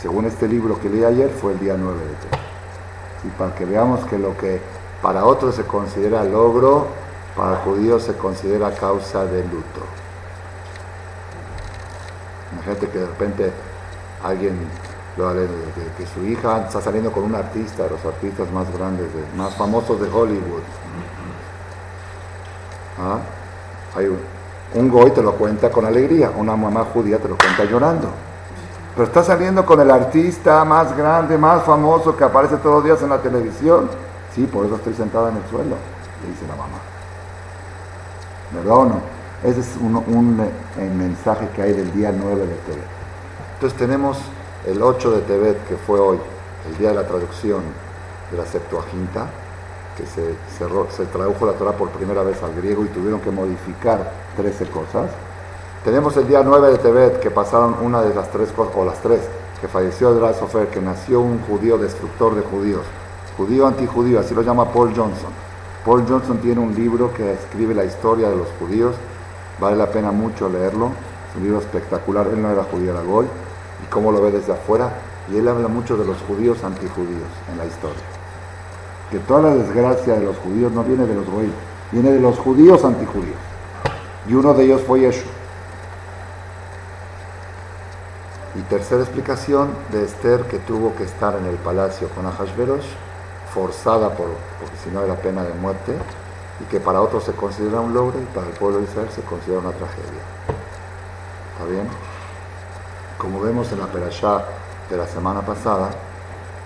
Según 0.00 0.24
este 0.24 0.48
libro 0.48 0.80
que 0.80 0.88
leí 0.88 1.04
ayer, 1.04 1.30
fue 1.30 1.52
el 1.52 1.60
día 1.60 1.76
9 1.78 1.98
de 1.98 2.14
Tebet 2.14 2.50
y 3.24 3.28
para 3.30 3.54
que 3.54 3.64
veamos 3.64 4.04
que 4.06 4.18
lo 4.18 4.36
que 4.36 4.60
para 5.02 5.24
otros 5.24 5.54
se 5.54 5.64
considera 5.64 6.24
logro, 6.24 6.86
para 7.36 7.56
judíos 7.58 8.02
se 8.02 8.14
considera 8.14 8.74
causa 8.74 9.24
de 9.24 9.42
luto. 9.44 9.82
Imagínate 12.52 12.88
que 12.88 12.98
de 12.98 13.06
repente 13.06 13.52
alguien, 14.24 14.58
que, 15.96 16.06
su 16.06 16.24
hija 16.24 16.66
está 16.66 16.80
saliendo 16.80 17.12
con 17.12 17.24
un 17.24 17.34
artista, 17.34 17.84
de 17.84 17.90
los 17.90 18.04
artistas 18.04 18.50
más 18.52 18.72
grandes, 18.76 19.08
más 19.36 19.54
famosos 19.54 20.00
de 20.00 20.08
Hollywood. 20.08 20.62
¿Ah? 22.98 23.18
Hay 23.96 24.06
un, 24.06 24.18
un 24.74 24.88
goy 24.88 25.10
te 25.10 25.22
lo 25.22 25.32
cuenta 25.34 25.70
con 25.70 25.84
alegría, 25.84 26.30
una 26.36 26.56
mamá 26.56 26.84
judía 26.92 27.18
te 27.18 27.28
lo 27.28 27.36
cuenta 27.36 27.64
llorando. 27.64 28.08
Pero 28.94 29.06
está 29.06 29.22
saliendo 29.22 29.64
con 29.64 29.80
el 29.80 29.90
artista 29.90 30.64
más 30.64 30.96
grande, 30.96 31.38
más 31.38 31.62
famoso 31.62 32.16
que 32.16 32.24
aparece 32.24 32.56
todos 32.56 32.76
los 32.76 32.84
días 32.84 33.02
en 33.02 33.10
la 33.10 33.18
televisión. 33.18 33.88
Sí, 34.34 34.46
por 34.46 34.66
eso 34.66 34.76
estoy 34.76 34.94
sentada 34.94 35.30
en 35.30 35.36
el 35.36 35.48
suelo, 35.48 35.76
le 36.22 36.28
dice 36.28 36.46
la 36.48 36.56
mamá. 36.56 36.78
¿Verdad 38.52 38.76
o 38.76 38.84
no? 38.84 39.19
Ese 39.42 39.60
es 39.60 39.68
un, 39.80 40.38
eh, 40.38 40.90
mensaje 40.94 41.48
que 41.56 41.62
hay 41.62 41.72
del 41.72 41.90
día 41.92 42.12
9 42.12 42.46
de 42.46 42.54
Tebet. 42.54 42.84
Entonces 43.54 43.78
tenemos 43.78 44.18
el 44.66 44.82
8 44.82 45.12
de 45.12 45.20
Tebet, 45.22 45.66
que 45.66 45.76
fue 45.76 45.98
hoy, 45.98 46.18
el 46.68 46.76
día 46.76 46.90
de 46.90 46.96
la 46.96 47.06
traducción 47.06 47.62
de 48.30 48.36
la 48.36 48.44
Septuaginta, 48.44 49.28
que 49.96 50.04
se, 50.04 50.34
se 50.94 51.06
tradujo 51.06 51.46
la 51.46 51.52
Torah 51.52 51.72
por 51.72 51.88
primera 51.88 52.22
vez 52.22 52.42
al 52.42 52.54
griego 52.54 52.84
y 52.84 52.88
tuvieron 52.88 53.20
que 53.20 53.30
modificar 53.30 54.12
13 54.36 54.66
cosas. 54.66 55.10
Tenemos 55.84 56.14
el 56.18 56.28
día 56.28 56.42
9 56.44 56.72
de 56.72 56.78
Tebet, 56.78 57.20
que 57.20 57.30
pasaron 57.30 57.76
una 57.80 58.02
de 58.02 58.14
las 58.14 58.30
tres 58.30 58.52
cosas, 58.52 58.74
o 58.76 58.84
las 58.84 59.00
tres, 59.00 59.20
que 59.62 59.68
falleció 59.68 60.12
de 60.12 60.34
Sofer, 60.34 60.68
que 60.68 60.82
nació 60.82 61.22
un 61.22 61.40
judío 61.40 61.78
destructor 61.78 62.34
de 62.34 62.42
judíos, 62.42 62.82
judío 63.38 63.66
antijudío, 63.66 64.20
así 64.20 64.34
lo 64.34 64.42
llama 64.42 64.70
Paul 64.70 64.90
Johnson. 64.94 65.30
Paul 65.86 66.04
Johnson 66.06 66.36
tiene 66.38 66.60
un 66.60 66.74
libro 66.74 67.14
que 67.14 67.32
escribe 67.32 67.74
la 67.74 67.84
historia 67.84 68.28
de 68.28 68.36
los 68.36 68.48
judíos, 68.58 68.94
vale 69.60 69.76
la 69.76 69.86
pena 69.90 70.10
mucho 70.10 70.48
leerlo, 70.48 70.92
es 71.30 71.36
un 71.36 71.42
libro 71.44 71.58
espectacular, 71.58 72.26
él 72.28 72.40
no 72.40 72.50
era 72.50 72.64
judío, 72.64 72.92
era 72.92 73.02
goy, 73.02 73.26
y 73.26 73.86
cómo 73.90 74.10
lo 74.10 74.22
ve 74.22 74.32
desde 74.32 74.52
afuera, 74.52 74.90
y 75.30 75.36
él 75.36 75.46
habla 75.46 75.68
mucho 75.68 75.96
de 75.96 76.04
los 76.04 76.16
judíos 76.22 76.64
antijudíos 76.64 77.28
en 77.52 77.58
la 77.58 77.66
historia. 77.66 78.02
Que 79.10 79.18
toda 79.18 79.42
la 79.42 79.54
desgracia 79.54 80.14
de 80.14 80.24
los 80.24 80.36
judíos 80.38 80.72
no 80.72 80.82
viene 80.82 81.06
de 81.06 81.14
los 81.14 81.26
goy, 81.26 81.52
viene 81.92 82.10
de 82.10 82.20
los 82.20 82.38
judíos 82.38 82.84
antijudíos. 82.84 83.36
Y 84.26 84.34
uno 84.34 84.54
de 84.54 84.64
ellos 84.64 84.82
fue 84.86 85.00
Yeshua. 85.00 85.30
Y 88.56 88.62
tercera 88.62 89.02
explicación 89.02 89.68
de 89.92 90.04
Esther 90.04 90.42
que 90.42 90.58
tuvo 90.58 90.94
que 90.96 91.04
estar 91.04 91.36
en 91.36 91.46
el 91.46 91.56
palacio 91.56 92.08
con 92.08 92.26
Ahasverosh, 92.26 92.86
forzada 93.54 94.10
por, 94.10 94.26
porque 94.58 94.76
si 94.82 94.90
no 94.90 95.02
era 95.02 95.14
pena 95.16 95.44
de 95.44 95.52
muerte, 95.54 95.94
y 96.60 96.64
que 96.64 96.80
para 96.80 97.00
otros 97.00 97.24
se 97.24 97.32
considera 97.32 97.80
un 97.80 97.94
logro 97.94 98.20
y 98.20 98.24
para 98.34 98.46
el 98.46 98.52
pueblo 98.52 98.78
de 98.78 98.84
Israel 98.84 99.08
se 99.14 99.22
considera 99.22 99.60
una 99.60 99.72
tragedia. 99.72 100.22
¿Está 101.52 101.64
bien? 101.70 101.88
Como 103.18 103.40
vemos 103.40 103.70
en 103.72 103.80
la 103.80 103.86
perashá 103.86 104.44
de 104.88 104.96
la 104.96 105.06
semana 105.06 105.42
pasada, 105.42 105.90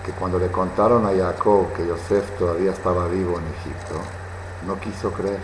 que 0.05 0.13
cuando 0.13 0.39
le 0.39 0.49
contaron 0.49 1.07
a 1.07 1.11
Jacob 1.11 1.73
que 1.73 1.87
Yosef 1.87 2.39
todavía 2.39 2.73
estaba 2.73 3.07
vivo 3.09 3.39
en 3.39 3.45
Egipto, 3.61 3.95
no 4.67 4.79
quiso 4.81 5.11
creer. 5.13 5.41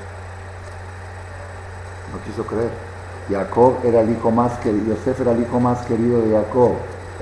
No 2.13 2.23
quiso 2.25 2.45
creer 2.45 2.91
Jacob 3.31 3.75
era 3.85 4.01
el 4.01 4.11
hijo 4.11 4.31
más 4.31 4.59
querido, 4.59 4.95
Yosef 4.95 5.21
era 5.21 5.33
el 5.33 5.43
hijo 5.43 5.61
más 5.61 5.87
querido 5.87 6.21
de 6.21 6.33
Jacob, 6.33 6.73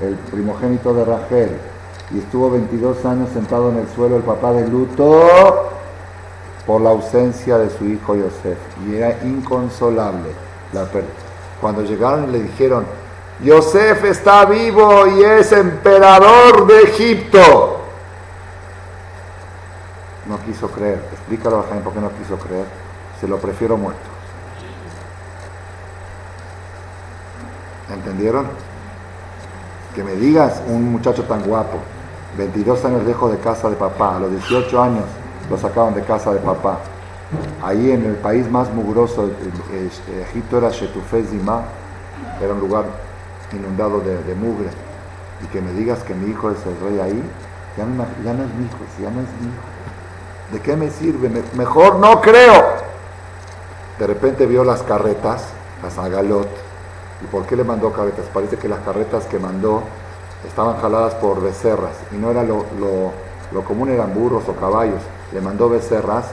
el 0.00 0.14
primogénito 0.14 0.94
de 0.94 1.04
Rachel, 1.04 1.50
y 2.14 2.18
estuvo 2.18 2.50
22 2.50 3.04
años 3.04 3.28
sentado 3.32 3.70
en 3.70 3.78
el 3.78 3.88
suelo 3.88 4.16
el 4.16 4.22
papá 4.22 4.52
de 4.52 4.66
luto 4.66 5.77
por 6.68 6.82
la 6.82 6.90
ausencia 6.90 7.56
de 7.56 7.70
su 7.70 7.86
hijo 7.86 8.14
Yosef, 8.14 8.58
y 8.86 8.96
era 8.96 9.24
inconsolable. 9.24 10.28
La 10.74 10.86
Cuando 11.62 11.82
llegaron 11.82 12.30
le 12.30 12.40
dijeron, 12.40 12.84
Yosef 13.42 14.04
está 14.04 14.44
vivo 14.44 15.06
y 15.06 15.24
es 15.24 15.50
emperador 15.52 16.66
de 16.66 16.82
Egipto. 16.82 17.80
No 20.26 20.38
quiso 20.44 20.70
creer. 20.70 21.02
Explícalo 21.10 21.60
a 21.60 21.62
Jaime 21.62 21.80
por 21.80 21.94
qué 21.94 22.00
no 22.00 22.10
quiso 22.10 22.36
creer. 22.36 22.66
Se 23.18 23.26
lo 23.26 23.38
prefiero 23.38 23.78
muerto. 23.78 24.02
¿Entendieron? 27.90 28.46
Que 29.94 30.04
me 30.04 30.12
digas 30.16 30.60
un 30.66 30.92
muchacho 30.92 31.24
tan 31.24 31.42
guapo, 31.44 31.78
22 32.36 32.84
años 32.84 33.04
lejos 33.04 33.32
de 33.32 33.38
casa 33.38 33.70
de 33.70 33.76
papá, 33.76 34.16
a 34.16 34.20
los 34.20 34.30
18 34.32 34.82
años 34.82 35.04
lo 35.50 35.58
sacaban 35.58 35.94
de 35.94 36.02
casa 36.02 36.32
de 36.32 36.40
papá. 36.40 36.78
Ahí 37.62 37.90
en 37.90 38.04
el 38.04 38.14
país 38.14 38.50
más 38.50 38.72
mugroso, 38.72 39.30
Egipto 40.30 40.58
era 40.58 40.70
Shetufezima, 40.70 41.62
era 42.42 42.54
un 42.54 42.60
lugar 42.60 42.84
inundado 43.52 44.00
de, 44.00 44.34
mugre. 44.34 44.68
Y 45.42 45.46
que 45.48 45.60
me 45.60 45.72
digas 45.72 46.00
que 46.00 46.14
mi 46.14 46.30
hijo 46.30 46.50
es 46.50 46.58
el 46.66 46.80
rey 46.80 47.00
ahí, 47.00 47.22
ya 47.76 47.84
no, 47.84 48.02
es 48.02 48.54
mi 48.54 48.66
hijo, 48.66 48.78
ya 49.00 49.10
no 49.10 49.20
es 49.20 49.28
mi 49.40 49.48
hijo. 49.48 50.52
¿De 50.52 50.60
qué 50.60 50.76
me 50.76 50.90
sirve? 50.90 51.30
mejor 51.54 51.96
no 51.96 52.20
creo. 52.20 52.64
De 53.98 54.06
repente 54.06 54.46
vio 54.46 54.64
las 54.64 54.82
carretas, 54.82 55.44
las 55.82 55.98
agalot, 55.98 56.48
¿Y 57.22 57.26
por 57.26 57.46
qué 57.46 57.56
le 57.56 57.64
mandó 57.64 57.92
carretas? 57.92 58.26
Parece 58.32 58.56
que 58.56 58.68
las 58.68 58.80
carretas 58.80 59.24
que 59.24 59.38
mandó 59.38 59.82
estaban 60.46 60.80
jaladas 60.80 61.14
por 61.14 61.42
becerras 61.42 61.96
y 62.12 62.16
no 62.16 62.30
era 62.30 62.44
lo, 62.44 62.64
lo, 63.52 63.64
común 63.64 63.90
eran 63.90 64.14
burros 64.14 64.48
o 64.48 64.52
caballos. 64.54 65.02
Le 65.32 65.40
mandó 65.40 65.68
becerras 65.68 66.26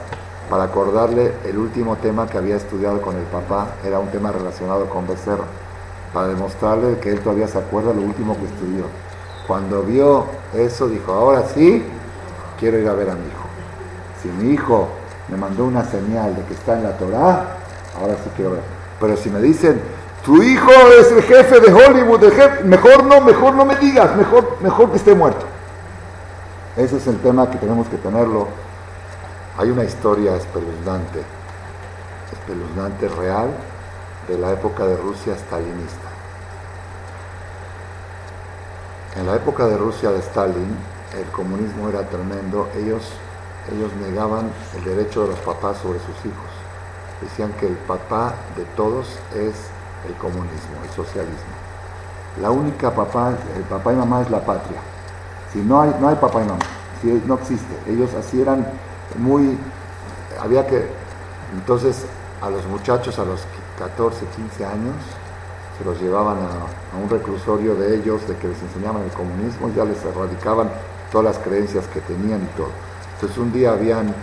para 0.48 0.64
acordarle 0.64 1.34
el 1.44 1.58
último 1.58 1.96
tema 1.96 2.26
que 2.26 2.38
había 2.38 2.56
estudiado 2.56 3.00
con 3.02 3.16
el 3.16 3.24
papá, 3.24 3.68
era 3.84 3.98
un 3.98 4.08
tema 4.08 4.32
relacionado 4.32 4.88
con 4.88 5.06
becerra, 5.06 5.44
para 6.12 6.28
demostrarle 6.28 6.98
que 6.98 7.10
él 7.10 7.20
todavía 7.20 7.48
se 7.48 7.58
acuerda 7.58 7.92
lo 7.92 8.02
último 8.02 8.36
que 8.36 8.44
estudió. 8.44 8.84
Cuando 9.46 9.82
vio 9.82 10.26
eso 10.54 10.88
dijo, 10.88 11.12
ahora 11.12 11.44
sí, 11.54 11.84
quiero 12.58 12.78
ir 12.78 12.88
a 12.88 12.94
ver 12.94 13.10
a 13.10 13.14
mi 13.14 13.26
hijo. 13.26 13.46
Si 14.22 14.28
mi 14.28 14.54
hijo 14.54 14.88
me 15.28 15.36
mandó 15.36 15.64
una 15.64 15.84
señal 15.84 16.34
de 16.34 16.42
que 16.44 16.54
está 16.54 16.74
en 16.74 16.84
la 16.84 16.96
Torah, 16.96 17.58
ahora 18.00 18.14
sí 18.22 18.30
quiero 18.36 18.52
ver. 18.52 18.62
Pero 19.00 19.16
si 19.16 19.30
me 19.30 19.40
dicen, 19.40 19.80
tu 20.24 20.42
hijo 20.42 20.70
es 20.98 21.12
el 21.12 21.22
jefe 21.22 21.60
de 21.60 21.72
Hollywood, 21.72 22.20
mejor 22.64 23.04
no, 23.04 23.20
mejor 23.20 23.54
no 23.54 23.64
me 23.64 23.76
digas, 23.76 24.16
mejor, 24.16 24.56
mejor 24.60 24.90
que 24.90 24.96
esté 24.96 25.14
muerto. 25.14 25.44
Ese 26.76 26.96
es 26.96 27.06
el 27.06 27.18
tema 27.18 27.50
que 27.50 27.58
tenemos 27.58 27.88
que 27.88 27.96
tenerlo. 27.96 28.48
Hay 29.58 29.70
una 29.70 29.84
historia 29.84 30.36
espeluznante, 30.36 31.22
espeluznante 32.30 33.08
real 33.08 33.48
de 34.28 34.36
la 34.36 34.52
época 34.52 34.84
de 34.84 34.98
Rusia 34.98 35.34
stalinista. 35.34 36.10
En 39.16 39.26
la 39.26 39.36
época 39.36 39.66
de 39.66 39.78
Rusia 39.78 40.10
de 40.10 40.18
Stalin, 40.18 40.76
el 41.16 41.24
comunismo 41.32 41.88
era 41.88 42.02
tremendo. 42.02 42.68
Ellos, 42.76 43.02
ellos 43.74 43.90
negaban 43.94 44.50
el 44.76 44.84
derecho 44.84 45.22
de 45.22 45.28
los 45.28 45.38
papás 45.38 45.78
sobre 45.78 46.00
sus 46.00 46.16
hijos. 46.26 46.50
Decían 47.22 47.50
que 47.54 47.66
el 47.66 47.76
papá 47.76 48.34
de 48.58 48.64
todos 48.76 49.06
es 49.34 49.54
el 50.06 50.14
comunismo, 50.16 50.76
el 50.84 50.90
socialismo. 50.90 51.56
La 52.42 52.50
única 52.50 52.94
papá, 52.94 53.32
el 53.56 53.62
papá 53.62 53.94
y 53.94 53.96
mamá 53.96 54.20
es 54.20 54.28
la 54.28 54.44
patria. 54.44 54.80
Si 55.50 55.60
no 55.60 55.80
hay, 55.80 55.96
no 55.98 56.08
hay 56.08 56.16
papá 56.16 56.42
y 56.42 56.44
mamá, 56.44 56.58
si 57.00 57.06
no 57.24 57.36
existe. 57.36 57.74
Ellos 57.90 58.12
así 58.12 58.42
eran 58.42 58.66
muy, 59.18 59.58
había 60.40 60.66
que, 60.66 60.86
entonces 61.54 62.06
a 62.42 62.50
los 62.50 62.66
muchachos 62.66 63.18
a 63.18 63.24
los 63.24 63.40
14, 63.78 64.26
15 64.26 64.64
años 64.64 64.94
se 65.78 65.84
los 65.84 66.00
llevaban 66.00 66.38
a, 66.38 67.02
un 67.02 67.10
reclusorio 67.10 67.74
de 67.74 67.96
ellos, 67.96 68.26
de 68.26 68.36
que 68.36 68.48
les 68.48 68.60
enseñaban 68.62 69.02
el 69.02 69.10
comunismo, 69.10 69.70
ya 69.76 69.84
les 69.84 70.02
erradicaban 70.04 70.70
todas 71.12 71.36
las 71.36 71.44
creencias 71.44 71.86
que 71.88 72.00
tenían 72.00 72.42
y 72.42 72.56
todo. 72.56 72.70
Entonces 73.14 73.38
un 73.38 73.52
día 73.52 73.72
habían 73.72 74.14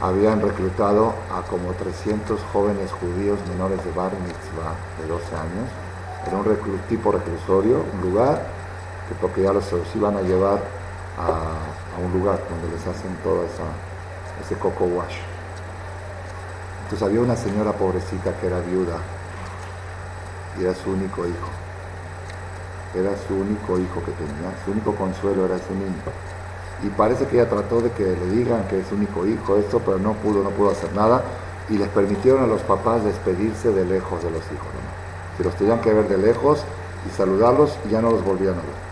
habían 0.00 0.40
reclutado 0.40 1.14
a 1.32 1.42
como 1.48 1.72
300 1.72 2.40
jóvenes 2.52 2.90
judíos 2.92 3.38
menores 3.48 3.82
de 3.84 3.90
bar 3.92 4.12
mitzvah 4.20 4.74
de 5.00 5.06
12 5.08 5.24
años. 5.36 5.68
Era 6.26 6.36
un 6.36 6.78
tipo 6.88 7.12
reclusorio, 7.12 7.84
un 7.94 8.10
lugar 8.10 8.42
que 9.08 9.14
porque 9.14 9.42
ya 9.42 9.52
los, 9.52 9.64
iban 9.94 10.16
a 10.16 10.22
llevar 10.22 10.60
a, 11.18 12.02
un 12.04 12.12
lugar 12.12 12.40
donde 12.50 12.74
les 12.74 12.86
hacen 12.86 13.14
todo 13.22 13.44
esa, 13.44 13.64
ese 14.42 14.54
coco 14.56 14.84
wash. 14.84 15.16
Entonces 16.84 17.06
había 17.06 17.20
una 17.20 17.36
señora 17.36 17.72
pobrecita 17.72 18.32
que 18.40 18.46
era 18.46 18.60
viuda 18.60 18.98
y 20.58 20.64
era 20.64 20.74
su 20.74 20.90
único 20.90 21.26
hijo. 21.26 21.48
Era 22.94 23.10
su 23.26 23.34
único 23.34 23.78
hijo 23.78 24.02
que 24.04 24.12
tenía, 24.12 24.52
su 24.64 24.70
único 24.70 24.94
consuelo 24.94 25.46
era 25.46 25.56
ese 25.56 25.72
niño 25.74 26.02
y 26.82 26.88
parece 26.90 27.26
que 27.26 27.40
ella 27.40 27.48
trató 27.48 27.80
de 27.80 27.90
que 27.90 28.04
le 28.04 28.26
digan 28.30 28.66
que 28.68 28.80
es 28.80 28.92
único 28.92 29.26
hijo, 29.26 29.56
esto, 29.56 29.80
pero 29.80 29.98
no 29.98 30.12
pudo, 30.14 30.42
no 30.42 30.50
pudo 30.50 30.70
hacer 30.70 30.92
nada 30.94 31.22
y 31.68 31.78
les 31.78 31.88
permitieron 31.88 32.42
a 32.42 32.46
los 32.46 32.60
papás 32.62 33.04
despedirse 33.04 33.72
de 33.72 33.84
lejos 33.84 34.22
de 34.22 34.30
los 34.30 34.42
hijos. 34.46 34.68
¿no? 34.74 35.36
Si 35.36 35.44
los 35.44 35.54
tenían 35.54 35.80
que 35.80 35.92
ver 35.92 36.08
de 36.08 36.18
lejos 36.18 36.62
y 37.06 37.16
saludarlos 37.16 37.78
y 37.86 37.90
ya 37.90 38.02
no 38.02 38.10
los 38.10 38.24
volvían 38.24 38.54
a 38.54 38.58
ver. 38.58 38.83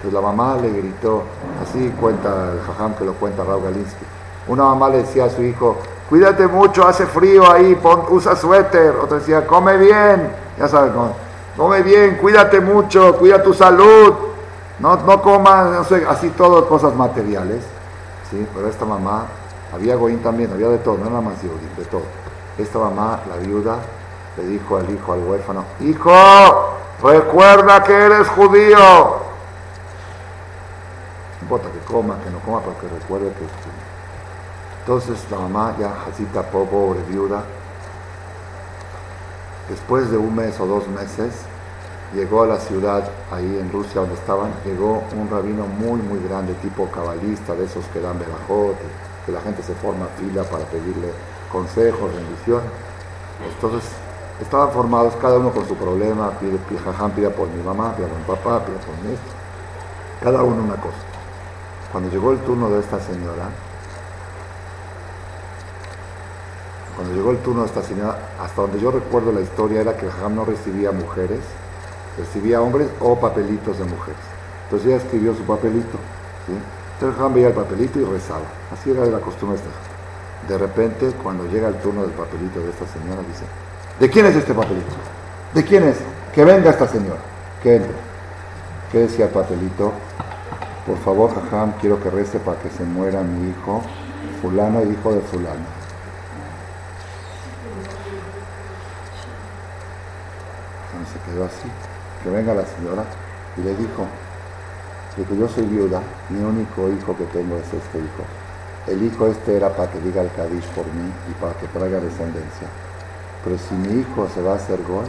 Pues 0.00 0.14
la 0.14 0.20
mamá 0.20 0.56
le 0.62 0.70
gritó, 0.70 1.24
así 1.62 1.92
cuenta 2.00 2.52
el 2.52 2.60
jajam 2.60 2.94
que 2.94 3.04
lo 3.04 3.14
cuenta 3.14 3.42
Raúl 3.42 3.64
Galinsky. 3.64 4.04
Una 4.46 4.64
mamá 4.64 4.88
le 4.90 4.98
decía 4.98 5.24
a 5.24 5.30
su 5.30 5.42
hijo, 5.42 5.76
cuídate 6.08 6.46
mucho, 6.46 6.86
hace 6.86 7.06
frío 7.06 7.50
ahí, 7.50 7.78
usa 8.10 8.36
suéter. 8.36 8.94
Otra 8.96 9.18
decía, 9.18 9.46
come 9.46 9.76
bien, 9.76 10.30
ya 10.58 10.68
sabes, 10.68 10.92
come 11.56 11.82
bien, 11.82 12.16
cuídate 12.20 12.60
mucho, 12.60 13.16
cuida 13.16 13.42
tu 13.42 13.52
salud, 13.52 14.14
no, 14.78 14.96
no 14.96 15.22
comas, 15.22 15.70
no 15.70 15.84
sé, 15.84 16.06
así 16.08 16.30
todo, 16.30 16.68
cosas 16.68 16.94
materiales. 16.94 17.64
¿sí? 18.30 18.46
Pero 18.54 18.68
esta 18.68 18.84
mamá, 18.84 19.26
había 19.74 19.96
Goín 19.96 20.22
también, 20.22 20.52
había 20.52 20.68
de 20.68 20.78
todo, 20.78 20.96
no 20.98 21.10
era 21.10 21.20
más 21.20 21.42
de 21.42 21.84
todo. 21.86 22.02
Esta 22.56 22.78
mamá, 22.78 23.20
la 23.28 23.36
viuda, 23.36 23.76
le 24.36 24.46
dijo 24.46 24.76
al 24.76 24.88
hijo, 24.90 25.12
al 25.12 25.24
huérfano, 25.24 25.64
hijo, 25.80 26.12
recuerda 27.02 27.82
que 27.82 27.92
eres 27.92 28.28
judío. 28.28 29.27
Importa 31.48 31.70
que 31.72 31.78
coma, 31.90 32.18
que 32.22 32.28
no 32.28 32.40
coma, 32.40 32.60
pero 32.60 32.78
que 32.78 33.00
recuerde 33.00 33.32
que. 33.32 33.46
Entonces 34.80 35.18
la 35.30 35.38
mamá, 35.38 35.74
ya 35.80 35.94
Jacita, 36.04 36.42
pobre 36.42 37.00
viuda, 37.08 37.42
después 39.66 40.10
de 40.10 40.18
un 40.18 40.36
mes 40.36 40.60
o 40.60 40.66
dos 40.66 40.86
meses, 40.88 41.32
llegó 42.12 42.42
a 42.42 42.48
la 42.48 42.58
ciudad, 42.60 43.02
ahí 43.32 43.58
en 43.58 43.72
Rusia 43.72 44.02
donde 44.02 44.16
estaban, 44.16 44.52
llegó 44.62 45.02
un 45.16 45.30
rabino 45.30 45.64
muy, 45.64 46.02
muy 46.02 46.20
grande, 46.28 46.52
tipo 46.60 46.86
cabalista, 46.90 47.54
de 47.54 47.64
esos 47.64 47.82
que 47.94 48.00
dan 48.02 48.18
belajot, 48.18 48.76
que 49.24 49.32
la 49.32 49.40
gente 49.40 49.62
se 49.62 49.72
forma 49.76 50.04
fila 50.20 50.44
para 50.44 50.66
pedirle 50.66 51.14
consejos, 51.50 52.14
bendición. 52.14 52.60
Entonces, 53.54 53.88
estaban 54.38 54.70
formados 54.72 55.14
cada 55.16 55.38
uno 55.38 55.50
con 55.50 55.66
su 55.66 55.74
problema, 55.76 56.30
pide, 56.32 56.58
pide, 56.68 56.78
pide 57.16 57.30
por 57.30 57.48
mi 57.48 57.62
mamá, 57.62 57.96
pide 57.96 58.06
por 58.06 58.18
mi 58.18 58.24
papá, 58.24 58.66
pide 58.66 58.76
por 58.76 58.94
mí, 59.02 59.16
cada 60.22 60.42
uno 60.42 60.62
una 60.62 60.76
cosa. 60.76 61.17
Cuando 61.92 62.10
llegó 62.10 62.32
el 62.32 62.38
turno 62.40 62.70
de 62.70 62.80
esta 62.80 63.00
señora, 63.00 63.48
Cuando 66.98 67.14
llegó 67.14 67.30
el 67.30 67.38
turno 67.38 67.60
de 67.60 67.68
esta 67.68 67.80
señora, 67.80 68.18
hasta 68.42 68.60
donde 68.60 68.80
yo 68.80 68.90
recuerdo 68.90 69.30
la 69.30 69.40
historia 69.40 69.82
era 69.82 69.96
que 69.96 70.06
el 70.06 70.10
Jajam 70.10 70.34
no 70.34 70.44
recibía 70.44 70.90
mujeres, 70.90 71.38
recibía 72.18 72.60
hombres 72.60 72.88
o 72.98 73.14
papelitos 73.20 73.78
de 73.78 73.84
mujeres. 73.84 74.20
Entonces 74.64 74.88
ella 74.88 74.96
escribió 74.96 75.32
su 75.32 75.44
papelito. 75.44 75.96
Entonces 76.48 77.08
el 77.08 77.12
Jajam 77.12 77.34
veía 77.34 77.46
el 77.46 77.54
papelito 77.54 78.00
y 78.00 78.04
rezaba. 78.04 78.46
Así 78.72 78.90
era 78.90 79.06
la 79.06 79.20
costumbre 79.20 79.56
de 79.60 79.64
esta 79.64 80.52
De 80.52 80.58
repente, 80.58 81.12
cuando 81.22 81.46
llega 81.46 81.68
el 81.68 81.76
turno 81.76 82.02
del 82.02 82.10
papelito 82.10 82.58
de 82.58 82.70
esta 82.70 82.86
señora, 82.88 83.22
dice, 83.22 83.44
¿de 84.00 84.10
quién 84.10 84.26
es 84.26 84.34
este 84.34 84.52
papelito? 84.52 84.90
¿De 85.54 85.62
quién 85.62 85.84
es? 85.84 85.98
Que 86.34 86.44
venga 86.44 86.70
esta 86.70 86.88
señora, 86.88 87.20
que 87.62 87.76
entre. 87.76 87.94
¿Qué 88.90 88.98
decía 88.98 89.26
el 89.26 89.30
papelito? 89.30 89.92
Por 90.88 90.96
favor, 90.96 91.34
Jajam, 91.34 91.72
quiero 91.82 92.02
que 92.02 92.08
rece 92.08 92.40
para 92.40 92.58
que 92.60 92.70
se 92.70 92.82
muera 92.82 93.20
mi 93.22 93.50
hijo, 93.50 93.82
fulano, 94.40 94.82
hijo 94.82 95.12
de 95.12 95.20
fulano. 95.20 95.78
se 101.12 101.30
quedó 101.30 101.44
así. 101.44 101.68
Que 102.22 102.30
venga 102.30 102.54
la 102.54 102.64
señora 102.64 103.04
y 103.58 103.62
le 103.62 103.74
dijo, 103.76 104.06
dijo, 105.16 105.34
yo 105.34 105.48
soy 105.48 105.64
viuda, 105.66 106.00
mi 106.30 106.42
único 106.42 106.88
hijo 106.88 107.16
que 107.16 107.24
tengo 107.24 107.56
es 107.56 107.72
este 107.72 107.98
hijo. 107.98 108.24
El 108.86 109.02
hijo 109.02 109.26
este 109.26 109.56
era 109.56 109.68
para 109.68 109.90
que 109.90 110.00
diga 110.00 110.22
el 110.22 110.32
Kadish 110.32 110.66
por 110.68 110.86
mí 110.86 111.12
y 111.30 111.32
para 111.40 111.52
que 111.52 111.66
traiga 111.68 112.00
descendencia. 112.00 112.68
Pero 113.44 113.58
si 113.58 113.74
mi 113.74 114.00
hijo 114.00 114.26
se 114.34 114.40
va 114.42 114.52
a 114.52 114.56
hacer 114.56 114.82
gol, 114.84 115.04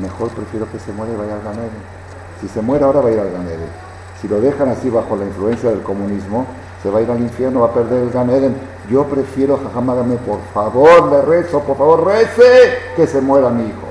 mejor 0.00 0.28
prefiero 0.30 0.70
que 0.70 0.78
se 0.78 0.92
muera 0.92 1.12
y 1.14 1.16
vaya 1.16 1.34
al 1.36 1.42
Ganeden. 1.42 1.96
Si 2.40 2.48
se 2.48 2.60
muere 2.60 2.84
ahora 2.84 3.00
va 3.00 3.08
a 3.08 3.12
ir 3.12 3.20
al 3.20 3.32
Ganeden. 3.32 3.95
Si 4.20 4.28
lo 4.28 4.40
dejan 4.40 4.68
así 4.68 4.88
bajo 4.88 5.16
la 5.16 5.24
influencia 5.24 5.70
del 5.70 5.82
comunismo, 5.82 6.46
se 6.82 6.90
va 6.90 7.00
a 7.00 7.02
ir 7.02 7.10
al 7.10 7.20
infierno, 7.20 7.60
va 7.60 7.66
a 7.66 7.72
perder 7.72 8.02
el 8.02 8.10
Ganeden. 8.10 8.56
Yo 8.90 9.04
prefiero, 9.04 9.58
jajamágame, 9.62 10.16
por 10.16 10.38
favor, 10.54 11.10
le 11.10 11.22
rezo, 11.22 11.60
por 11.60 11.76
favor, 11.76 12.06
rece 12.06 12.78
que 12.94 13.06
se 13.06 13.20
muera 13.20 13.50
mi 13.50 13.64
hijo. 13.64 13.86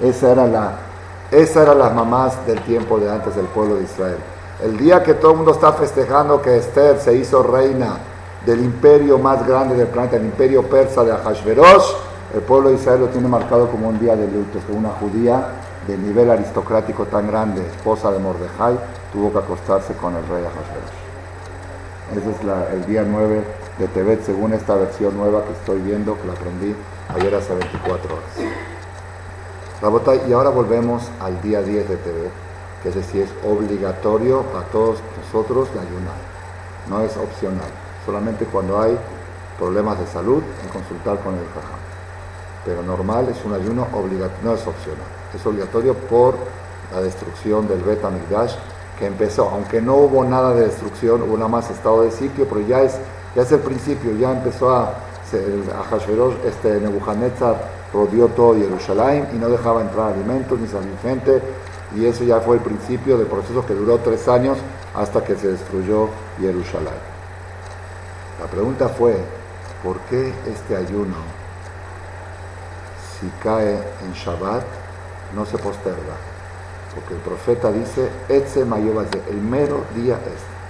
Esa 0.00 0.32
era 0.32 0.46
la, 0.46 0.72
esa 1.30 1.62
era 1.62 1.74
las 1.74 1.94
mamás 1.94 2.46
del 2.46 2.60
tiempo 2.62 2.98
de 2.98 3.10
antes 3.10 3.36
del 3.36 3.46
pueblo 3.46 3.76
de 3.76 3.84
Israel. 3.84 4.16
El 4.62 4.76
día 4.76 5.02
que 5.02 5.14
todo 5.14 5.32
el 5.32 5.36
mundo 5.38 5.52
está 5.52 5.72
festejando 5.72 6.42
que 6.42 6.56
Esther 6.56 6.98
se 6.98 7.14
hizo 7.14 7.42
reina 7.42 7.98
del 8.44 8.64
imperio 8.64 9.18
más 9.18 9.46
grande 9.46 9.74
del 9.74 9.88
planeta, 9.88 10.16
el 10.16 10.24
imperio 10.24 10.62
persa 10.62 11.04
de 11.04 11.12
Ahashverosh, 11.12 11.94
el 12.34 12.40
pueblo 12.42 12.70
de 12.70 12.76
Israel 12.76 13.00
lo 13.00 13.06
tiene 13.08 13.28
marcado 13.28 13.68
como 13.68 13.88
un 13.88 13.98
día 13.98 14.16
de 14.16 14.26
luto, 14.26 14.58
que 14.66 14.72
una 14.72 14.90
judía 14.90 15.46
de 15.86 15.98
nivel 15.98 16.30
aristocrático 16.30 17.04
tan 17.06 17.26
grande, 17.26 17.66
esposa 17.66 18.10
de 18.10 18.18
Mordejai, 18.18 18.78
tuvo 19.12 19.32
que 19.32 19.38
acostarse 19.38 19.94
con 19.94 20.14
el 20.16 20.26
rey 20.26 20.44
Ahashverosh. 20.44 21.00
Ese 22.16 22.30
es 22.30 22.72
el 22.72 22.86
día 22.86 23.04
9 23.06 23.44
de 23.78 23.88
Tebet, 23.88 24.24
según 24.24 24.52
esta 24.52 24.74
versión 24.74 25.16
nueva 25.16 25.44
que 25.44 25.52
estoy 25.52 25.80
viendo, 25.80 26.20
que 26.20 26.26
la 26.26 26.32
aprendí 26.32 26.74
ayer 27.08 27.34
hace 27.34 27.54
24 27.54 28.14
horas 28.14 28.60
y 30.28 30.32
ahora 30.32 30.50
volvemos 30.50 31.02
al 31.20 31.40
día 31.40 31.62
10 31.62 31.88
de 31.88 31.96
TV, 31.96 32.30
que 32.82 32.90
es 32.90 32.94
decir, 32.94 33.22
es 33.22 33.30
obligatorio 33.42 34.42
para 34.42 34.66
todos 34.66 34.98
nosotros 35.16 35.72
de 35.72 35.80
ayunar, 35.80 36.20
no 36.86 37.00
es 37.00 37.16
opcional, 37.16 37.70
solamente 38.04 38.44
cuando 38.44 38.78
hay 38.78 38.98
problemas 39.58 39.98
de 39.98 40.06
salud 40.06 40.42
en 40.62 40.68
consultar 40.68 41.18
con 41.20 41.34
el 41.34 41.46
jajam. 41.46 41.80
Pero 42.66 42.82
normal 42.82 43.30
es 43.30 43.42
un 43.42 43.54
ayuno 43.54 43.86
obligatorio, 43.94 44.44
no 44.44 44.54
es 44.54 44.66
opcional, 44.66 45.06
es 45.34 45.46
obligatorio 45.46 45.94
por 45.94 46.34
la 46.92 47.00
destrucción 47.00 47.66
del 47.66 47.80
Bet 47.80 48.04
Amigdash 48.04 48.56
empezó, 49.06 49.48
aunque 49.48 49.80
no 49.80 49.96
hubo 49.96 50.24
nada 50.24 50.54
de 50.54 50.66
destrucción, 50.66 51.22
hubo 51.22 51.36
nada 51.36 51.48
más 51.48 51.70
estado 51.70 52.02
de 52.02 52.10
sitio, 52.10 52.46
pero 52.48 52.60
ya 52.66 52.82
es, 52.82 52.96
ya 53.34 53.42
es 53.42 53.52
el 53.52 53.60
principio, 53.60 54.12
ya 54.16 54.32
empezó 54.32 54.70
a, 54.70 54.84
a 54.88 56.46
este 56.46 56.80
Nebuchadnezzar 56.80 57.80
rodeó 57.92 58.28
todo 58.28 58.54
Jerusalén 58.54 59.28
y 59.34 59.36
no 59.36 59.48
dejaba 59.48 59.80
entrar 59.82 60.12
alimentos 60.12 60.58
ni 60.58 60.66
salir 60.66 60.96
gente 61.02 61.40
y 61.96 62.06
eso 62.06 62.24
ya 62.24 62.40
fue 62.40 62.56
el 62.56 62.62
principio 62.62 63.18
del 63.18 63.26
proceso 63.26 63.64
que 63.66 63.74
duró 63.74 63.98
tres 63.98 64.28
años 64.28 64.58
hasta 64.94 65.24
que 65.24 65.36
se 65.36 65.48
destruyó 65.48 66.08
Jerusalén. 66.38 66.94
La 68.40 68.46
pregunta 68.46 68.88
fue, 68.88 69.16
¿por 69.82 69.98
qué 70.02 70.32
este 70.46 70.76
ayuno, 70.76 71.16
si 73.18 73.28
cae 73.42 73.74
en 73.74 74.12
Shabbat, 74.12 74.64
no 75.34 75.44
se 75.44 75.58
posterga? 75.58 76.29
Porque 76.94 77.14
el 77.14 77.20
profeta 77.20 77.70
dice, 77.70 78.08
Etze 78.28 78.60
el 78.60 79.40
mero 79.40 79.84
día 79.94 80.14
este. 80.16 80.60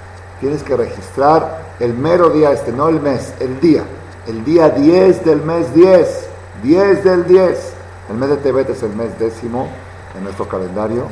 Tienes 0.40 0.62
que 0.62 0.76
registrar 0.76 1.74
el 1.80 1.94
mero 1.94 2.30
día 2.30 2.52
este, 2.52 2.72
no 2.72 2.88
el 2.88 3.00
mes, 3.00 3.34
el 3.40 3.60
día. 3.60 3.84
El 4.26 4.44
día 4.44 4.70
10 4.70 5.24
del 5.24 5.42
mes 5.42 5.74
10 5.74 6.30
10 6.62 7.04
del 7.04 7.26
10. 7.26 7.72
El 8.10 8.16
mes 8.16 8.28
de 8.28 8.36
Tebet 8.36 8.68
es 8.70 8.82
el 8.82 8.94
mes 8.94 9.18
décimo 9.18 9.68
en 10.16 10.24
nuestro 10.24 10.48
calendario. 10.48 11.06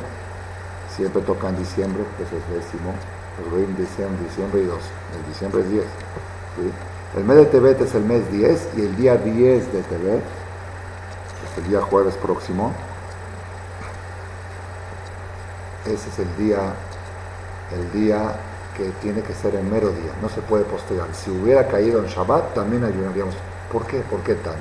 Siempre 0.95 1.21
toca 1.21 1.49
en 1.49 1.57
diciembre, 1.57 2.03
eso 2.17 2.35
es 2.35 2.63
décimo. 2.63 2.93
Los 3.51 3.77
diciembre, 3.77 4.23
diciembre 4.27 4.61
y 4.61 4.65
2. 4.65 4.77
El 5.17 5.31
diciembre 5.31 5.61
es 5.61 5.69
10. 5.69 5.83
El 7.17 7.23
mes 7.23 7.37
de 7.37 7.45
Tebet 7.45 7.81
es 7.81 7.95
el 7.95 8.03
mes 8.03 8.29
10 8.31 8.69
y 8.77 8.81
el 8.81 8.95
día 8.95 9.15
10 9.15 9.73
de 9.73 9.81
Tebet, 9.81 10.21
es 10.21 11.57
el 11.57 11.69
día 11.69 11.81
jueves 11.81 12.13
próximo, 12.15 12.73
ese 15.93 16.09
es 16.09 16.19
el 16.19 16.37
día, 16.37 16.73
el 17.73 17.91
día 17.91 18.35
que 18.75 18.89
tiene 19.01 19.21
que 19.21 19.33
ser 19.33 19.55
el 19.55 19.63
mero 19.63 19.89
día, 19.89 20.11
no 20.21 20.29
se 20.29 20.41
puede 20.41 20.63
postergar. 20.63 21.07
Si 21.13 21.29
hubiera 21.29 21.67
caído 21.67 21.99
en 21.99 22.05
Shabbat, 22.05 22.53
también 22.53 22.83
ayunaríamos. 22.83 23.35
¿Por 23.71 23.85
qué? 23.85 23.99
¿Por 24.01 24.21
qué 24.21 24.35
tanto? 24.35 24.59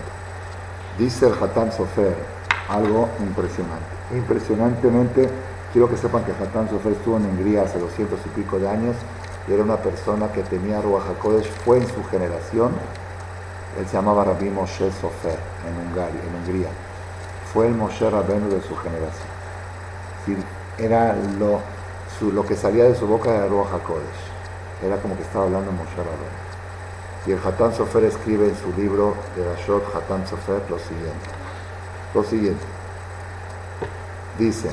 Dice 0.98 1.26
el 1.26 1.34
Hatán 1.34 1.72
Sofer 1.72 2.16
algo 2.68 3.08
impresionante. 3.20 3.86
Impresionantemente, 4.12 5.28
quiero 5.72 5.88
que 5.88 5.96
sepan 5.96 6.24
que 6.24 6.32
Hatán 6.32 6.68
Sofer 6.68 6.92
estuvo 6.92 7.16
en 7.16 7.26
Hungría 7.26 7.62
hace 7.62 7.78
200 7.78 8.18
y 8.26 8.28
pico 8.30 8.58
de 8.58 8.68
años 8.68 8.96
y 9.46 9.52
era 9.52 9.62
una 9.62 9.76
persona 9.76 10.30
que 10.32 10.42
tenía 10.42 10.80
Ruach 10.82 11.08
HaKodesh, 11.08 11.50
fue 11.64 11.78
en 11.78 11.86
su 11.86 12.04
generación. 12.10 12.72
Él 13.78 13.86
se 13.86 13.92
llamaba 13.92 14.24
Rabbi 14.24 14.50
Moshe 14.50 14.90
Sofer 15.00 15.38
en 15.66 16.36
Hungría. 16.36 16.68
Fue 17.52 17.66
el 17.66 17.74
Moshe 17.74 18.10
Rabenu 18.10 18.48
de 18.50 18.60
su 18.60 18.76
generación. 18.76 19.28
Era 20.78 21.14
lo, 21.38 21.60
lo 22.32 22.46
que 22.46 22.56
salía 22.56 22.84
de 22.84 22.94
su 22.94 23.06
boca 23.06 23.30
de 23.32 23.48
Ruach 23.48 23.72
HaKodesh. 23.72 24.28
Era 24.84 24.96
como 24.98 25.16
que 25.16 25.22
estaba 25.22 25.44
hablando 25.46 25.72
Moshe 25.72 25.96
Rabenu. 25.96 26.48
Y 27.26 27.32
el 27.32 27.38
Hatán 27.44 27.74
Sofer 27.74 28.04
escribe 28.04 28.48
en 28.48 28.56
su 28.56 28.72
libro 28.80 29.14
de 29.36 29.44
Rashot 29.44 29.84
Hatán 29.94 30.26
Sofer 30.26 30.62
lo 30.70 30.78
siguiente. 30.78 31.30
Lo 32.14 32.24
siguiente. 32.24 32.64
Dice, 34.38 34.70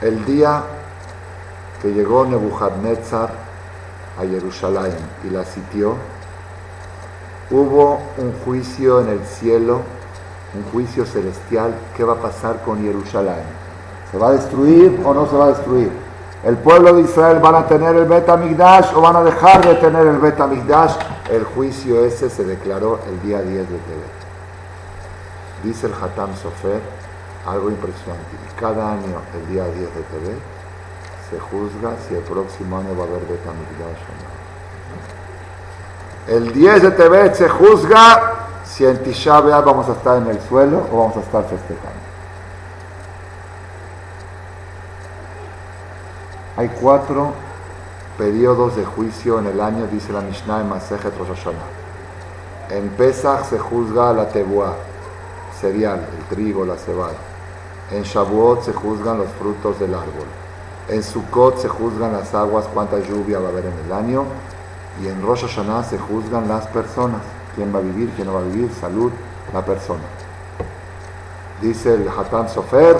el 0.00 0.24
día 0.24 0.64
que 1.80 1.92
llegó 1.92 2.26
Nebuchadnezzar 2.26 3.30
a 4.18 4.22
Jerusalén 4.22 4.96
y 5.24 5.30
la 5.30 5.44
sitió, 5.44 5.96
hubo 7.50 8.00
un 8.18 8.32
juicio 8.44 9.00
en 9.00 9.08
el 9.08 9.20
cielo, 9.24 9.80
un 10.54 10.70
juicio 10.72 11.04
celestial, 11.06 11.74
¿qué 11.96 12.04
va 12.04 12.14
a 12.14 12.22
pasar 12.22 12.62
con 12.62 12.82
Jerusalén? 12.82 13.42
¿Se 14.10 14.18
va 14.18 14.28
a 14.28 14.32
destruir 14.32 15.00
o 15.04 15.14
no 15.14 15.28
se 15.28 15.36
va 15.36 15.46
a 15.46 15.48
destruir? 15.48 15.90
¿El 16.44 16.56
pueblo 16.56 16.94
de 16.94 17.02
Israel 17.02 17.40
van 17.40 17.56
a 17.56 17.66
tener 17.66 17.96
el 17.96 18.04
Bet 18.04 18.28
o 18.28 19.00
van 19.00 19.16
a 19.16 19.22
dejar 19.22 19.66
de 19.66 19.74
tener 19.74 20.06
el 20.06 20.18
Bet 20.18 20.38
el 21.30 21.44
juicio 21.44 22.04
ese 22.04 22.30
se 22.30 22.44
declaró 22.44 23.00
el 23.06 23.20
día 23.22 23.42
10 23.42 23.52
de 23.52 23.64
Tebet. 23.64 24.18
Dice 25.64 25.88
el 25.88 25.92
Hatam 25.92 26.34
Sofer 26.36 26.80
algo 27.46 27.70
impresionante. 27.70 28.36
cada 28.58 28.92
año, 28.92 29.20
el 29.34 29.48
día 29.52 29.64
10 29.64 29.74
de 29.74 30.02
Tebet, 30.02 30.38
se 31.30 31.38
juzga 31.38 31.96
si 32.08 32.14
el 32.14 32.22
próximo 32.22 32.78
año 32.78 32.96
va 32.96 33.04
a 33.04 33.06
haber 33.06 33.22
Betamigdash 33.26 34.02
o 34.02 34.14
no. 34.22 34.27
El 36.28 36.52
10 36.52 36.82
de 36.82 36.90
Tebet 36.90 37.34
se 37.34 37.48
juzga 37.48 38.34
si 38.62 38.84
en 38.84 39.02
Tisha 39.02 39.40
B'Av 39.40 39.64
vamos 39.64 39.88
a 39.88 39.92
estar 39.92 40.18
en 40.18 40.26
el 40.26 40.38
suelo 40.42 40.86
o 40.92 40.98
vamos 40.98 41.16
a 41.16 41.20
estar 41.20 41.42
festejando. 41.44 41.98
Hay 46.58 46.68
cuatro 46.80 47.32
periodos 48.18 48.76
de 48.76 48.84
juicio 48.84 49.38
en 49.38 49.46
el 49.46 49.58
año, 49.58 49.86
dice 49.86 50.12
la 50.12 50.20
Mishnah 50.20 50.60
en 50.60 50.68
Masejet 50.68 51.16
Rosh 51.16 51.28
Hashanah. 51.28 52.76
En 52.76 52.90
Pesach 52.90 53.44
se 53.44 53.58
juzga 53.58 54.12
la 54.12 54.28
tebuá, 54.28 54.74
cereal, 55.58 56.06
el 56.18 56.24
trigo, 56.36 56.66
la 56.66 56.76
cebada. 56.76 57.16
En 57.90 58.02
Shavuot 58.02 58.64
se 58.64 58.74
juzgan 58.74 59.16
los 59.16 59.28
frutos 59.38 59.78
del 59.80 59.94
árbol. 59.94 60.26
En 60.88 61.02
Sukkot 61.02 61.58
se 61.58 61.68
juzgan 61.68 62.12
las 62.12 62.34
aguas, 62.34 62.66
cuánta 62.74 62.98
lluvia 62.98 63.38
va 63.38 63.46
a 63.46 63.50
haber 63.50 63.64
en 63.64 63.78
el 63.86 63.92
año. 63.92 64.24
Y 65.02 65.08
en 65.08 65.22
Rosh 65.22 65.42
Hashanah 65.42 65.84
se 65.84 65.98
juzgan 65.98 66.48
las 66.48 66.66
personas. 66.66 67.20
¿Quién 67.54 67.74
va 67.74 67.78
a 67.78 67.82
vivir? 67.82 68.10
¿Quién 68.16 68.26
no 68.26 68.34
va 68.34 68.40
a 68.40 68.44
vivir? 68.44 68.70
Salud, 68.80 69.12
la 69.52 69.64
persona. 69.64 70.02
Dice 71.60 71.94
el 71.94 72.08
Hatan 72.08 72.48
Sofer, 72.48 72.96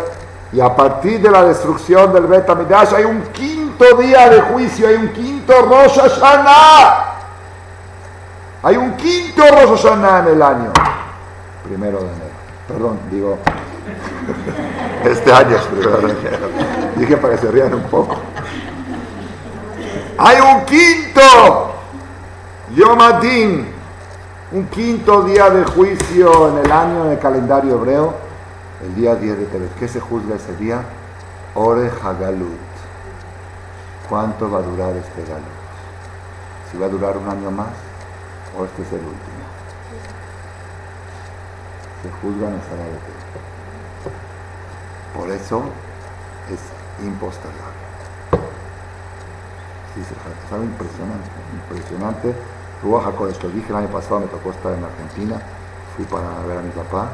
y 0.52 0.60
a 0.60 0.74
partir 0.74 1.20
de 1.20 1.30
la 1.30 1.44
destrucción 1.44 2.12
del 2.12 2.26
Bet 2.26 2.48
hay 2.48 3.04
un 3.04 3.22
quinto 3.32 3.84
día 3.96 4.30
de 4.30 4.40
juicio, 4.40 4.88
hay 4.88 4.94
un 4.94 5.08
quinto 5.12 5.52
Rosh 5.62 5.98
Hashanah. 5.98 7.14
Hay 8.62 8.76
un 8.76 8.96
quinto 8.96 9.42
Rosh 9.42 9.82
Hashanah 9.82 10.20
en 10.20 10.26
el 10.28 10.42
año. 10.42 10.72
Primero 11.64 11.98
de 11.98 12.06
enero. 12.06 12.38
Perdón, 12.66 12.98
digo, 13.10 13.38
este 15.04 15.32
año 15.32 15.56
es 15.56 15.62
primero 15.62 15.98
de 15.98 16.10
enero. 16.12 16.48
Dije 16.96 17.16
para 17.18 17.34
que 17.34 17.40
se 17.40 17.50
rían 17.50 17.74
un 17.74 17.82
poco. 17.82 18.16
Hay 20.16 20.40
un 20.40 20.64
quinto 20.64 21.67
Yom 22.76 22.98
un 24.52 24.66
quinto 24.68 25.22
día 25.22 25.48
de 25.48 25.64
juicio 25.64 26.48
en 26.50 26.64
el 26.64 26.72
año 26.72 27.06
en 27.06 27.12
el 27.12 27.18
calendario 27.18 27.76
hebreo 27.76 28.14
el 28.82 28.94
día 28.94 29.14
10 29.14 29.38
de 29.38 29.46
Tevet. 29.46 29.74
¿Qué 29.76 29.88
se 29.88 30.00
juzga 30.00 30.36
ese 30.36 30.54
día? 30.56 30.82
Ore 31.54 31.90
Hagalut. 32.02 32.58
¿Cuánto 34.08 34.50
va 34.50 34.58
a 34.58 34.62
durar 34.62 34.94
este 34.96 35.22
galut? 35.22 35.44
Si 36.70 36.78
va 36.78 36.86
a 36.86 36.88
durar 36.90 37.16
un 37.16 37.28
año 37.28 37.50
más 37.50 37.68
o 38.58 38.64
este 38.64 38.82
es 38.82 38.92
el 38.92 38.98
último. 38.98 39.48
Se 42.02 42.10
juzga 42.20 42.48
en 42.48 42.54
el 42.54 42.60
de 42.60 42.98
Tevet. 42.98 43.28
Por 45.14 45.30
eso 45.30 45.62
es 46.52 47.04
impostergable. 47.06 47.88
Sí, 49.94 50.02
es 50.02 50.52
algo 50.52 50.64
impresionante, 50.64 51.30
impresionante. 51.54 52.57
Ruach 52.82 53.06
esto 53.28 53.48
dije 53.48 53.70
el 53.70 53.76
año 53.76 53.88
pasado, 53.88 54.20
me 54.20 54.26
tocó 54.26 54.50
estar 54.50 54.72
en 54.72 54.84
Argentina, 54.84 55.40
fui 55.96 56.04
para 56.04 56.28
ver 56.46 56.58
a 56.58 56.62
mi 56.62 56.70
papá 56.70 57.10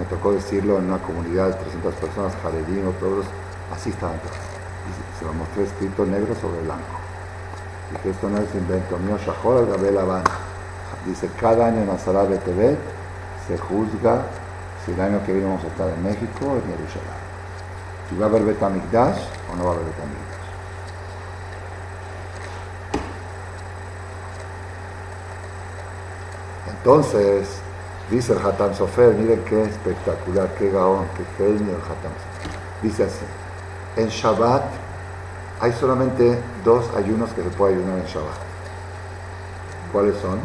me 0.00 0.06
tocó 0.06 0.32
decirlo 0.32 0.78
en 0.78 0.84
una 0.84 0.98
comunidad 0.98 1.48
de 1.48 1.54
300 1.54 1.94
personas, 1.94 2.32
jaredín, 2.42 2.90
todos, 2.98 3.26
así 3.70 3.90
estaban 3.90 4.18
todos. 4.20 4.36
Y 4.88 5.18
se 5.18 5.24
lo 5.26 5.34
mostré 5.34 5.64
escrito 5.64 6.06
negro 6.06 6.34
sobre 6.34 6.62
blanco. 6.62 6.96
Dije, 7.92 8.10
esto 8.10 8.30
no 8.30 8.38
es 8.38 8.54
invento 8.54 8.96
mío, 8.96 9.18
Shahor 9.18 9.68
Gabel 9.68 9.98
Habana. 9.98 10.30
Dice, 11.04 11.28
cada 11.38 11.66
año 11.66 11.82
en 11.82 11.88
la 11.88 11.98
sala 11.98 12.24
de 12.24 12.38
TV 12.38 12.78
se 13.46 13.58
juzga 13.58 14.22
si 14.84 14.92
el 14.92 15.00
año 15.00 15.22
que 15.26 15.32
viene 15.32 15.48
vamos 15.48 15.64
a 15.64 15.68
estar 15.68 15.88
en 15.88 16.02
México 16.02 16.46
o 16.46 16.54
en 16.56 16.62
Jerusalén. 16.62 17.20
Si 18.08 18.16
va 18.16 18.24
a 18.24 18.28
haber 18.30 18.44
Betamigdash 18.44 19.20
o 19.52 19.56
no 19.56 19.64
va 19.64 19.70
a 19.70 19.74
haber 19.74 19.84
Betamigdash. 19.84 20.29
Entonces, 26.82 27.60
Dice 28.10 28.32
el 28.32 28.44
Hatam 28.44 28.74
Sofer, 28.74 29.14
miren 29.14 29.44
qué 29.44 29.62
espectacular, 29.62 30.48
qué 30.58 30.68
gaón, 30.68 31.06
qué 31.16 31.24
genio 31.36 31.76
el 31.76 31.82
Hatam 31.82 32.10
Sofer. 32.10 32.60
Dice 32.82 33.04
así, 33.04 33.24
en 33.96 34.08
Shabbat 34.08 34.64
hay 35.60 35.72
solamente 35.72 36.36
dos 36.64 36.90
ayunos 36.96 37.30
que 37.30 37.44
se 37.44 37.50
puede 37.50 37.76
ayunar 37.76 37.98
en 37.98 38.06
Shabbat. 38.06 38.34
¿Cuáles 39.92 40.16
son? 40.16 40.40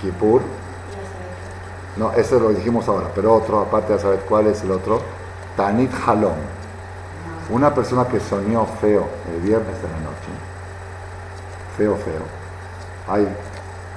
Kippur. 0.00 0.40
No, 1.98 2.12
ese 2.12 2.40
lo 2.40 2.48
dijimos 2.48 2.88
ahora, 2.88 3.08
pero 3.14 3.34
otro, 3.34 3.60
aparte 3.60 3.92
de 3.92 3.98
saber 3.98 4.20
cuál 4.20 4.46
es 4.46 4.62
el 4.62 4.70
otro, 4.70 5.02
Tanit 5.58 5.92
Halom. 6.06 6.38
Una 7.50 7.74
persona 7.74 8.08
que 8.08 8.18
soñó 8.18 8.64
feo 8.80 9.06
el 9.30 9.42
viernes 9.42 9.76
de 9.82 9.88
la 9.88 9.98
noche, 9.98 10.30
feo, 11.76 11.96
feo. 11.96 12.22
Hay, 13.08 13.28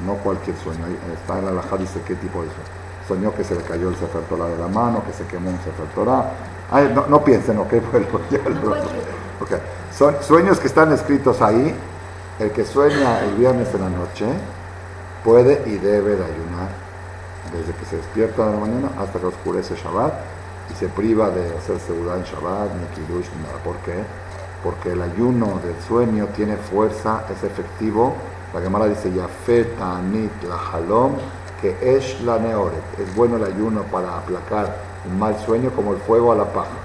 no 0.05 0.15
cualquier 0.15 0.55
sueño, 0.57 0.85
está 1.13 1.39
en 1.39 1.45
la 1.45 1.51
Alajá 1.51 1.77
dice 1.77 2.01
qué 2.05 2.15
tipo 2.15 2.41
de 2.41 2.47
sueño 2.47 2.83
soñó 3.07 3.33
que 3.35 3.43
se 3.43 3.55
le 3.55 3.61
cayó 3.61 3.89
el 3.89 3.95
Sefer 3.95 4.21
de 4.27 4.57
la 4.57 4.67
mano, 4.67 5.03
que 5.05 5.13
se 5.13 5.25
quemó 5.25 5.49
un 5.49 5.59
Sefer 5.59 5.87
no, 6.93 7.07
no, 7.07 7.23
piensen, 7.23 7.57
ok, 7.59 7.69
pues, 7.91 8.03
okay. 9.41 9.59
Son 9.95 10.15
sueños 10.21 10.59
que 10.59 10.67
están 10.67 10.91
escritos 10.91 11.41
ahí. 11.41 11.75
El 12.39 12.51
que 12.51 12.65
sueña 12.65 13.19
el 13.19 13.35
viernes 13.35 13.73
en 13.75 13.81
la 13.81 13.89
noche 13.89 14.25
puede 15.23 15.61
y 15.67 15.77
debe 15.77 16.15
de 16.15 16.23
ayunar 16.23 16.69
desde 17.55 17.73
que 17.73 17.85
se 17.85 17.97
despierta 17.97 18.47
de 18.47 18.53
la 18.53 18.57
mañana 18.57 18.89
hasta 18.99 19.19
que 19.19 19.27
oscurece 19.27 19.75
Shabbat 19.75 20.13
y 20.71 20.73
se 20.73 20.87
priva 20.87 21.29
de 21.29 21.55
hacer 21.55 21.79
seguridad 21.79 22.17
en 22.17 22.23
Shabbat, 22.23 22.71
ni 22.73 22.87
Kiddush, 22.95 23.27
ni 23.35 23.43
nada. 23.43 23.59
¿Por 23.63 23.75
qué? 23.77 24.03
Porque 24.63 24.93
el 24.93 25.01
ayuno 25.03 25.59
del 25.63 25.79
sueño 25.87 26.27
tiene 26.35 26.57
fuerza, 26.57 27.25
es 27.29 27.43
efectivo. 27.43 28.15
La 28.53 28.61
Gemara 28.61 28.85
dice, 28.85 29.11
Yafet, 29.11 29.81
Anit, 29.81 30.31
la 30.43 30.57
Halom, 30.57 31.13
que 31.59 31.75
es 31.81 32.21
la 32.21 32.37
neoret, 32.37 32.83
es 32.99 33.15
bueno 33.15 33.37
el 33.37 33.45
ayuno 33.45 33.81
para 33.83 34.17
aplacar 34.17 34.75
un 35.09 35.17
mal 35.17 35.35
sueño 35.39 35.71
como 35.71 35.93
el 35.93 35.97
fuego 35.99 36.31
a 36.31 36.35
la 36.35 36.45
paja. 36.45 36.77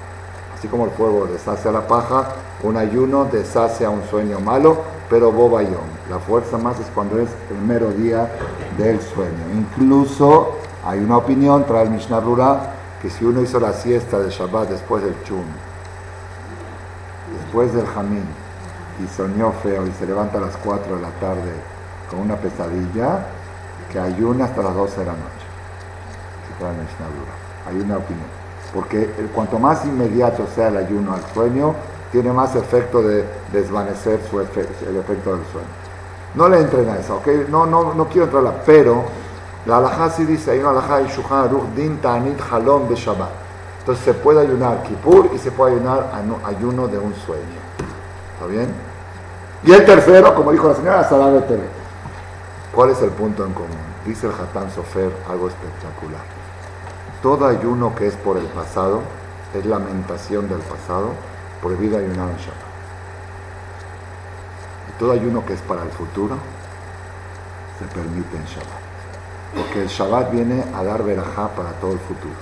Así 0.57 0.67
como 0.67 0.87
el 0.87 0.91
fuego 0.93 1.27
deshace 1.27 1.69
a 1.69 1.73
la 1.73 1.87
paja, 1.87 2.29
un 2.63 2.77
ayuno 2.77 3.27
deshace 3.27 3.85
a 3.85 3.91
un 3.91 4.03
sueño 4.05 4.41
malo, 4.41 4.79
pero 5.11 5.31
bobayón. 5.31 5.99
La 6.09 6.19
fuerza 6.19 6.59
más 6.59 6.81
es 6.81 6.87
cuando 6.95 7.21
es 7.21 7.29
el 7.51 7.59
mero 7.59 7.91
día 7.91 8.31
del 8.79 9.01
sueño. 9.01 9.45
Incluso 9.55 10.55
hay 10.85 11.01
una 11.01 11.19
opinión, 11.19 11.65
trae 11.67 11.85
el 11.85 11.91
Mishnah 11.91 12.21
Rura, 12.21 12.73
que 13.03 13.11
si 13.11 13.25
uno 13.25 13.43
hizo 13.43 13.61
la 13.61 13.73
siesta 13.73 14.19
de 14.19 14.31
Shabbat 14.31 14.71
después 14.71 15.03
del 15.05 15.15
chum, 15.25 15.45
después 17.41 17.73
del 17.75 17.87
jamín, 17.87 18.25
y 19.03 19.07
soñó 19.09 19.53
feo 19.63 19.87
y 19.87 19.93
se 19.93 20.07
levanta 20.07 20.39
a 20.39 20.43
las 20.43 20.57
4 20.57 20.97
de 20.97 21.03
la 21.03 21.11
tarde 21.21 21.53
con 22.11 22.21
una 22.21 22.37
pesadilla, 22.37 23.27
que 23.93 23.99
ayuna 23.99 24.47
hasta 24.47 24.63
las 24.63 24.75
12 24.75 25.01
de 25.01 25.07
la 25.07 25.13
noche. 25.13 25.49
Hay 27.67 27.81
una 27.81 27.97
opinión. 27.97 28.27
Porque 28.75 29.09
cuanto 29.35 29.59
más 29.59 29.85
inmediato 29.85 30.47
sea 30.55 30.69
el 30.69 30.77
ayuno 30.79 31.15
al 31.15 31.23
sueño, 31.33 31.75
tiene 32.13 32.33
más 32.33 32.55
efecto 32.57 33.03
de 33.03 33.25
desvanecer 33.53 34.21
su 34.29 34.41
el 34.41 34.47
efecto 34.47 35.37
del 35.37 35.45
sueño. 35.47 35.69
No 36.35 36.49
le 36.49 36.61
entren 36.61 36.89
a 36.89 36.99
eso, 36.99 37.17
¿ok? 37.17 37.27
No, 37.49 37.67
no, 37.67 37.95
no 37.95 38.09
quiero 38.09 38.25
entrarla, 38.25 38.53
pero 38.65 39.05
la 39.67 39.79
alajá 39.79 40.11
sí 40.11 40.25
dice, 40.25 40.53
hay 40.53 40.61
una 40.61 40.71
alajá 40.71 41.01
Shuhan 41.03 41.75
din 41.75 41.99
ta'anit 41.99 42.39
halom 42.51 42.89
de 42.89 42.95
Shabbat. 42.95 43.31
Entonces 43.81 44.05
se 44.05 44.15
puede 44.15 44.41
ayunar 44.41 44.83
Kippur 44.83 45.31
y 45.35 45.39
se 45.39 45.51
puede 45.51 45.77
ayunar 45.77 46.11
ayuno 46.45 46.89
de 46.89 46.99
un 46.99 47.15
sueño. 47.15 47.43
¿Está 48.35 48.47
bien? 48.47 48.88
Y 49.65 49.73
el 49.73 49.85
tercero, 49.85 50.35
como 50.35 50.53
dijo 50.53 50.69
la 50.69 50.75
señora, 50.75 51.09
Salah 51.09 51.31
de 51.31 51.59
¿Cuál 52.73 52.91
es 52.91 53.03
el 53.03 53.11
punto 53.11 53.45
en 53.45 53.53
común? 53.55 53.77
Dice 54.07 54.27
el 54.29 54.33
Hatán 54.33 54.71
Sofer 54.71 55.11
algo 55.29 55.49
espectacular. 55.49 56.21
Todo 57.23 57.47
ayuno 57.47 57.95
que 57.95 58.07
es 58.07 58.15
por 58.15 58.37
el 58.37 58.45
pasado 58.47 59.03
es 59.53 59.67
lamentación 59.67 60.49
del 60.49 60.61
pasado, 60.61 61.11
prohibido 61.61 61.99
ayunar 61.99 62.29
en 62.29 62.37
Shabbat. 62.37 62.69
Y 64.89 64.99
todo 64.99 65.13
ayuno 65.13 65.45
que 65.45 65.55
es 65.55 65.61
para 65.63 65.83
el 65.83 65.91
futuro 65.91 66.37
se 67.79 67.87
permite 67.87 68.37
en 68.37 68.45
Shabbat. 68.45 68.89
Porque 69.57 69.83
el 69.83 69.89
Shabbat 69.89 70.31
viene 70.31 70.65
a 70.73 70.85
dar 70.85 71.03
verajá 71.03 71.49
para 71.49 71.71
todo 71.81 71.93
el 71.93 71.99
futuro. 71.99 72.35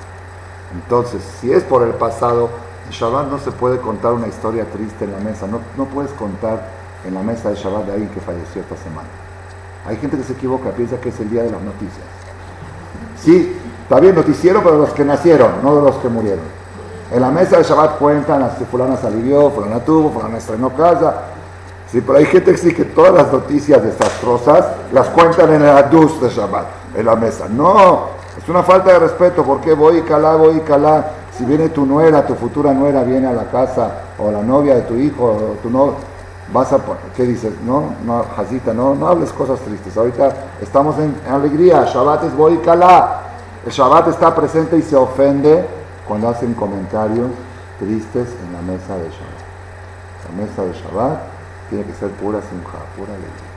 Entonces, 0.75 1.23
si 1.41 1.51
es 1.51 1.62
por 1.62 1.83
el 1.83 1.95
pasado, 1.95 2.51
en 2.85 2.91
Shabbat 2.91 3.29
no 3.29 3.39
se 3.39 3.53
puede 3.53 3.81
contar 3.81 4.12
una 4.12 4.27
historia 4.27 4.67
triste 4.71 5.07
en 5.07 5.12
la 5.12 5.19
mesa. 5.19 5.47
No, 5.47 5.61
no 5.79 5.87
puedes 5.87 6.12
contar 6.12 6.76
en 7.07 7.15
la 7.15 7.23
mesa 7.23 7.51
de 7.51 7.57
Shabbat 7.57 7.87
de 7.87 7.93
alguien 7.93 8.11
que 8.11 8.21
falleció 8.21 8.63
esta 8.63 8.77
semana. 8.77 9.09
Hay 9.87 9.97
gente 9.97 10.17
que 10.17 10.25
se 10.25 10.33
equivoca, 10.33 10.71
piensa 10.71 11.01
que 11.01 11.11
es 11.11 11.21
el 11.21 11.31
día 11.31 11.43
de 11.43 11.51
las 11.51 11.63
noticias. 11.63 12.05
Sí, 13.23 13.57
está 13.83 14.01
bien, 14.01 14.15
noticiero 14.15 14.63
para 14.63 14.77
los 14.77 14.91
que 14.91 15.05
nacieron, 15.05 15.63
no 15.63 15.77
de 15.77 15.83
los 15.83 15.97
que 15.97 16.09
murieron. 16.09 16.45
En 17.13 17.21
la 17.21 17.31
mesa 17.31 17.59
de 17.59 17.63
Shabbat 17.63 17.99
cuentan 17.99 18.41
las 18.41 18.55
que 18.55 18.65
fulana 18.65 18.97
se 18.97 19.07
alivió, 19.07 19.51
fulana 19.51 19.79
tuvo, 19.81 20.11
fulana 20.11 20.39
estrenó 20.39 20.71
casa. 20.71 21.23
Sí, 21.91 22.01
pero 22.01 22.19
hay 22.19 22.27
gente 22.27 22.51
que 22.51 22.59
sí 22.59 22.75
que 22.75 22.85
todas 22.85 23.15
las 23.15 23.33
noticias 23.33 23.81
desastrosas 23.81 24.67
las 24.93 25.09
cuentan 25.11 25.53
en 25.53 25.63
el 25.63 25.69
adus 25.69 26.21
de 26.21 26.29
Shabbat, 26.29 26.67
en 26.97 27.07
la 27.07 27.15
mesa. 27.15 27.47
No, 27.49 28.09
es 28.37 28.49
una 28.49 28.65
falta 28.65 28.93
de 28.93 28.99
respeto. 28.99 29.45
porque 29.45 29.73
voy 29.73 29.99
y 29.99 30.03
calá, 30.03 30.35
voy 30.35 30.57
y 30.57 30.61
calá? 30.61 31.13
Si 31.39 31.45
viene 31.45 31.69
tu 31.69 31.87
nuera, 31.87 32.27
tu 32.27 32.35
futura 32.35 32.73
nuera 32.73 33.05
viene 33.05 33.29
a 33.29 33.33
la 33.33 33.45
casa, 33.45 33.91
o 34.19 34.33
la 34.33 34.43
novia 34.43 34.75
de 34.75 34.83
tu 34.83 34.95
hijo, 34.95 35.25
o 35.25 35.57
tu 35.63 35.71
no, 35.71 35.95
vas 36.53 36.72
a, 36.72 36.78
¿qué 37.16 37.24
dices? 37.24 37.53
No, 37.64 37.94
no, 38.05 38.24
Jacita, 38.36 38.72
no, 38.72 38.94
no 38.94 39.09
hables 39.09 39.32
cosas 39.32 39.61
tristes. 39.61 39.97
Ahorita 39.97 40.32
estamos 40.61 40.99
en, 40.99 41.14
alegría. 41.28 41.84
Shabbat 41.84 42.24
es 42.24 42.59
calá. 42.64 43.22
El 43.64 43.72
Shabbat 43.72 44.09
está 44.09 44.34
presente 44.34 44.78
y 44.78 44.82
se 44.82 44.97
ofende 44.97 45.66
cuando 46.07 46.28
hacen 46.28 46.55
comentarios 46.55 47.30
tristes 47.78 48.28
en 48.47 48.53
la 48.53 48.62
mesa 48.62 48.97
de 48.97 49.09
Shabbat. 49.09 49.47
La 50.28 50.42
mesa 50.42 50.62
de 50.62 50.72
Shabbat 50.72 51.18
tiene 51.70 51.84
que 51.84 51.92
ser 51.94 52.11
pura 52.11 52.40
simja, 52.42 52.78
pura 52.97 53.12
alegría. 53.12 53.57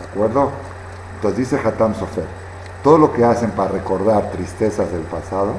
¿De 0.00 0.06
acuerdo? 0.06 0.50
Entonces 1.16 1.38
dice 1.38 1.60
Hatam 1.62 1.94
Sofer, 1.94 2.24
todo 2.82 2.98
lo 2.98 3.12
que 3.12 3.24
hacen 3.24 3.50
para 3.50 3.70
recordar 3.70 4.30
tristezas 4.30 4.90
del 4.90 5.02
pasado, 5.02 5.52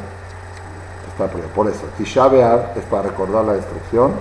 está 1.07 1.27
por 1.53 1.67
eso. 1.67 1.85
Tisha 1.97 2.27
es 2.75 2.83
para 2.85 3.03
recordar 3.03 3.45
la 3.45 3.53
destrucción, 3.53 4.11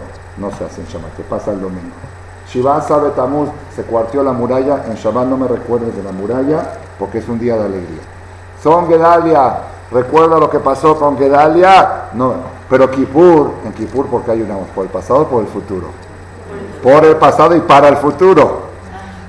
no 0.40 0.50
se 0.50 0.64
hace 0.64 0.80
en 0.80 0.86
Shabbat, 0.86 1.14
que 1.16 1.22
pasa 1.22 1.52
el 1.52 1.60
domingo. 1.60 1.94
Shiva 2.48 2.80
sabe 2.80 3.10
Tamuz, 3.10 3.48
se 3.76 3.82
cuartió 3.84 4.22
la 4.22 4.32
muralla, 4.32 4.84
en 4.88 4.94
Shabbat 4.94 5.26
no 5.26 5.36
me 5.36 5.46
recuerdes 5.46 5.94
de 5.94 6.02
la 6.02 6.10
muralla, 6.10 6.72
porque 6.98 7.18
es 7.18 7.28
un 7.28 7.38
día 7.38 7.54
de 7.56 7.64
alegría. 7.64 8.02
Son 8.62 8.88
Gedalia, 8.88 9.58
recuerda 9.92 10.38
lo 10.38 10.50
que 10.50 10.58
pasó 10.58 10.96
con 10.96 11.16
Gedalia, 11.16 12.08
no, 12.14 12.34
pero 12.68 12.90
Kippur, 12.90 13.52
en 13.64 13.72
Kippur, 13.72 14.06
porque 14.06 14.32
ayunamos? 14.32 14.68
¿Por 14.74 14.86
el 14.86 14.90
pasado 14.90 15.26
por 15.28 15.42
el 15.42 15.48
futuro? 15.48 15.88
Por 16.82 17.04
el 17.04 17.16
pasado 17.16 17.54
y 17.54 17.60
para 17.60 17.88
el 17.88 17.96
futuro. 17.96 18.62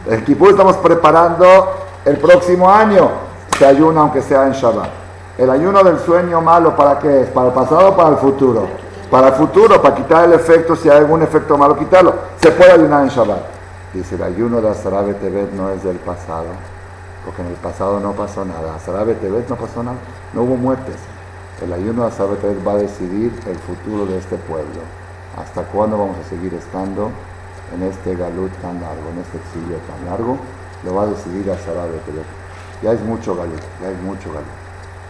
En 0.10 0.24
Kippur 0.26 0.50
estamos 0.50 0.78
preparando 0.78 1.46
el 2.06 2.18
próximo 2.18 2.70
año, 2.70 3.10
se 3.58 3.66
ayuna 3.66 4.02
aunque 4.02 4.22
sea 4.22 4.48
en 4.48 4.54
Shabbat. 4.54 4.90
El 5.38 5.50
ayuno 5.50 5.84
del 5.84 6.00
sueño 6.00 6.42
malo, 6.42 6.76
¿para 6.76 6.98
qué 7.00 7.22
es? 7.22 7.30
¿Para 7.30 7.48
el 7.48 7.54
pasado 7.54 7.90
o 7.90 7.96
para 7.96 8.10
el 8.10 8.18
futuro? 8.18 8.68
Para 9.12 9.28
el 9.28 9.34
futuro, 9.34 9.82
para 9.82 9.94
quitar 9.94 10.24
el 10.24 10.32
efecto, 10.32 10.74
si 10.74 10.90
hay 10.90 11.00
algún 11.00 11.22
efecto 11.22 11.58
malo, 11.58 11.78
quitarlo. 11.78 12.16
Se 12.42 12.50
puede 12.50 12.72
ayunar 12.72 13.04
en 13.04 13.10
Shabbat. 13.10 13.42
Dice, 13.94 14.16
el 14.16 14.24
ayuno 14.24 14.62
de 14.62 14.70
Azarabe 14.70 15.16
Tebet 15.16 15.52
no 15.52 15.70
es 15.70 15.84
del 15.84 15.98
pasado, 15.98 16.46
porque 17.26 17.42
en 17.42 17.50
el 17.50 17.56
pasado 17.56 18.00
no 18.00 18.14
pasó 18.14 18.46
nada. 18.46 18.74
Azarabe 18.74 19.16
Tebet 19.16 19.50
no 19.50 19.58
pasó 19.58 19.84
nada, 19.84 19.98
no 20.32 20.44
hubo 20.44 20.56
muertes. 20.56 20.96
El 21.62 21.74
ayuno 21.74 22.04
de 22.04 22.08
Azarabe 22.08 22.38
Tebet 22.38 22.66
va 22.66 22.72
a 22.72 22.78
decidir 22.78 23.38
el 23.48 23.58
futuro 23.58 24.06
de 24.06 24.18
este 24.18 24.38
pueblo. 24.38 24.80
¿Hasta 25.38 25.64
cuándo 25.64 25.98
vamos 25.98 26.16
a 26.26 26.30
seguir 26.30 26.54
estando 26.54 27.12
en 27.76 27.84
este 27.84 28.16
galut 28.16 28.54
tan 28.62 28.80
largo, 28.80 29.10
en 29.12 29.20
este 29.20 29.40
exilio 29.40 29.78
tan 29.92 30.06
largo? 30.10 30.38
Lo 30.86 30.96
va 30.96 31.04
a 31.04 31.08
decidir 31.08 31.52
Azarabe 31.52 32.00
Tebet. 32.06 32.26
Ya 32.82 32.94
es 32.94 33.02
mucho 33.02 33.36
galut, 33.36 33.60
ya 33.82 33.90
es 33.90 34.02
mucho 34.04 34.30
galut. 34.30 34.61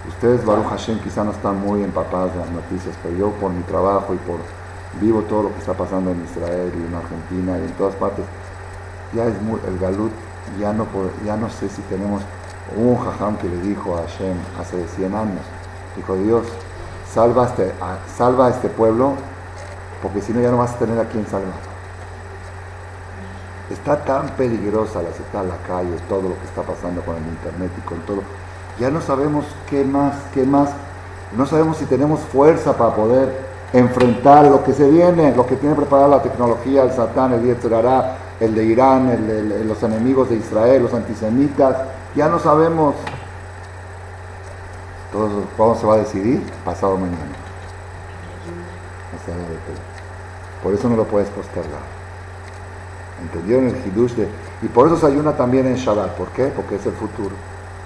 Ustedes, 0.07 0.43
Baruch 0.43 0.67
Hashem, 0.67 0.99
quizá 0.99 1.23
no 1.23 1.31
están 1.31 1.61
muy 1.61 1.83
empapados 1.83 2.33
de 2.33 2.39
las 2.39 2.49
noticias, 2.49 2.95
pero 3.03 3.15
yo 3.15 3.31
por 3.33 3.51
mi 3.51 3.61
trabajo 3.63 4.15
y 4.15 4.17
por 4.17 4.39
vivo 4.99 5.21
todo 5.21 5.43
lo 5.43 5.53
que 5.53 5.59
está 5.59 5.73
pasando 5.73 6.11
en 6.11 6.23
Israel 6.23 6.73
y 6.75 6.87
en 6.87 6.95
Argentina 6.95 7.57
y 7.59 7.69
en 7.69 7.71
todas 7.73 7.95
partes, 7.95 8.25
ya 9.13 9.25
es 9.25 9.39
muy, 9.41 9.59
el 9.67 9.77
galut, 9.77 10.11
ya 10.59 10.73
no, 10.73 10.87
ya 11.23 11.37
no 11.37 11.49
sé 11.49 11.69
si 11.69 11.81
tenemos, 11.83 12.23
un 12.75 12.97
jajam 12.97 13.37
que 13.37 13.49
le 13.49 13.57
dijo 13.61 13.95
a 13.95 14.01
Hashem 14.01 14.37
hace 14.59 14.87
100 14.87 15.13
años, 15.13 15.41
dijo 15.95 16.15
Dios, 16.15 16.47
salva, 17.11 17.45
este, 17.45 17.73
salva 18.17 18.47
a 18.47 18.49
este 18.49 18.69
pueblo, 18.69 19.13
porque 20.01 20.21
si 20.21 20.33
no 20.33 20.41
ya 20.41 20.49
no 20.49 20.57
vas 20.57 20.71
a 20.71 20.79
tener 20.79 20.97
a 20.99 21.05
quien 21.05 21.27
salvar. 21.27 21.71
Está 23.69 24.03
tan 24.03 24.29
peligrosa 24.29 25.01
la 25.01 25.11
ciudad, 25.11 25.45
la 25.45 25.57
calle, 25.67 25.95
todo 26.09 26.23
lo 26.23 26.39
que 26.39 26.45
está 26.45 26.61
pasando 26.61 27.01
con 27.01 27.15
el 27.17 27.23
internet 27.23 27.71
y 27.77 27.81
con 27.81 27.99
todo 27.99 28.23
ya 28.79 28.89
no 28.89 29.01
sabemos 29.01 29.45
qué 29.69 29.83
más, 29.83 30.15
qué 30.33 30.43
más, 30.43 30.69
no 31.37 31.45
sabemos 31.45 31.77
si 31.77 31.85
tenemos 31.85 32.19
fuerza 32.21 32.75
para 32.75 32.95
poder 32.95 33.51
enfrentar 33.73 34.45
lo 34.45 34.63
que 34.63 34.73
se 34.73 34.89
viene, 34.89 35.33
lo 35.35 35.45
que 35.45 35.55
tiene 35.55 35.75
preparada 35.75 36.07
la 36.07 36.21
tecnología, 36.21 36.83
el 36.83 36.91
Satán, 36.91 37.33
el 37.33 37.43
Yetzerará, 37.43 38.17
el 38.39 38.53
de 38.53 38.65
Irán, 38.65 39.67
los 39.67 39.81
enemigos 39.83 40.29
de 40.29 40.37
Israel, 40.37 40.83
los 40.83 40.93
antisemitas, 40.93 41.77
ya 42.15 42.27
no 42.27 42.39
sabemos. 42.39 42.95
Todo 45.11 45.29
¿Cuándo 45.57 45.75
se 45.75 45.85
va 45.85 45.95
a 45.95 45.97
decidir? 45.97 46.41
Pasado 46.65 46.97
mañana. 46.97 47.17
Por 50.63 50.73
eso 50.73 50.89
no 50.89 50.95
lo 50.95 51.05
puedes 51.05 51.29
postergar. 51.29 51.81
¿Entendieron 53.21 53.67
el 53.67 53.75
hidush 53.85 54.13
de.? 54.13 54.27
Y 54.61 54.67
por 54.67 54.87
eso 54.87 54.97
se 54.97 55.05
ayuna 55.05 55.33
también 55.33 55.67
en 55.67 55.75
Shabbat. 55.75 56.11
¿Por 56.11 56.29
qué? 56.29 56.45
Porque 56.47 56.75
es 56.75 56.85
el 56.85 56.93
futuro 56.93 57.35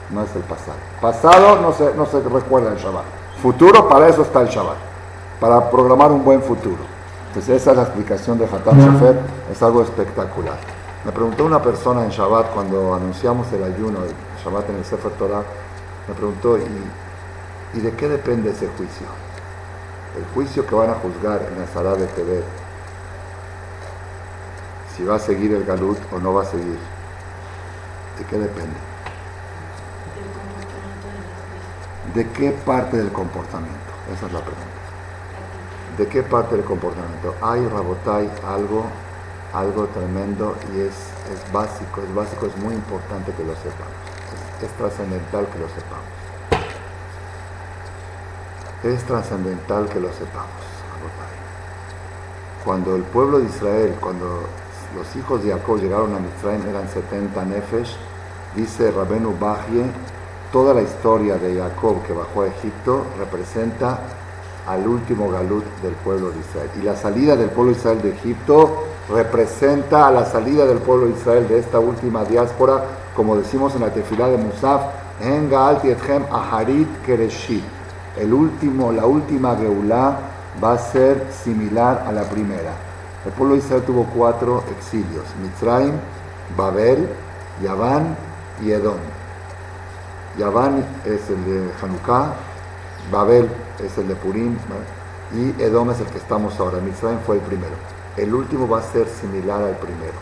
no 0.10 0.24
es 0.24 0.36
el 0.36 0.44
pasado. 0.44 0.78
Pasado 1.02 1.62
no 1.62 1.74
se, 1.74 1.94
no 1.96 2.06
se 2.06 2.22
recuerda 2.22 2.72
el 2.72 2.78
Shabbat. 2.78 3.04
Futuro, 3.42 3.88
para 3.88 4.08
eso 4.08 4.22
está 4.22 4.42
el 4.42 4.48
Shabbat, 4.48 4.78
para 5.40 5.70
programar 5.70 6.12
un 6.12 6.24
buen 6.24 6.42
futuro. 6.42 6.84
Entonces 7.28 7.62
esa 7.62 7.72
es 7.72 7.78
la 7.78 7.84
explicación 7.84 8.38
de 8.38 8.46
Hatam 8.46 8.80
Sofer, 8.94 9.20
es 9.52 9.62
algo 9.62 9.82
espectacular. 9.82 10.58
Me 11.04 11.12
preguntó 11.12 11.46
una 11.46 11.62
persona 11.62 12.04
en 12.04 12.10
Shabbat 12.10 12.52
cuando 12.54 12.96
anunciamos 12.96 13.52
el 13.52 13.64
ayuno 13.64 14.00
de 14.02 14.14
Shabbat 14.44 14.70
en 14.70 14.78
el 14.78 14.86
Sefer 14.86 15.12
Torah, 15.12 15.44
me 16.08 16.14
preguntó, 16.14 16.58
¿y, 16.58 17.80
de 17.80 17.92
qué 17.96 18.08
depende 18.08 18.52
ese 18.52 18.68
juicio? 18.68 19.08
El 20.18 20.26
juicio 20.34 20.66
que 20.66 20.76
van 20.76 20.90
a 20.90 20.94
juzgar 20.94 21.42
en 21.52 21.60
la 21.60 21.68
sala 21.68 21.96
de 21.96 22.08
TV, 22.08 22.42
si 24.96 25.04
va 25.04 25.16
a 25.16 25.20
seguir 25.20 25.54
el 25.54 25.66
Galut 25.66 25.98
o 26.14 26.20
no 26.20 26.34
va 26.34 26.44
a 26.44 26.46
seguir. 26.46 26.80
¿De 28.18 28.26
qué 28.26 28.38
depende? 28.38 28.95
¿De 32.14 32.28
qué 32.30 32.52
parte 32.52 32.98
del 32.98 33.12
comportamiento? 33.12 33.92
Esa 34.14 34.28
es 34.28 34.34
la 34.34 34.40
pregunta. 34.40 34.76
¿De 35.98 36.08
qué 36.08 36.24
parte 36.24 36.56
del 36.56 36.66
comportamiento? 36.66 37.36
Hay, 37.42 37.68
Rabotai, 37.68 38.30
algo, 38.48 38.86
algo 39.54 39.88
tremendo 39.88 40.56
y 40.74 40.82
es, 40.82 40.94
es 41.34 41.52
básico, 41.52 42.02
es 42.02 42.14
básico, 42.14 42.46
es 42.46 42.58
muy 42.58 42.74
importante 42.76 43.32
que 43.32 43.44
lo 43.44 43.56
sepamos. 43.56 43.96
Es, 44.62 44.70
trascendental 44.78 45.48
que 45.48 45.60
lo 45.60 45.68
sepamos. 45.70 46.16
Es 48.84 49.04
trascendental 49.04 49.90
que 49.90 50.00
lo 50.00 50.12
sepamos, 50.14 50.62
Rabotai. 50.92 51.36
Cuando 52.64 52.96
el 52.96 53.04
pueblo 53.04 53.40
de 53.40 53.46
Israel, 53.46 53.96
cuando 54.00 54.44
los 54.96 55.16
hijos 55.16 55.44
de 55.44 55.52
Jacob 55.52 55.80
llegaron 55.80 56.14
a 56.16 56.20
Mitzrayim, 56.20 56.68
eran 56.68 56.88
70 56.88 57.46
nefesh, 57.46 57.96
dice 58.56 58.92
Rabenu 58.92 59.38
Bajie, 59.40 59.86
toda 60.56 60.74
la 60.74 60.84
historia 60.84 61.36
de 61.36 61.54
Jacob 61.54 62.02
que 62.04 62.14
bajó 62.14 62.44
a 62.44 62.48
Egipto 62.48 63.08
representa 63.20 64.00
al 64.66 64.88
último 64.88 65.30
galut 65.30 65.66
del 65.84 65.92
pueblo 65.96 66.32
de 66.32 66.40
Israel. 66.40 66.70
Y 66.80 66.86
la 66.86 66.96
salida 66.96 67.36
del 67.36 67.50
pueblo 67.50 67.74
de 67.74 67.78
Israel 67.78 68.02
de 68.02 68.12
Egipto 68.12 68.86
representa 69.14 70.08
a 70.08 70.12
la 70.12 70.24
salida 70.24 70.66
del 70.66 70.78
pueblo 70.78 71.08
de 71.08 71.12
Israel 71.12 71.46
de 71.50 71.60
esta 71.60 71.78
última 71.78 72.24
diáspora, 72.24 72.86
como 73.18 73.36
decimos 73.36 73.76
en 73.76 73.82
la 73.82 73.92
tefilá 73.92 74.30
de 74.30 74.38
Musaf, 74.38 74.82
en 75.20 75.52
Etchem 75.52 76.24
Aharit 76.32 76.88
Kereshit. 77.06 77.66
El 78.18 78.34
último, 78.34 78.94
la 78.94 79.06
última 79.06 79.58
Geulá 79.58 80.20
va 80.64 80.72
a 80.72 80.78
ser 80.78 81.28
similar 81.32 82.06
a 82.08 82.14
la 82.14 82.24
primera. 82.24 82.72
El 83.26 83.34
pueblo 83.34 83.56
de 83.56 83.60
Israel 83.60 83.84
tuvo 83.86 84.06
cuatro 84.16 84.64
exilios, 84.72 85.26
Mitzrayim, 85.44 85.96
Babel, 86.56 87.10
Yaván 87.62 88.16
y 88.64 88.72
Edom. 88.72 89.15
Yaván 90.38 90.86
es 91.06 91.30
el 91.30 91.46
de 91.46 91.72
Hanukkah, 91.82 92.34
Babel 93.12 93.50
es 93.84 93.98
el 93.98 94.08
de 94.08 94.16
Purim 94.16 94.58
y 95.34 95.62
Edom 95.62 95.92
es 95.92 96.00
el 96.00 96.08
que 96.08 96.18
estamos 96.18 96.60
ahora. 96.60 96.80
Mitzrayim 96.80 97.20
fue 97.20 97.36
el 97.36 97.42
primero. 97.42 97.74
El 98.18 98.34
último 98.34 98.68
va 98.68 98.80
a 98.80 98.82
ser 98.82 99.08
similar 99.08 99.62
al 99.62 99.78
primero. 99.78 100.14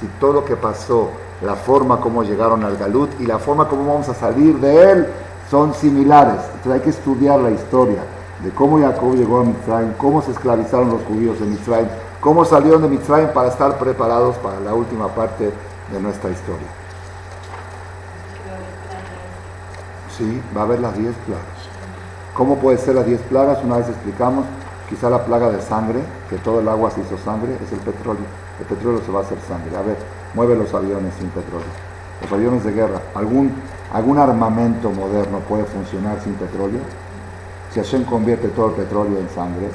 Si 0.00 0.06
todo 0.20 0.32
lo 0.32 0.44
que 0.44 0.56
pasó, 0.56 1.10
la 1.42 1.54
forma 1.54 2.00
como 2.00 2.22
llegaron 2.22 2.64
al 2.64 2.76
Galut 2.76 3.10
y 3.20 3.26
la 3.26 3.38
forma 3.38 3.68
como 3.68 3.86
vamos 3.86 4.08
a 4.08 4.14
salir 4.14 4.58
de 4.58 4.90
él 4.90 5.06
son 5.50 5.74
similares. 5.74 6.40
Entonces 6.54 6.72
hay 6.72 6.80
que 6.80 6.90
estudiar 6.90 7.40
la 7.40 7.50
historia 7.50 8.02
de 8.42 8.50
cómo 8.50 8.78
Jacob 8.80 9.14
llegó 9.14 9.40
a 9.40 9.44
Mitzrayim, 9.44 9.92
cómo 9.94 10.22
se 10.22 10.32
esclavizaron 10.32 10.90
los 10.90 11.02
judíos 11.02 11.38
en 11.40 11.50
Mitzrayim, 11.50 11.88
cómo 12.20 12.44
salieron 12.44 12.82
de 12.82 12.88
Mitzrayim 12.88 13.30
para 13.30 13.48
estar 13.48 13.78
preparados 13.78 14.36
para 14.36 14.60
la 14.60 14.74
última 14.74 15.08
parte 15.08 15.50
de 15.92 16.00
nuestra 16.00 16.30
historia. 16.30 16.68
Sí, 20.18 20.42
va 20.56 20.62
a 20.62 20.64
haber 20.64 20.80
las 20.80 20.96
10 20.98 21.14
plagas. 21.26 21.44
¿Cómo 22.34 22.56
puede 22.56 22.76
ser 22.76 22.96
las 22.96 23.06
10 23.06 23.20
plagas? 23.22 23.62
Una 23.62 23.76
vez 23.76 23.88
explicamos, 23.88 24.46
quizá 24.88 25.08
la 25.08 25.24
plaga 25.24 25.48
de 25.48 25.62
sangre, 25.62 26.00
que 26.28 26.38
todo 26.38 26.58
el 26.58 26.68
agua 26.68 26.90
se 26.90 27.00
hizo 27.02 27.16
sangre, 27.18 27.54
es 27.64 27.72
el 27.72 27.78
petróleo. 27.78 28.24
El 28.58 28.66
petróleo 28.66 29.00
se 29.06 29.12
va 29.12 29.20
a 29.20 29.22
hacer 29.22 29.38
sangre. 29.46 29.76
A 29.76 29.82
ver, 29.82 29.96
mueve 30.34 30.56
los 30.56 30.74
aviones 30.74 31.14
sin 31.20 31.28
petróleo. 31.28 31.68
Los 32.22 32.32
aviones 32.32 32.64
de 32.64 32.72
guerra. 32.72 33.00
¿Algún, 33.14 33.52
algún 33.92 34.18
armamento 34.18 34.90
moderno 34.90 35.38
puede 35.48 35.64
funcionar 35.64 36.20
sin 36.20 36.34
petróleo? 36.34 36.80
Si 37.72 37.78
Hashem 37.78 38.04
convierte 38.04 38.48
todo 38.48 38.70
el 38.70 38.72
petróleo 38.72 39.20
en 39.20 39.28
sangre, 39.30 39.68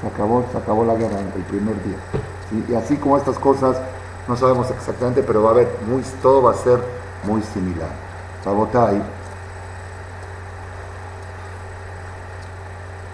se 0.00 0.06
acabó, 0.08 0.44
se 0.50 0.58
acabó 0.58 0.84
la 0.84 0.94
guerra 0.94 1.20
el 1.20 1.42
primer 1.44 1.76
día. 1.84 1.96
Y 2.68 2.74
así 2.74 2.96
como 2.96 3.16
estas 3.16 3.38
cosas, 3.38 3.76
no 4.26 4.36
sabemos 4.36 4.68
exactamente, 4.70 5.22
pero 5.22 5.44
va 5.44 5.50
a 5.50 5.52
haber 5.52 5.68
muy, 5.86 6.02
todo 6.20 6.42
va 6.42 6.50
a 6.50 6.54
ser 6.54 6.80
muy 7.24 7.40
similar. 7.42 7.90
Rabotai, 8.44 9.00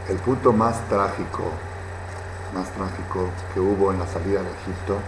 el 0.09 0.17
punto 0.19 0.53
más 0.53 0.81
trágico, 0.89 1.45
más 2.55 2.69
trágico 2.71 3.29
que 3.53 3.61
hubo 3.61 3.93
en 3.93 3.99
la 3.99 4.07
salida 4.07 4.41
de 4.43 4.51
Egipto 4.51 4.99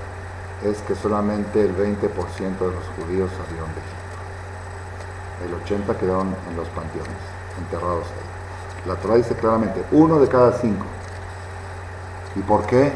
es 0.65 0.79
que 0.83 0.97
solamente 0.97 1.65
el 1.65 1.77
20% 1.77 2.59
de 2.59 2.73
los 2.73 2.85
judíos 2.97 3.31
salieron 3.31 3.71
de 3.75 3.81
Egipto. 3.81 4.09
El 5.45 5.87
80% 5.87 5.97
quedaron 5.99 6.35
en 6.51 6.57
los 6.57 6.69
panteones, 6.69 7.13
enterrados 7.59 8.07
ahí. 8.07 8.89
La 8.89 8.97
Torah 8.97 9.15
dice 9.17 9.35
claramente, 9.37 9.85
uno 9.93 10.19
de 10.19 10.29
cada 10.29 10.53
cinco. 10.53 10.87
¿Y 12.35 12.41
por 12.41 12.67
qué? 12.67 12.93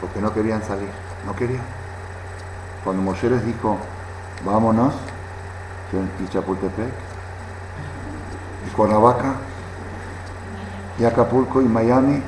Porque 0.00 0.20
no 0.20 0.32
querían 0.32 0.62
salir, 0.62 0.88
no 1.26 1.36
querían. 1.36 1.64
Cuando 2.82 3.02
Moshe 3.02 3.28
les 3.28 3.44
dijo, 3.44 3.78
vámonos, 4.44 4.94
y 5.92 6.28
Chapultepec, 6.28 6.92
y 8.66 8.70
Cuernavaca, 8.70 9.34
y 10.98 11.04
Acapulco 11.04 11.60
y 11.60 11.64
Miami, 11.64 12.22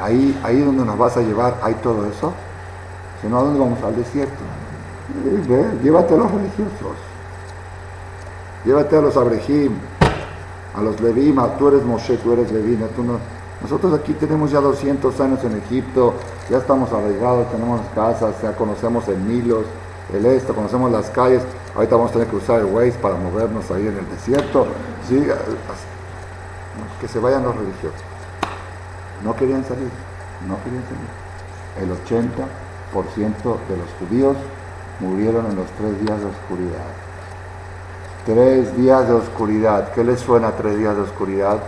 ahí, 0.00 0.38
ahí 0.44 0.60
donde 0.60 0.84
nos 0.84 0.98
vas 0.98 1.16
a 1.16 1.20
llevar, 1.20 1.56
hay 1.62 1.74
todo 1.74 2.06
eso. 2.06 2.32
Si 3.20 3.28
no, 3.28 3.38
¿a 3.38 3.42
dónde 3.42 3.58
vamos? 3.58 3.82
Al 3.82 3.96
desierto. 3.96 4.42
llévate 5.82 6.14
a 6.14 6.16
los 6.16 6.30
religiosos. 6.30 6.96
Llévate 8.64 8.96
a 8.96 9.00
los 9.00 9.16
Abrejim, 9.16 9.72
a 10.76 10.80
los 10.80 11.00
Levim, 11.00 11.36
tú 11.58 11.68
eres 11.68 11.84
Moshe, 11.84 12.16
tú 12.16 12.32
eres 12.32 12.50
Levina, 12.50 12.86
tú 12.88 13.04
no. 13.04 13.18
Nosotros 13.62 13.94
aquí 13.94 14.12
tenemos 14.12 14.50
ya 14.50 14.60
200 14.60 15.20
años 15.20 15.42
en 15.44 15.56
Egipto, 15.56 16.14
ya 16.50 16.58
estamos 16.58 16.92
arraigados, 16.92 17.50
tenemos 17.50 17.80
casas, 17.94 18.34
ya 18.42 18.54
conocemos 18.54 19.08
el 19.08 19.26
Nilos, 19.26 19.64
el 20.12 20.26
esto, 20.26 20.54
conocemos 20.54 20.90
las 20.92 21.10
calles. 21.10 21.42
Ahorita 21.74 21.96
vamos 21.96 22.10
a 22.10 22.14
tener 22.14 22.28
que 22.28 22.36
usar 22.36 22.60
el 22.60 22.66
Waze 22.66 22.98
para 23.00 23.14
movernos 23.14 23.70
ahí 23.70 23.86
en 23.86 23.98
el 23.98 24.08
desierto. 24.10 24.66
Sí, 25.08 25.26
que 27.00 27.08
se 27.08 27.18
vayan 27.18 27.44
los 27.44 27.56
religiosos. 27.56 28.00
No 29.22 29.34
querían 29.34 29.64
salir, 29.64 29.90
no 30.46 30.58
querían 30.62 30.84
salir. 30.84 31.26
El 31.80 31.90
80% 31.90 33.58
de 33.68 33.76
los 33.76 33.88
judíos 33.98 34.36
murieron 35.00 35.46
en 35.46 35.56
los 35.56 35.66
tres 35.72 36.00
días 36.00 36.20
de 36.20 36.26
oscuridad. 36.26 36.86
Tres 38.24 38.76
días 38.76 39.06
de 39.06 39.14
oscuridad. 39.14 39.92
¿Qué 39.92 40.02
les 40.02 40.20
suena 40.20 40.52
tres 40.52 40.78
días 40.78 40.96
de 40.96 41.02
oscuridad? 41.02 41.58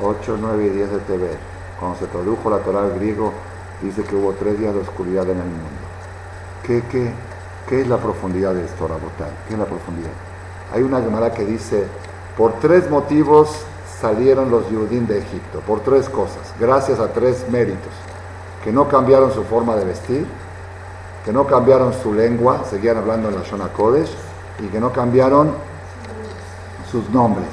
8, 0.00 0.38
9 0.40 0.66
y 0.66 0.68
10 0.70 0.90
de 0.90 0.98
TV. 1.00 1.28
Cuando 1.78 1.98
se 1.98 2.06
tradujo 2.06 2.50
la 2.50 2.58
Torah 2.58 2.88
griego, 2.88 3.32
dice 3.82 4.02
que 4.04 4.14
hubo 4.14 4.32
tres 4.32 4.58
días 4.58 4.74
de 4.74 4.80
oscuridad 4.80 5.24
en 5.24 5.38
el 5.38 5.44
mundo. 5.44 5.88
¿Qué, 6.62 6.82
qué, 6.90 7.12
qué 7.68 7.80
es 7.80 7.88
la 7.88 7.98
profundidad 7.98 8.54
de 8.54 8.64
esto, 8.64 8.86
Rabotal? 8.86 9.30
¿Qué 9.46 9.54
es 9.54 9.58
la 9.58 9.66
profundidad? 9.66 10.10
Hay 10.72 10.82
una 10.82 11.00
llamada 11.00 11.32
que 11.32 11.44
dice, 11.44 11.86
por 12.38 12.52
tres 12.60 12.88
motivos 12.88 13.50
salieron 14.00 14.48
los 14.48 14.70
Yudim 14.70 15.08
de 15.08 15.18
Egipto, 15.18 15.58
por 15.66 15.80
tres 15.80 16.08
cosas, 16.08 16.54
gracias 16.58 17.00
a 17.00 17.08
tres 17.08 17.44
méritos, 17.50 17.92
que 18.62 18.70
no 18.72 18.86
cambiaron 18.86 19.32
su 19.32 19.42
forma 19.42 19.74
de 19.74 19.84
vestir, 19.84 20.24
que 21.24 21.32
no 21.32 21.48
cambiaron 21.48 21.92
su 21.92 22.14
lengua, 22.14 22.62
seguían 22.70 22.96
hablando 22.96 23.28
en 23.28 23.34
la 23.34 23.42
Shona 23.42 23.68
Kodesh, 23.68 24.14
y 24.60 24.68
que 24.68 24.78
no 24.78 24.92
cambiaron 24.92 25.52
sus 26.90 27.10
nombres. 27.10 27.48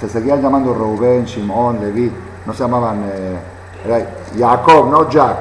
Se 0.00 0.08
seguían 0.08 0.42
llamando 0.42 0.74
Reuben, 0.74 1.24
Shimon, 1.24 1.80
Levi, 1.80 2.12
no 2.44 2.52
se 2.52 2.58
llamaban 2.64 3.04
eh, 3.06 4.06
Jacob, 4.36 4.90
no 4.90 5.08
Jack, 5.08 5.38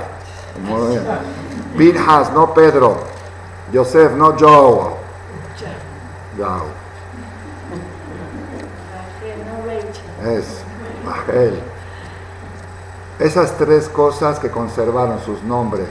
Pinhas, 1.76 2.32
no 2.32 2.54
Pedro, 2.54 2.98
Joseph, 3.74 4.12
no 4.12 4.36
Joe. 4.40 4.94
Es 10.26 10.46
Magel. 11.06 11.60
Esas 13.20 13.58
tres 13.58 13.90
cosas 13.90 14.40
que 14.40 14.50
conservaron 14.50 15.20
sus 15.20 15.44
nombres 15.44 15.88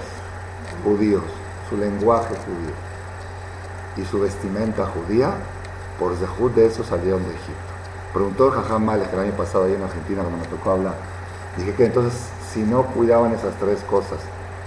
judíos, 0.84 1.22
su 1.70 1.76
lenguaje 1.76 2.34
judío 2.34 2.74
y 3.96 4.04
su 4.04 4.20
vestimenta 4.20 4.86
judía, 4.86 5.30
por 5.98 6.16
Zehud 6.16 6.50
de 6.52 6.66
eso 6.66 6.82
salieron 6.82 7.22
de 7.22 7.30
Egipto. 7.30 7.72
Preguntó 8.12 8.48
el 8.48 8.54
Jajam 8.54 8.84
Malek 8.84 9.12
el 9.12 9.20
año 9.20 9.32
pasado 9.32 9.64
ahí 9.64 9.74
en 9.74 9.82
Argentina 9.82 10.22
cuando 10.22 10.38
me 10.40 10.46
tocó 10.46 10.72
hablar. 10.72 10.94
Dije 11.56 11.74
que 11.74 11.86
entonces 11.86 12.18
si 12.52 12.60
no 12.60 12.82
cuidaban 12.86 13.32
esas 13.32 13.54
tres 13.60 13.80
cosas, 13.88 14.18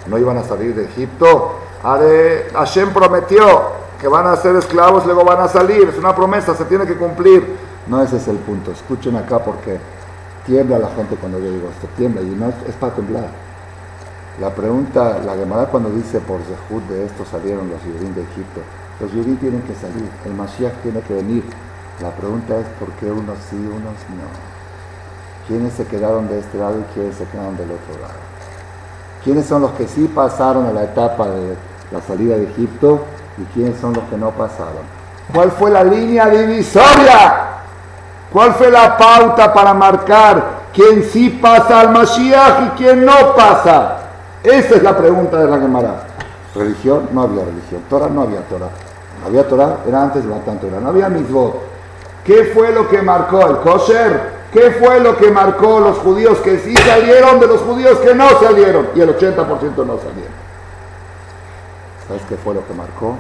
no 0.07 0.17
iban 0.17 0.37
a 0.37 0.43
salir 0.43 0.75
de 0.75 0.85
Egipto. 0.85 1.59
Hashem 1.83 2.93
prometió 2.93 3.85
que 3.99 4.07
van 4.07 4.27
a 4.27 4.35
ser 4.35 4.55
esclavos, 4.55 5.05
luego 5.05 5.23
van 5.23 5.41
a 5.41 5.47
salir. 5.47 5.89
Es 5.89 5.97
una 5.97 6.15
promesa, 6.15 6.55
se 6.55 6.65
tiene 6.65 6.85
que 6.85 6.95
cumplir. 6.95 7.64
No 7.87 8.01
ese 8.01 8.17
es 8.17 8.27
el 8.27 8.37
punto. 8.37 8.71
Escuchen 8.71 9.15
acá 9.15 9.39
porque 9.39 9.79
tiembla 10.45 10.79
la 10.79 10.89
gente 10.89 11.15
cuando 11.15 11.39
yo 11.39 11.51
digo 11.51 11.69
esto. 11.69 11.87
Tiembla 11.95 12.21
y 12.21 12.25
no 12.25 12.49
es, 12.49 12.75
para 12.79 12.93
temblar. 12.93 13.27
La 14.39 14.49
pregunta, 14.53 15.19
la 15.25 15.35
Gemara 15.35 15.65
cuando 15.67 15.89
dice 15.91 16.19
por 16.19 16.39
Zehud 16.41 16.81
de 16.83 17.05
esto 17.05 17.23
salieron 17.25 17.69
los 17.69 17.79
judíos 17.81 18.15
de 18.15 18.23
Egipto. 18.23 18.61
Los 18.99 19.11
judíos 19.11 19.39
tienen 19.39 19.61
que 19.61 19.75
salir. 19.75 20.09
El 20.25 20.33
Mashiach 20.33 20.73
tiene 20.81 21.01
que 21.01 21.13
venir. 21.13 21.43
La 22.01 22.09
pregunta 22.09 22.57
es 22.57 22.65
por 22.79 22.89
qué 22.93 23.05
unos 23.05 23.37
sí, 23.49 23.55
unos 23.55 23.81
no. 23.81 24.27
¿Quiénes 25.47 25.73
se 25.73 25.85
quedaron 25.85 26.27
de 26.27 26.39
este 26.39 26.57
lado 26.57 26.79
y 26.79 26.93
quiénes 26.93 27.15
se 27.15 27.25
quedaron 27.25 27.55
del 27.55 27.71
otro 27.71 28.01
lado? 28.01 28.19
¿Quiénes 29.23 29.45
son 29.45 29.61
los 29.61 29.71
que 29.71 29.87
sí 29.87 30.11
pasaron 30.13 30.65
a 30.65 30.73
la 30.73 30.83
etapa 30.83 31.27
de 31.27 31.55
la 31.91 32.01
salida 32.01 32.35
de 32.35 32.43
Egipto 32.43 33.05
y 33.37 33.43
quiénes 33.53 33.79
son 33.79 33.93
los 33.93 34.03
que 34.05 34.17
no 34.17 34.31
pasaron? 34.31 34.83
¿Cuál 35.33 35.51
fue 35.51 35.71
la 35.71 35.83
línea 35.83 36.27
divisoria? 36.29 37.44
¿Cuál 38.35 38.53
fue 38.55 38.69
la 38.69 38.97
pauta 38.97 39.53
para 39.53 39.73
marcar 39.73 40.65
quién 40.73 41.05
sí 41.05 41.29
pasa 41.29 41.79
al 41.79 41.91
Mashiach 41.91 42.65
y 42.65 42.69
quién 42.71 43.05
no 43.05 43.33
pasa? 43.33 43.95
Esa 44.43 44.75
es 44.75 44.83
la 44.83 44.97
pregunta 44.97 45.37
de 45.37 45.49
la 45.49 45.57
Gemara. 45.57 46.03
Religión, 46.53 47.07
no 47.13 47.21
había 47.21 47.45
religión. 47.45 47.83
Torah, 47.89 48.09
no 48.09 48.23
había 48.23 48.41
Torah. 48.41 48.67
Había 49.25 49.47
Torah, 49.47 49.77
era 49.87 50.03
antes 50.03 50.25
de 50.25 50.29
la 50.29 50.39
Torah. 50.39 50.81
No 50.81 50.89
había 50.89 51.07
mitzvot. 51.07 51.61
¿Qué 52.25 52.51
fue 52.53 52.73
lo 52.73 52.89
que 52.89 53.01
marcó 53.01 53.39
el 53.47 53.55
kosher? 53.59 54.33
¿Qué 54.51 54.71
fue 54.71 54.99
lo 54.99 55.15
que 55.15 55.31
marcó 55.31 55.79
los 55.79 55.99
judíos 55.99 56.37
que 56.39 56.59
sí 56.59 56.75
salieron 56.75 57.39
de 57.39 57.47
los 57.47 57.61
judíos 57.61 57.99
que 57.99 58.13
no 58.13 58.27
salieron? 58.41 58.89
Y 58.95 58.99
el 58.99 59.17
80% 59.17 59.47
no 59.47 59.97
salieron. 59.97 60.35
¿Sabes 62.05 62.23
qué 62.27 62.35
fue 62.35 62.53
lo 62.53 62.67
que 62.67 62.73
marcó? 62.73 63.15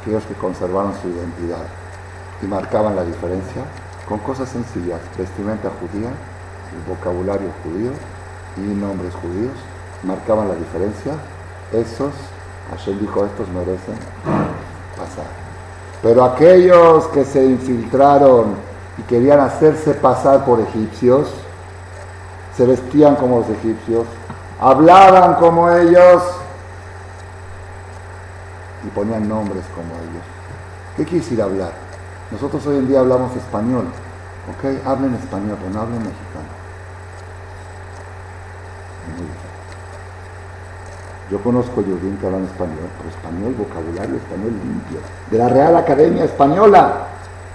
Aquellos 0.00 0.22
que 0.22 0.34
conservaron 0.34 0.92
su 1.02 1.08
identidad 1.08 1.66
y 2.40 2.46
marcaban 2.46 2.94
la 2.94 3.02
diferencia 3.02 3.64
con 4.10 4.18
cosas 4.18 4.48
sencillas, 4.48 4.98
vestimenta 5.16 5.70
judía, 5.78 6.10
vocabulario 6.88 7.46
judío 7.62 7.92
y 8.56 8.60
nombres 8.60 9.14
judíos, 9.14 9.52
marcaban 10.02 10.48
la 10.48 10.56
diferencia. 10.56 11.12
Esos, 11.72 12.12
Hashem 12.72 12.98
dijo, 12.98 13.24
estos 13.24 13.48
merecen 13.50 13.94
pasar. 14.96 15.30
Pero 16.02 16.24
aquellos 16.24 17.06
que 17.06 17.24
se 17.24 17.44
infiltraron 17.44 18.56
y 18.98 19.02
querían 19.02 19.38
hacerse 19.38 19.94
pasar 19.94 20.44
por 20.44 20.58
egipcios, 20.58 21.28
se 22.56 22.66
vestían 22.66 23.14
como 23.14 23.38
los 23.38 23.48
egipcios, 23.50 24.06
hablaban 24.60 25.36
como 25.36 25.70
ellos 25.70 26.24
y 28.84 28.88
ponían 28.88 29.28
nombres 29.28 29.64
como 29.72 29.94
ellos. 29.94 30.24
¿Qué 30.96 31.04
quiere 31.04 31.22
decir 31.22 31.40
hablar? 31.40 31.89
Nosotros 32.30 32.64
hoy 32.66 32.76
en 32.76 32.88
día 32.88 33.00
hablamos 33.00 33.34
español, 33.36 33.86
¿ok? 34.48 34.86
Hablen 34.86 35.14
español, 35.14 35.56
pero 35.58 35.74
no 35.74 35.80
hablen 35.80 35.98
mexicano. 35.98 36.60
Yo 41.30 41.40
conozco 41.42 41.74
judíos 41.76 41.98
que 42.20 42.26
hablan 42.26 42.44
español, 42.44 42.88
pero 42.98 43.08
español, 43.08 43.54
vocabulario 43.56 44.16
español 44.16 44.52
limpio. 44.64 44.98
De 45.30 45.38
la 45.38 45.48
Real 45.48 45.76
Academia 45.76 46.24
Española. 46.24 47.06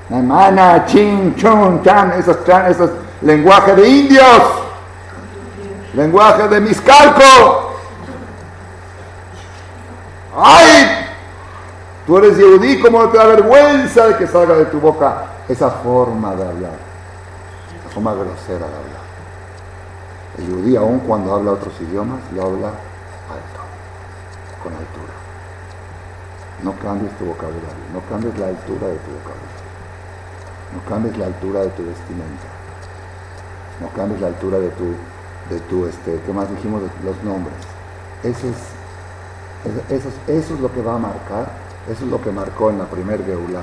Namana, 0.09 0.85
chin, 0.85 1.35
chun, 1.35 1.81
chan, 1.83 2.13
esos, 2.17 2.45
chan, 2.45 2.71
esos 2.71 2.91
lenguaje 3.21 3.75
de 3.75 3.87
indios. 3.87 4.43
Lenguaje 5.93 6.47
de 6.47 6.61
miscalco. 6.61 7.79
¡Ay! 10.37 11.04
Tú 12.05 12.17
eres 12.17 12.37
yehudí, 12.37 12.79
¿cómo 12.79 13.01
no 13.01 13.09
te 13.09 13.17
da 13.17 13.25
vergüenza 13.25 14.07
de 14.07 14.17
que 14.17 14.27
salga 14.27 14.55
de 14.55 14.65
tu 14.65 14.79
boca 14.79 15.25
esa 15.47 15.69
forma 15.69 16.35
de 16.35 16.47
hablar? 16.47 16.77
Esa 17.79 17.89
forma 17.93 18.13
grosera 18.13 18.67
de 18.67 18.75
hablar. 18.75 19.05
El 20.37 20.47
yehudí, 20.47 20.75
aun 20.75 20.99
cuando 20.99 21.33
habla 21.33 21.51
otros 21.51 21.73
idiomas, 21.81 22.19
lo 22.33 22.43
habla 22.43 22.67
alto, 22.67 23.61
con 24.61 24.73
altura. 24.73 25.13
No 26.63 26.73
cambies 26.79 27.17
tu 27.17 27.25
vocabulario, 27.25 27.85
no 27.93 28.01
cambies 28.09 28.37
la 28.37 28.47
altura 28.47 28.87
de 28.87 28.95
tu 28.95 29.11
vocabulario. 29.11 29.65
No 30.73 30.89
cambies 30.89 31.17
la 31.17 31.25
altura 31.25 31.59
de 31.61 31.69
tu 31.69 31.85
vestimenta. 31.85 32.47
No 33.81 33.89
cambies 33.89 34.21
la 34.21 34.27
altura 34.27 34.59
de 34.59 34.69
tu 34.69 34.95
de 35.49 35.59
tu, 35.61 35.85
este, 35.85 36.19
¿qué 36.25 36.33
más 36.33 36.49
dijimos? 36.49 36.81
los 37.03 37.23
nombres. 37.23 37.55
Eso 38.23 38.47
es, 38.47 39.95
eso, 39.95 40.09
eso 40.27 40.53
es 40.53 40.59
lo 40.59 40.71
que 40.71 40.81
va 40.81 40.95
a 40.95 40.99
marcar, 40.99 41.47
eso 41.89 42.03
es 42.03 42.09
lo 42.09 42.19
que 42.21 42.31
marcó 42.31 42.69
en 42.71 42.79
la 42.79 42.85
primer 42.85 43.23
Geulah. 43.23 43.61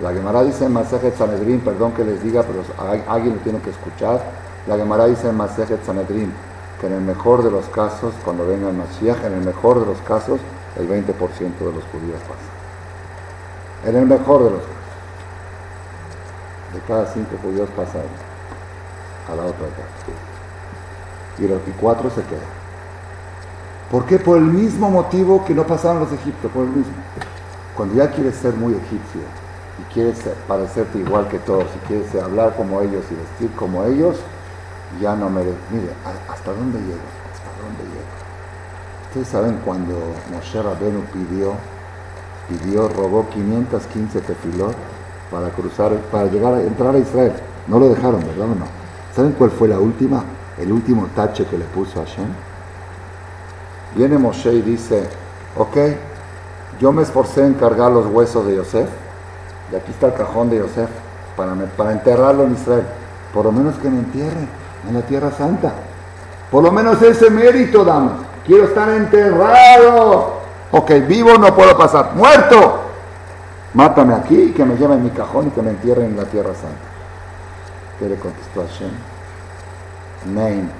La 0.00 0.12
Gemara 0.12 0.42
dice 0.42 0.66
en 0.66 0.72
Masejet 0.72 1.16
Sanedrin, 1.16 1.60
perdón 1.60 1.92
que 1.92 2.04
les 2.04 2.22
diga, 2.22 2.42
pero 2.42 2.62
alguien 3.08 3.36
lo 3.36 3.40
tiene 3.40 3.60
que 3.60 3.70
escuchar. 3.70 4.22
La 4.66 4.76
Gemara 4.76 5.06
dice 5.06 5.28
en 5.28 5.36
Masejet 5.36 5.84
Sanedrin 5.84 6.32
que 6.80 6.88
en 6.88 6.94
el 6.94 7.00
mejor 7.00 7.42
de 7.42 7.50
los 7.50 7.66
casos, 7.66 8.12
cuando 8.24 8.46
venga 8.46 8.68
el 8.68 8.76
Mashiach, 8.76 9.24
en 9.24 9.34
el 9.34 9.44
mejor 9.44 9.80
de 9.80 9.86
los 9.86 9.98
casos, 10.00 10.40
el 10.76 10.88
20% 10.88 11.14
de 11.58 11.72
los 11.72 11.84
judíos 11.84 12.20
pasan. 12.20 12.54
En 13.86 13.96
el 13.96 14.06
mejor 14.06 14.44
de 14.44 14.50
los 14.50 14.60
casos. 14.60 14.74
De 16.74 16.80
cada 16.80 17.06
cinco 17.06 17.36
judíos 17.40 17.68
pasan 17.76 18.02
a 19.30 19.36
la 19.36 19.42
otra 19.42 19.66
etapa. 19.68 19.88
Y 21.38 21.46
los 21.46 21.60
cuatro 21.80 22.10
se 22.10 22.22
quedan. 22.22 22.64
¿Por 23.90 24.06
qué? 24.06 24.18
Por 24.18 24.38
el 24.38 24.44
mismo 24.44 24.90
motivo 24.90 25.44
que 25.44 25.54
no 25.54 25.64
pasaron 25.64 26.00
los 26.00 26.12
egipcios, 26.12 26.50
por 26.52 26.64
el 26.64 26.70
mismo. 26.70 26.92
Cuando 27.76 27.96
ya 27.96 28.10
quieres 28.10 28.36
ser 28.36 28.54
muy 28.54 28.72
egipcio 28.72 29.22
y 29.80 29.92
quieres 29.92 30.18
parecerte 30.46 30.98
igual 30.98 31.28
que 31.28 31.38
todos 31.40 31.66
y 31.74 31.86
quieres 31.86 32.14
hablar 32.14 32.54
como 32.56 32.80
ellos 32.80 33.04
y 33.10 33.14
vestir 33.14 33.50
como 33.56 33.84
ellos, 33.84 34.16
ya 35.00 35.16
no 35.16 35.28
mereces. 35.28 35.58
Mire, 35.70 35.88
¿hasta 36.30 36.52
dónde 36.52 36.78
llega? 36.78 37.02
¿Hasta 37.32 37.50
dónde 37.62 37.82
llega? 37.82 38.14
Ustedes 39.08 39.28
saben 39.28 39.60
cuando 39.64 39.94
Moshe 40.32 40.62
Rabenu 40.62 41.00
pidió, 41.12 41.54
pidió, 42.48 42.88
robó 42.88 43.28
515 43.28 44.20
tefilot 44.20 44.74
para 45.30 45.50
cruzar, 45.50 45.92
para 46.12 46.26
llegar 46.26 46.60
entrar 46.60 46.94
a 46.94 46.98
Israel. 46.98 47.32
No 47.66 47.78
lo 47.78 47.88
dejaron, 47.88 48.20
¿verdad 48.20 48.50
o 48.50 48.54
no? 48.54 48.66
¿Saben 49.14 49.32
cuál 49.32 49.50
fue 49.50 49.68
la 49.68 49.78
última? 49.78 50.22
El 50.58 50.70
último 50.70 51.08
tache 51.14 51.44
que 51.46 51.58
le 51.58 51.64
puso 51.64 52.00
a 52.00 52.04
Hashem. 52.04 52.28
Viene 53.96 54.18
Moshe 54.18 54.52
y 54.52 54.62
dice, 54.62 55.08
ok, 55.56 55.76
yo 56.80 56.92
me 56.92 57.02
esforcé 57.02 57.46
en 57.46 57.54
cargar 57.54 57.90
los 57.90 58.06
huesos 58.06 58.46
de 58.46 58.56
Yosef, 58.56 58.88
y 59.72 59.76
aquí 59.76 59.90
está 59.90 60.08
el 60.08 60.14
cajón 60.14 60.50
de 60.50 60.58
Yosef, 60.58 60.90
para, 61.36 61.54
para 61.76 61.92
enterrarlo 61.92 62.44
en 62.44 62.54
Israel. 62.54 62.84
Por 63.32 63.44
lo 63.44 63.52
menos 63.52 63.74
que 63.76 63.88
me 63.88 63.98
entierre 63.98 64.46
en 64.88 64.94
la 64.94 65.02
Tierra 65.02 65.30
Santa. 65.32 65.72
Por 66.50 66.62
lo 66.62 66.70
menos 66.70 67.02
ese 67.02 67.30
mérito 67.30 67.84
damos. 67.84 68.12
Quiero 68.46 68.64
estar 68.64 68.88
enterrado. 68.90 70.40
Ok, 70.70 70.90
vivo 71.08 71.36
no 71.38 71.54
puedo 71.54 71.76
pasar. 71.76 72.14
Muerto. 72.14 72.80
Mátame 73.72 74.14
aquí, 74.14 74.52
que 74.52 74.64
me 74.64 74.76
lleven 74.76 75.02
mi 75.02 75.10
cajón 75.10 75.48
y 75.48 75.50
que 75.50 75.62
me 75.62 75.70
entierren 75.70 76.06
en 76.06 76.16
la 76.16 76.24
Tierra 76.24 76.54
Santa. 76.54 76.94
¿Qué 77.98 78.08
le 78.08 78.16
contestó 78.16 78.62
Hashem? 78.62 78.90
Nein, 80.26 80.70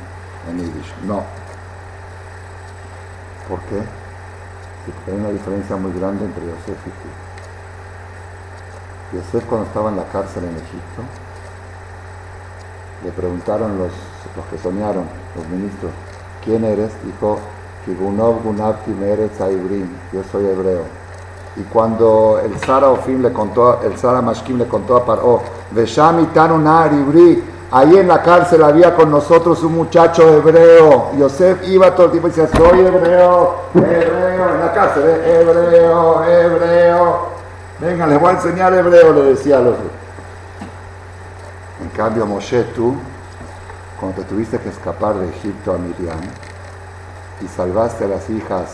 en 0.49 0.59
Yiddish. 0.59 0.95
No. 1.07 1.23
¿Por 3.49 3.59
qué? 3.61 4.04
Hay 5.07 5.15
una 5.15 5.31
diferencia 5.31 5.77
muy 5.77 5.93
grande 5.93 6.25
entre 6.25 6.45
Yosef 6.45 6.87
y 6.87 6.91
tú. 6.91 7.09
Yosef 9.17 9.45
cuando 9.47 9.67
estaba 9.67 9.91
en 9.91 9.97
la 9.97 10.05
cárcel 10.05 10.45
en 10.45 10.57
Egipto, 10.57 11.03
le 13.05 13.11
preguntaron 13.13 13.79
los, 13.79 13.93
los 14.37 14.47
que 14.47 14.59
soñaron, 14.59 15.05
los 15.37 15.49
ministros, 15.49 15.93
¿quién 16.45 16.65
eres? 16.65 16.91
Dijo, 17.05 17.39
Kigunov 17.85 18.43
yo 20.13 20.23
soy 20.31 20.47
hebreo. 20.47 20.85
Y 21.57 21.63
cuando 21.63 22.41
el 22.45 22.59
Sara 22.59 22.89
Ofim 22.89 23.23
le 23.23 23.33
contó, 23.33 23.81
el 23.83 23.97
Sara 23.97 24.21
Mashkim 24.21 24.59
le 24.59 24.67
contó 24.67 24.97
a 24.97 25.05
Paro, 25.05 25.41
Veshami 25.71 26.27
Tanunar 26.27 26.93
Ibri, 26.93 27.54
ahí 27.75 27.97
en 27.97 28.07
la 28.07 28.23
cárcel 28.23 28.63
había 28.63 28.95
con 28.95 29.11
nosotros 29.11 29.63
un 29.65 29.75
muchacho 29.75 30.23
hebreo. 30.29 31.11
Yosef 31.19 31.67
iba 31.69 31.93
todo 31.95 32.07
el 32.07 32.13
tiempo 32.13 32.29
y 32.29 32.31
decía, 32.31 32.49
soy 32.57 32.79
hebreo, 32.81 33.57
hebreo, 33.75 34.55
en 34.55 34.61
la 34.61 34.73
cárcel, 34.73 35.03
¿eh? 35.07 35.41
hebreo, 35.41 36.25
hebreo. 36.25 37.35
Venga, 37.81 38.07
les 38.07 38.21
voy 38.21 38.31
a 38.31 38.33
enseñar 38.33 38.73
hebreo, 38.73 39.13
le 39.13 39.23
decía 39.23 39.59
a 39.59 39.61
los 39.61 39.75
en 41.83 41.89
cambio, 41.91 42.25
Moshe, 42.25 42.63
tú, 42.75 42.95
cuando 43.99 44.23
te 44.23 44.29
tuviste 44.29 44.59
que 44.59 44.69
escapar 44.69 45.17
de 45.17 45.29
Egipto 45.29 45.75
a 45.75 45.79
Miriam 45.79 46.21
y 47.43 47.49
salvaste 47.49 48.05
a 48.05 48.09
las 48.09 48.31
hijas 48.31 48.71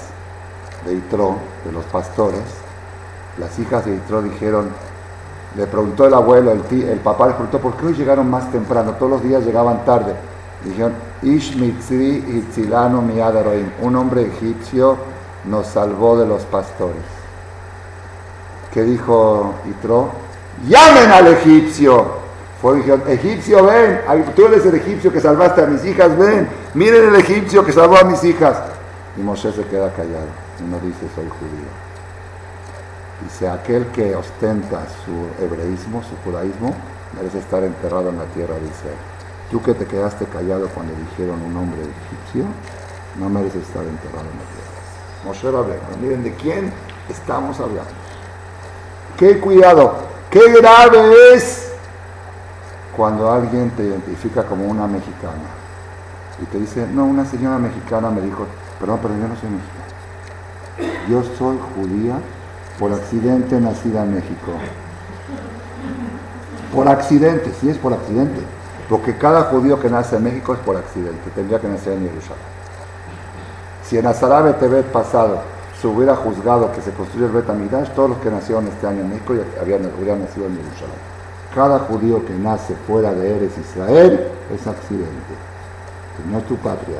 de 0.84 0.94
Itro, 0.94 1.36
de 1.64 1.72
los 1.72 1.84
pastores, 1.86 2.44
las 3.38 3.58
hijas 3.58 3.86
de 3.86 3.96
Itro 3.96 4.22
dijeron, 4.22 4.70
le 5.56 5.66
preguntó 5.66 6.06
el 6.06 6.14
abuelo, 6.14 6.52
el, 6.52 6.82
el 6.82 6.98
papá 7.00 7.26
le 7.26 7.32
preguntó, 7.32 7.58
¿por 7.58 7.74
qué 7.76 7.86
hoy 7.86 7.94
llegaron 7.94 8.30
más 8.30 8.50
temprano? 8.52 8.92
Todos 8.92 9.12
los 9.12 9.22
días 9.22 9.44
llegaban 9.44 9.84
tarde. 9.84 10.14
Dijeron, 10.64 10.92
Ish 11.22 11.56
Mitzri 11.56 12.24
Itzilano 12.38 13.02
Miadaroim, 13.02 13.70
un 13.82 13.96
hombre 13.96 14.26
egipcio 14.26 14.96
nos 15.46 15.66
salvó 15.66 16.18
de 16.18 16.26
los 16.26 16.44
pastores. 16.44 17.02
¿Qué 18.72 18.82
dijo 18.82 19.54
Itro? 19.68 20.10
Llamen 20.68 21.10
al 21.10 21.26
egipcio. 21.28 22.20
Fue 22.60 22.76
dijeron, 22.76 23.02
egipcio, 23.08 23.64
ven, 23.64 24.00
tú 24.36 24.44
eres 24.44 24.66
el 24.66 24.74
egipcio 24.74 25.10
que 25.10 25.20
salvaste 25.20 25.62
a 25.62 25.66
mis 25.66 25.82
hijas, 25.86 26.16
ven, 26.18 26.46
miren 26.74 27.08
el 27.08 27.16
egipcio 27.16 27.64
que 27.64 27.72
salvó 27.72 27.96
a 27.96 28.04
mis 28.04 28.22
hijas. 28.22 28.58
Y 29.16 29.22
Moshe 29.22 29.50
se 29.50 29.64
queda 29.64 29.90
callado 29.92 30.28
y 30.58 30.70
no 30.70 30.78
dice, 30.78 31.06
soy 31.14 31.24
judío. 31.24 31.69
Dice, 33.30 33.48
aquel 33.48 33.86
que 33.86 34.14
ostenta 34.14 34.82
su 35.04 35.42
hebreísmo, 35.42 36.02
su 36.02 36.16
judaísmo, 36.24 36.74
merece 37.16 37.38
estar 37.38 37.62
enterrado 37.62 38.10
en 38.10 38.18
la 38.18 38.24
tierra 38.26 38.54
de 38.54 38.66
Israel. 38.66 38.96
Tú 39.50 39.62
que 39.62 39.74
te 39.74 39.86
quedaste 39.86 40.26
callado 40.26 40.68
cuando 40.68 40.92
dijeron 40.94 41.40
un 41.42 41.56
hombre 41.56 41.80
egipcio, 41.80 42.44
no 43.18 43.28
mereces 43.28 43.62
estar 43.62 43.82
enterrado 43.84 44.26
en 44.30 44.38
la 44.38 44.44
tierra. 44.50 44.70
Moshe 45.24 45.50
Rabbeinu, 45.50 46.02
miren 46.02 46.22
de 46.22 46.34
quién 46.34 46.72
estamos 47.08 47.58
hablando. 47.60 47.90
Qué 49.16 49.38
cuidado, 49.38 49.94
qué 50.30 50.52
grave 50.60 51.34
es 51.34 51.72
cuando 52.96 53.30
alguien 53.30 53.70
te 53.70 53.84
identifica 53.84 54.44
como 54.44 54.64
una 54.64 54.86
mexicana 54.86 55.60
y 56.42 56.44
te 56.46 56.58
dice, 56.58 56.86
no, 56.86 57.04
una 57.04 57.24
señora 57.24 57.58
mexicana 57.58 58.10
me 58.10 58.20
dijo, 58.22 58.46
perdón, 58.78 58.98
pero 59.02 59.14
yo 59.14 59.28
no 59.28 59.36
soy 59.36 59.50
mexicana. 59.50 59.80
Yo 61.08 61.22
soy 61.36 61.58
judía 61.74 62.18
por 62.80 62.90
accidente 62.94 63.60
nacida 63.60 64.02
en 64.02 64.14
México. 64.14 64.52
Por 66.74 66.88
accidente, 66.88 67.52
sí 67.60 67.68
es 67.68 67.76
por 67.76 67.92
accidente. 67.92 68.40
Porque 68.88 69.18
cada 69.18 69.42
judío 69.42 69.78
que 69.78 69.90
nace 69.90 70.16
en 70.16 70.24
México 70.24 70.54
es 70.54 70.60
por 70.60 70.76
accidente, 70.76 71.30
tendría 71.34 71.60
que 71.60 71.68
nacer 71.68 71.92
en 71.92 72.08
Jerusalén. 72.08 72.42
Si 73.84 73.98
en 73.98 74.06
Azarabe 74.06 74.54
TV 74.54 74.82
pasado 74.82 75.42
se 75.80 75.86
hubiera 75.86 76.16
juzgado 76.16 76.72
que 76.72 76.80
se 76.80 76.90
construyó 76.92 77.26
el 77.26 77.32
Betamidash, 77.32 77.90
todos 77.90 78.10
los 78.10 78.18
que 78.18 78.30
nacieron 78.30 78.66
este 78.66 78.86
año 78.86 79.02
en 79.02 79.10
México 79.10 79.34
habían, 79.60 79.82
hubieran 80.00 80.22
nacido 80.22 80.46
en 80.46 80.56
Jerusalén. 80.56 80.98
Cada 81.54 81.80
judío 81.80 82.24
que 82.24 82.32
nace 82.32 82.74
fuera 82.86 83.12
de 83.12 83.36
Eres 83.36 83.52
Israel 83.58 84.28
es 84.52 84.66
accidente, 84.66 85.34
no 86.30 86.38
es 86.38 86.46
tu 86.46 86.56
patria. 86.56 86.98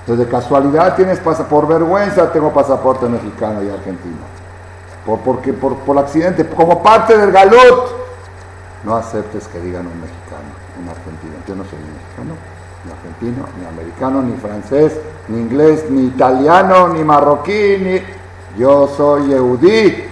Entonces, 0.00 0.26
de 0.26 0.30
casualidad 0.30 0.96
tienes 0.96 1.18
pasaporte, 1.18 1.50
por 1.50 1.68
vergüenza 1.68 2.32
tengo 2.32 2.52
pasaporte 2.52 3.06
mexicano 3.06 3.62
y 3.62 3.70
argentino. 3.70 4.43
Por, 5.04 5.20
porque, 5.20 5.52
por, 5.52 5.76
por 5.78 5.98
accidente, 5.98 6.46
como 6.46 6.82
parte 6.82 7.16
del 7.16 7.30
galut, 7.30 7.94
no 8.84 8.96
aceptes 8.96 9.46
que 9.48 9.60
digan 9.60 9.86
un 9.86 10.00
mexicano, 10.00 10.50
un 10.80 10.88
argentino. 10.88 11.34
Yo 11.46 11.54
no 11.54 11.64
soy 11.64 11.78
ni 11.78 11.90
mexicano, 11.92 12.34
ni 12.84 12.92
argentino, 12.92 13.46
ni 13.58 13.66
americano, 13.66 14.22
ni 14.22 14.36
francés, 14.36 14.98
ni 15.28 15.40
inglés, 15.40 15.90
ni 15.90 16.06
italiano, 16.06 16.88
ni 16.88 17.04
marroquí, 17.04 17.78
ni... 17.78 18.02
Yo 18.58 18.88
soy 18.96 19.28
yehudí. 19.28 20.04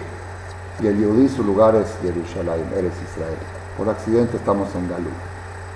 Y 0.81 0.87
el 0.87 0.99
yehudí 0.99 1.29
su 1.29 1.45
lugar 1.45 1.77
es 1.77 1.87
Jerusalén, 2.03 2.67
eres 2.77 2.93
Israel. 3.11 3.39
Por 3.77 3.89
accidente 3.89 4.37
estamos 4.37 4.75
en 4.75 4.89
Galú. 4.89 5.11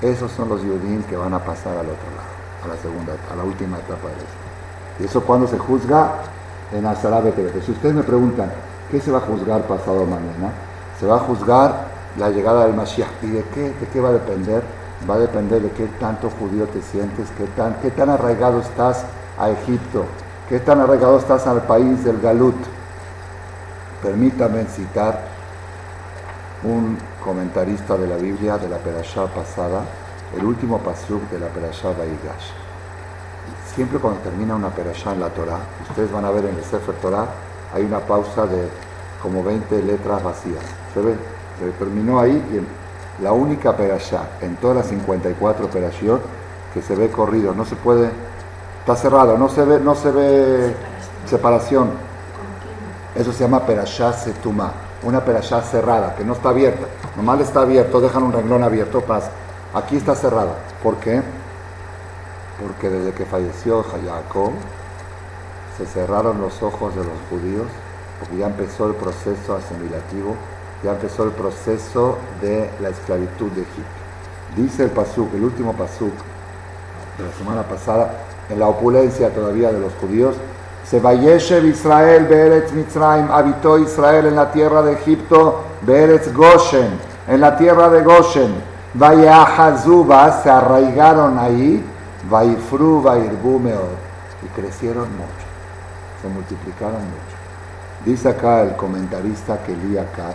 Esos 0.03 0.31
son 0.33 0.49
los 0.49 0.63
Yudim 0.63 1.03
que 1.05 1.17
van 1.17 1.33
a 1.33 1.39
pasar 1.39 1.73
al 1.73 1.87
otro 1.87 2.11
lado, 2.15 2.65
a 2.65 2.69
la 2.69 2.77
segunda, 2.77 3.15
a 3.33 3.37
la 3.37 3.45
última 3.45 3.79
etapa 3.79 4.09
de 4.09 4.15
esto. 4.15 5.01
Y 5.01 5.05
eso 5.05 5.23
cuando 5.23 5.47
se 5.47 5.59
juzga 5.59 6.17
en 6.73 6.85
Azarabe 6.85 7.33
Si 7.65 7.71
ustedes 7.71 7.95
me 7.95 8.03
preguntan, 8.03 8.51
¿qué 8.91 9.01
se 9.01 9.11
va 9.11 9.19
a 9.19 9.23
juzgar 9.23 9.63
pasado 9.63 10.05
mañana? 10.05 10.53
Se 10.99 11.07
va 11.07 11.17
a 11.17 11.21
juzgar 11.21 11.87
la 12.19 12.31
llegada 12.31 12.65
del 12.65 12.75
Mashiach. 12.75 13.23
¿Y 13.23 13.29
de 13.29 13.43
qué, 13.55 13.73
de 13.73 13.87
qué 13.93 14.01
va 14.01 14.11
a 14.11 14.13
depender? 14.13 14.63
Va 15.09 15.15
a 15.15 15.19
depender 15.19 15.63
de 15.63 15.71
qué 15.71 15.87
tanto 16.01 16.31
judío 16.31 16.67
te 16.67 16.81
sientes, 16.83 17.29
qué 17.37 17.45
tan, 17.49 17.75
qué 17.81 17.91
tan 17.91 18.11
arraigado 18.11 18.61
estás 18.61 19.05
a 19.39 19.51
Egipto, 19.51 20.05
qué 20.49 20.61
tan 20.61 20.81
arraigado 20.81 21.19
estás 21.19 21.47
al 21.47 21.63
país 21.63 22.03
del 22.05 22.21
Galut. 22.21 22.57
Permítame 24.03 24.65
citar 24.65 25.21
un 26.63 26.99
comentarista 27.23 27.97
de 27.97 28.07
la 28.07 28.17
Biblia 28.17 28.57
de 28.57 28.69
la 28.69 28.79
Perashá 28.79 29.27
pasada, 29.27 29.83
el 30.37 30.45
último 30.45 30.79
pasuk 30.79 31.29
de 31.31 31.39
la 31.39 31.49
Perashá 31.49 31.89
Baigash. 31.89 32.53
Siempre 33.75 33.99
cuando 33.99 34.21
termina 34.21 34.55
una 34.55 34.71
Perashá 34.71 35.13
en 35.13 35.21
la 35.21 35.29
Torah, 35.29 35.61
ustedes 35.89 36.11
van 36.11 36.25
a 36.25 36.31
ver 36.31 36.47
en 36.47 36.57
el 36.57 36.65
Sefer 36.65 36.95
Torah, 36.97 37.27
hay 37.77 37.85
una 37.85 38.01
pausa 38.01 38.47
de 38.47 38.69
como 39.23 39.45
20 39.45 39.83
letras 39.83 40.23
vacías. 40.23 40.63
¿Se 40.95 41.01
ve? 41.01 41.15
Se 41.59 41.71
terminó 41.79 42.19
ahí 42.19 42.33
y 42.33 43.23
la 43.23 43.33
única 43.33 43.77
Perashá 43.77 44.23
en 44.41 44.57
todas 44.57 44.77
las 44.77 44.87
54 44.87 45.69
Perashiot 45.69 46.23
que 46.73 46.83
se 46.83 46.95
ve 46.95 47.11
corrido, 47.11 47.55
no 47.55 47.65
se 47.65 47.75
puede, 47.75 48.11
está 48.81 48.95
cerrado, 48.97 49.39
no 49.39 49.49
se 49.49 49.65
ve, 49.65 49.81
no 49.81 49.95
se 49.95 50.11
ve 50.11 50.75
separación. 51.27 51.91
Eso 53.15 53.33
se 53.33 53.45
llama 53.45 53.65
perashá 53.65 54.13
setuma, 54.13 54.73
una 55.03 55.25
perashá 55.25 55.63
cerrada, 55.63 56.15
que 56.15 56.23
no 56.23 56.35
está 56.35 56.51
abierta. 56.51 56.87
Normal 57.17 57.41
está 57.41 57.63
abierto, 57.63 57.99
dejan 58.01 58.25
un 58.25 58.33
renglón 58.33 58.63
abierto, 58.63 59.01
pasa. 59.01 59.31
Aquí 59.73 59.97
está 59.97 60.15
cerrada. 60.15 60.53
¿Por 60.83 60.97
qué? 60.97 61.23
Porque 62.61 62.91
desde 62.91 63.13
que 63.13 63.25
falleció 63.25 63.83
Jacob, 63.83 64.53
se 65.77 65.87
cerraron 65.87 66.41
los 66.41 66.63
ojos 66.63 66.95
de 66.95 67.05
los 67.05 67.19
judíos, 67.31 67.67
porque 68.19 68.39
ya 68.39 68.47
empezó 68.47 68.87
el 68.87 68.95
proceso 68.95 69.57
asimilativo, 69.57 70.35
ya 70.83 70.93
empezó 70.93 71.25
el 71.25 71.31
proceso 71.31 72.19
de 72.41 72.71
la 72.81 72.91
esclavitud 72.91 73.51
de 73.53 73.63
Egipto. 73.63 74.07
Dice 74.57 74.85
el 74.85 74.91
Pasuk, 74.91 75.35
el 75.35 75.45
último 75.45 75.73
Pasuk 75.73 76.13
de 77.19 77.25
la 77.25 77.33
semana 77.39 77.63
pasada, 77.63 78.11
en 78.49 78.61
la 78.61 78.69
opulencia 78.69 79.31
todavía 79.35 79.73
de 79.73 79.81
los 79.81 79.93
judíos, 80.01 80.37
se 80.89 81.01
vayeshev 81.01 81.65
Israel 81.67 82.27
Beretz 82.27 82.73
Mitzrayim, 82.73 83.31
habitó 83.31 83.79
Israel 83.79 84.27
en 84.27 84.37
la 84.37 84.53
tierra 84.53 84.83
de 84.83 84.93
Egipto, 84.93 85.65
Beretz 85.83 86.33
Goshen, 86.33 86.99
en 87.27 87.41
la 87.41 87.57
tierra 87.57 87.91
de 87.91 88.03
Goshen, 88.03 88.55
Vayahazuba, 88.95 90.43
se 90.43 90.49
arraigaron 90.49 91.39
ahí, 91.39 91.85
Vaifru 92.31 93.03
Vairbu 93.03 93.61
y 94.43 94.47
crecieron 94.61 95.09
mucho, 95.17 95.46
se 96.27 96.35
multiplicaron 96.35 97.03
mucho. 97.05 97.37
Dice 98.05 98.29
acá 98.29 98.63
el 98.63 98.77
comentarista 98.77 99.63
que 99.63 99.77
leí 99.77 99.97
acá, 99.97 100.31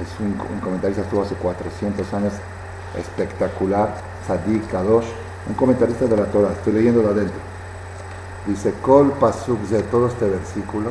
es 0.00 0.20
un, 0.20 0.34
comentarista 0.60 1.02
estuvo 1.02 1.22
hace 1.22 1.34
400 1.34 2.14
años, 2.14 2.32
espectacular, 2.98 3.94
Sadiq 4.26 4.68
Kadosh, 4.70 5.06
un 5.48 5.54
comentarista 5.54 6.06
de 6.06 6.16
la 6.16 6.26
Torah, 6.26 6.52
estoy 6.52 6.74
leyendo 6.74 7.02
de 7.02 7.08
adentro. 7.08 7.40
Dice, 8.46 8.72
Kol 8.82 9.12
Pasuk 9.12 9.60
de 9.68 9.82
todo 9.84 10.08
este 10.08 10.28
versículo, 10.28 10.90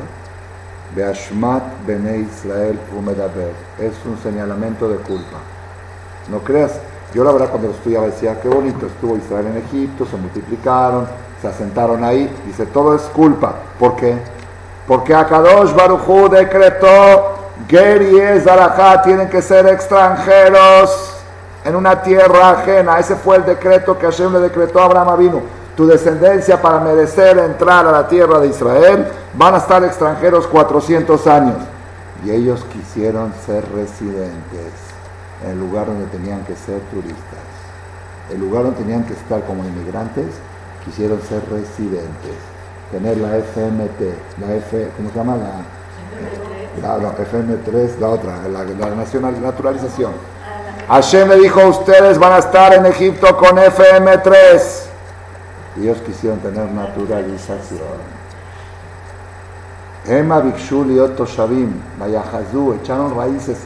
Beashmat 0.96 1.62
Bene 1.86 2.18
Israel 2.18 2.78
Umedaber, 2.96 3.52
es 3.78 3.94
un 4.06 4.18
señalamiento 4.22 4.88
de 4.88 4.96
culpa. 4.96 5.38
No 6.30 6.38
creas, 6.40 6.72
yo 7.14 7.24
la 7.24 7.32
verdad 7.32 7.50
cuando 7.50 7.68
lo 7.68 7.74
estudiaba 7.74 8.06
decía, 8.06 8.40
qué 8.40 8.48
bonito, 8.48 8.86
estuvo 8.86 9.16
Israel 9.16 9.46
en 9.48 9.56
Egipto, 9.58 10.06
se 10.06 10.16
multiplicaron, 10.16 11.06
se 11.42 11.48
asentaron 11.48 12.04
ahí, 12.04 12.32
dice, 12.46 12.66
todo 12.66 12.94
es 12.94 13.02
culpa. 13.02 13.54
¿Por 13.78 13.96
qué? 13.96 14.16
Porque 14.86 15.12
Akadosh 15.12 15.74
Baruchu 15.74 16.28
decretó, 16.28 17.34
Geri 17.68 18.16
y 18.16 19.02
tienen 19.02 19.28
que 19.28 19.42
ser 19.42 19.66
extranjeros 19.66 21.16
en 21.64 21.74
una 21.74 22.00
tierra 22.00 22.50
ajena. 22.50 22.98
Ese 22.98 23.16
fue 23.16 23.36
el 23.36 23.44
decreto 23.44 23.98
que 23.98 24.06
Hashem 24.06 24.32
le 24.32 24.38
decretó 24.38 24.80
a 24.80 24.84
Abraham 24.84 25.18
vino. 25.18 25.42
Tu 25.76 25.86
descendencia 25.86 26.60
para 26.60 26.78
merecer 26.78 27.38
entrar 27.38 27.86
a 27.86 27.92
la 27.92 28.06
tierra 28.06 28.38
de 28.38 28.48
Israel 28.48 29.08
van 29.34 29.54
a 29.54 29.58
estar 29.58 29.82
extranjeros 29.84 30.46
400 30.46 31.26
años. 31.26 31.56
Y 32.24 32.30
ellos 32.30 32.64
quisieron 32.72 33.32
ser 33.46 33.64
residentes 33.72 34.70
en 35.44 35.52
el 35.52 35.58
lugar 35.58 35.86
donde 35.86 36.06
tenían 36.06 36.44
que 36.44 36.54
ser 36.54 36.78
turistas. 36.92 37.16
El 38.30 38.40
lugar 38.40 38.62
donde 38.64 38.78
tenían 38.78 39.04
que 39.04 39.14
estar 39.14 39.42
como 39.44 39.64
inmigrantes, 39.64 40.26
quisieron 40.84 41.20
ser 41.22 41.42
residentes. 41.50 42.36
Tener 42.90 43.16
la 43.18 43.38
FMT, 43.38 44.40
la 44.40 44.54
F, 44.56 44.88
¿cómo 44.96 45.10
se 45.10 45.16
llama? 45.16 45.36
La, 46.80 46.98
la, 46.98 47.16
FM3, 47.16 47.98
la 47.98 48.08
otra, 48.08 48.48
la, 48.48 48.64
la 48.64 48.94
nacional, 48.94 49.40
naturalización 49.42 50.12
Hashem 50.88 51.28
le 51.28 51.36
dijo, 51.36 51.66
ustedes 51.68 52.18
van 52.18 52.32
a 52.32 52.38
estar 52.38 52.74
en 52.74 52.86
Egipto 52.86 53.36
con 53.36 53.56
FM3. 53.56 54.60
Ellos 55.80 55.98
quisieron 56.04 56.38
tener 56.40 56.70
naturalización. 56.70 58.12
Emma 60.06 60.40
Bikshuli 60.40 60.96
Shabim, 61.26 61.72
Mayahazu, 61.98 62.74
echaron 62.74 63.16
raíces, 63.16 63.58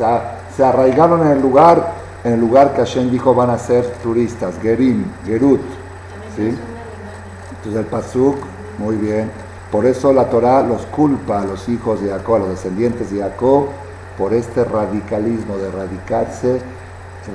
se 0.57 0.65
arraigaron 0.65 1.23
en 1.23 1.33
el 1.33 1.41
lugar, 1.41 1.95
en 2.23 2.35
el 2.35 2.41
lugar 2.41 2.75
que 2.75 2.79
Hashem 2.79 3.11
dijo 3.11 3.35
van 3.35 3.51
a 3.51 3.59
ser 3.59 3.87
turistas, 4.03 4.55
Gerim, 4.61 5.05
Gerut. 5.25 5.63
¿sí? 6.37 6.57
Entonces 7.67 7.85
el 7.85 7.87
Pasuk, 7.91 8.37
muy 8.79 8.95
bien. 8.95 9.29
Por 9.73 9.87
eso 9.87 10.13
la 10.13 10.31
Torah 10.31 10.63
los 10.63 10.83
culpa 10.87 11.41
a 11.41 11.45
los 11.45 11.69
hijos 11.69 12.01
de 12.01 12.11
Jacob, 12.11 12.37
a 12.37 12.39
los 12.39 12.51
descendientes 12.51 13.11
de 13.11 13.23
Jacob, 13.23 13.67
por 14.17 14.33
este 14.33 14.63
radicalismo 14.63 15.57
de 15.57 15.73
radicarse 15.73 16.61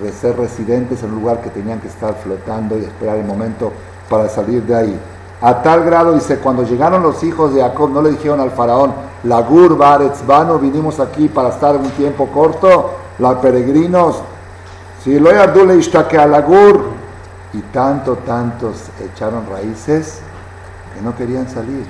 de 0.01 0.11
ser 0.13 0.37
residentes 0.37 1.03
en 1.03 1.11
un 1.11 1.19
lugar 1.19 1.41
que 1.41 1.49
tenían 1.49 1.81
que 1.81 1.89
estar 1.89 2.15
flotando 2.15 2.77
y 2.77 2.83
esperar 2.83 3.17
el 3.17 3.25
momento 3.25 3.73
para 4.09 4.29
salir 4.29 4.63
de 4.63 4.73
ahí. 4.73 4.99
A 5.41 5.61
tal 5.61 5.83
grado, 5.83 6.13
dice, 6.13 6.37
cuando 6.37 6.63
llegaron 6.63 7.03
los 7.03 7.21
hijos 7.25 7.53
de 7.53 7.61
Jacob, 7.61 7.89
no 7.89 8.01
le 8.01 8.11
dijeron 8.11 8.39
al 8.39 8.51
faraón, 8.51 8.93
Lagur 9.25 9.75
Baretzvano, 9.75 10.59
vinimos 10.59 11.01
aquí 11.01 11.27
para 11.27 11.49
estar 11.49 11.75
un 11.75 11.89
tiempo 11.89 12.27
corto, 12.27 12.91
los 13.19 13.35
peregrinos, 13.39 14.21
si 15.03 15.19
lo 15.19 15.29
Lagur, 15.33 16.90
y 17.53 17.59
tanto, 17.73 18.15
tantos 18.17 18.89
echaron 18.99 19.45
raíces 19.49 20.19
que 20.93 21.01
no 21.01 21.15
querían 21.15 21.49
salir. 21.49 21.85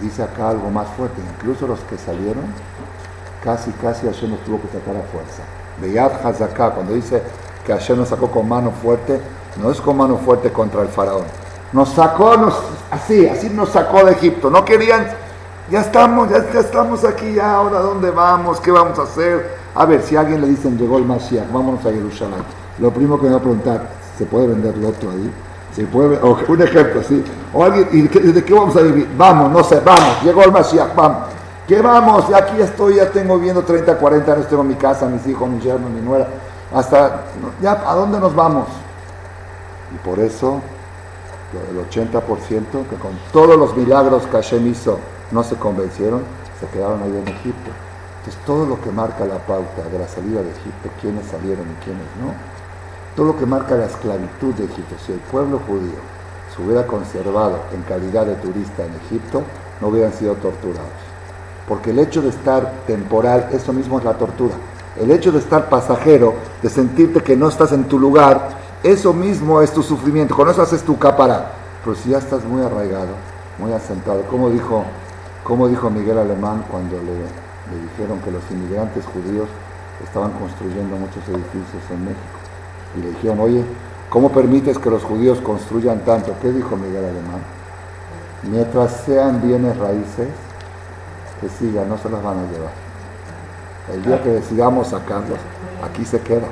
Dice 0.00 0.22
acá 0.22 0.48
algo 0.48 0.70
más 0.70 0.88
fuerte, 0.96 1.20
incluso 1.36 1.66
los 1.66 1.80
que 1.80 1.98
salieron, 1.98 2.44
casi, 3.44 3.70
casi 3.72 4.06
Hashem 4.06 4.30
nos 4.30 4.40
tuvo 4.40 4.60
que 4.60 4.68
sacar 4.68 4.96
a 4.96 5.02
fuerza. 5.12 5.42
Beyad 5.80 6.26
Hazaká, 6.26 6.70
cuando 6.70 6.94
dice 6.94 7.22
que 7.64 7.72
Hashem 7.72 7.98
nos 7.98 8.08
sacó 8.08 8.30
con 8.30 8.48
mano 8.48 8.70
fuerte, 8.70 9.20
no 9.60 9.70
es 9.70 9.80
con 9.80 9.96
mano 9.96 10.16
fuerte 10.16 10.50
contra 10.52 10.82
el 10.82 10.88
faraón. 10.88 11.24
Nos 11.72 11.90
sacó, 11.90 12.36
nos, 12.36 12.54
así, 12.90 13.26
así 13.28 13.48
nos 13.48 13.70
sacó 13.70 14.04
de 14.04 14.12
Egipto. 14.12 14.50
No 14.50 14.64
querían, 14.64 15.06
ya 15.70 15.80
estamos, 15.80 16.28
ya, 16.28 16.38
estamos 16.58 17.04
aquí, 17.04 17.34
ya 17.34 17.54
ahora 17.54 17.78
dónde 17.80 18.10
vamos, 18.10 18.60
qué 18.60 18.70
vamos 18.70 18.98
a 18.98 19.02
hacer. 19.02 19.56
A 19.74 19.86
ver, 19.86 20.02
si 20.02 20.16
a 20.16 20.20
alguien 20.20 20.40
le 20.40 20.48
dicen 20.48 20.76
llegó 20.76 20.98
el 20.98 21.04
Mashiach, 21.04 21.50
vámonos 21.50 21.80
a 21.86 21.90
Jerusalén. 21.90 22.42
Lo 22.78 22.90
primero 22.90 23.18
que 23.18 23.26
me 23.26 23.32
va 23.32 23.38
a 23.38 23.40
preguntar, 23.40 24.01
¿se 24.16 24.24
puede 24.24 24.48
vender 24.48 24.76
loto 24.78 25.10
ahí? 25.10 25.32
¿Se 25.74 25.84
puede, 25.84 26.18
un 26.22 26.62
ejemplo, 26.62 27.02
¿sí? 27.02 27.24
O 27.52 27.64
alguien, 27.64 27.88
¿y 27.92 28.02
de 28.02 28.44
qué 28.44 28.52
vamos 28.52 28.76
a 28.76 28.82
vivir? 28.82 29.08
Vamos, 29.16 29.50
no 29.50 29.64
sé, 29.64 29.80
vamos, 29.80 30.22
llegó 30.22 30.42
el 30.42 30.52
Mashiach, 30.52 30.94
vamos. 30.94 31.28
¿Qué 31.66 31.80
vamos? 31.80 32.28
Ya 32.28 32.38
aquí 32.38 32.60
estoy, 32.60 32.96
ya 32.96 33.10
tengo 33.10 33.38
viendo 33.38 33.62
30, 33.62 33.96
40 33.96 34.32
años, 34.32 34.48
tengo 34.48 34.64
mi 34.64 34.74
casa, 34.74 35.06
mis 35.06 35.26
hijos, 35.26 35.48
mi 35.48 35.60
yerno, 35.60 35.88
mi 35.88 36.00
nuera. 36.00 36.26
Hasta, 36.74 37.24
ya, 37.60 37.82
¿a 37.86 37.94
dónde 37.94 38.18
nos 38.18 38.34
vamos? 38.34 38.66
Y 39.94 39.98
por 40.06 40.18
eso, 40.18 40.60
el 41.70 41.88
80% 41.88 42.88
que 42.88 42.96
con 42.96 43.12
todos 43.32 43.56
los 43.56 43.76
milagros 43.76 44.24
que 44.24 44.32
Hashem 44.32 44.66
hizo 44.66 44.98
no 45.30 45.42
se 45.42 45.56
convencieron, 45.56 46.22
se 46.60 46.66
quedaron 46.66 47.02
ahí 47.02 47.16
en 47.16 47.28
Egipto. 47.28 47.70
Entonces, 48.18 48.44
todo 48.44 48.66
lo 48.66 48.80
que 48.80 48.90
marca 48.90 49.24
la 49.24 49.38
pauta 49.38 49.82
de 49.90 49.98
la 49.98 50.06
salida 50.06 50.42
de 50.42 50.50
Egipto, 50.50 50.90
quiénes 51.00 51.26
salieron 51.26 51.64
y 51.64 51.84
quiénes 51.84 52.06
no, 52.20 52.34
todo 53.16 53.26
lo 53.26 53.36
que 53.38 53.46
marca 53.46 53.74
la 53.74 53.86
esclavitud 53.86 54.54
de 54.54 54.64
Egipto, 54.64 54.94
si 55.04 55.12
el 55.12 55.18
pueblo 55.18 55.60
judío 55.66 56.00
se 56.54 56.62
hubiera 56.62 56.86
conservado 56.86 57.60
en 57.74 57.82
calidad 57.82 58.26
de 58.26 58.34
turista 58.36 58.84
en 58.84 58.94
Egipto, 59.06 59.42
no 59.80 59.88
hubieran 59.88 60.12
sido 60.12 60.34
torturados. 60.34 60.88
Porque 61.68 61.90
el 61.90 61.98
hecho 61.98 62.22
de 62.22 62.30
estar 62.30 62.72
temporal, 62.86 63.48
eso 63.52 63.72
mismo 63.72 63.98
es 63.98 64.04
la 64.04 64.14
tortura. 64.14 64.54
El 65.00 65.10
hecho 65.10 65.32
de 65.32 65.38
estar 65.38 65.68
pasajero, 65.68 66.34
de 66.62 66.68
sentirte 66.68 67.22
que 67.22 67.36
no 67.36 67.48
estás 67.48 67.72
en 67.72 67.84
tu 67.84 67.98
lugar, 67.98 68.50
eso 68.82 69.12
mismo 69.12 69.62
es 69.62 69.72
tu 69.72 69.82
sufrimiento. 69.82 70.34
Con 70.34 70.48
eso 70.48 70.62
haces 70.62 70.82
tu 70.82 70.98
cápara. 70.98 71.52
Pero 71.84 71.96
si 71.96 72.10
ya 72.10 72.18
estás 72.18 72.44
muy 72.44 72.62
arraigado, 72.62 73.14
muy 73.58 73.72
asentado, 73.72 74.22
como 74.22 74.50
dijo, 74.50 74.84
como 75.44 75.68
dijo 75.68 75.88
Miguel 75.90 76.18
Alemán 76.18 76.64
cuando 76.70 76.96
le 76.96 77.80
dijeron 77.90 78.20
que 78.20 78.30
los 78.30 78.42
inmigrantes 78.50 79.04
judíos 79.06 79.48
estaban 80.04 80.32
construyendo 80.32 80.96
muchos 80.96 81.26
edificios 81.28 81.82
en 81.90 82.04
México. 82.04 82.41
Y 82.96 83.02
le 83.02 83.10
dijeron, 83.10 83.40
oye, 83.40 83.64
¿cómo 84.10 84.30
permites 84.30 84.78
que 84.78 84.90
los 84.90 85.02
judíos 85.02 85.40
construyan 85.40 86.00
tanto? 86.00 86.34
¿Qué 86.40 86.52
dijo 86.52 86.76
Miguel 86.76 87.04
Alemán? 87.04 87.42
Mientras 88.42 89.02
sean 89.06 89.40
bienes 89.40 89.76
raíces, 89.76 90.28
que 91.40 91.48
siga, 91.48 91.84
no 91.84 91.98
se 91.98 92.08
los 92.08 92.22
van 92.22 92.38
a 92.38 92.52
llevar. 92.52 92.72
El 93.92 94.02
día 94.04 94.22
que 94.22 94.30
decidamos 94.30 94.88
sacarlos, 94.88 95.38
aquí 95.82 96.04
se 96.04 96.20
queda. 96.20 96.46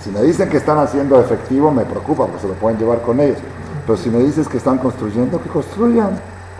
Si 0.00 0.10
me 0.10 0.22
dicen 0.22 0.48
que 0.48 0.56
están 0.56 0.78
haciendo 0.78 1.20
efectivo, 1.20 1.70
me 1.70 1.84
preocupa, 1.84 2.26
porque 2.26 2.42
se 2.42 2.48
lo 2.48 2.54
pueden 2.54 2.78
llevar 2.78 3.02
con 3.02 3.20
ellos. 3.20 3.38
Pero 3.86 3.98
si 3.98 4.08
me 4.08 4.18
dices 4.20 4.48
que 4.48 4.56
están 4.56 4.78
construyendo, 4.78 5.42
que 5.42 5.48
construyan, 5.48 6.10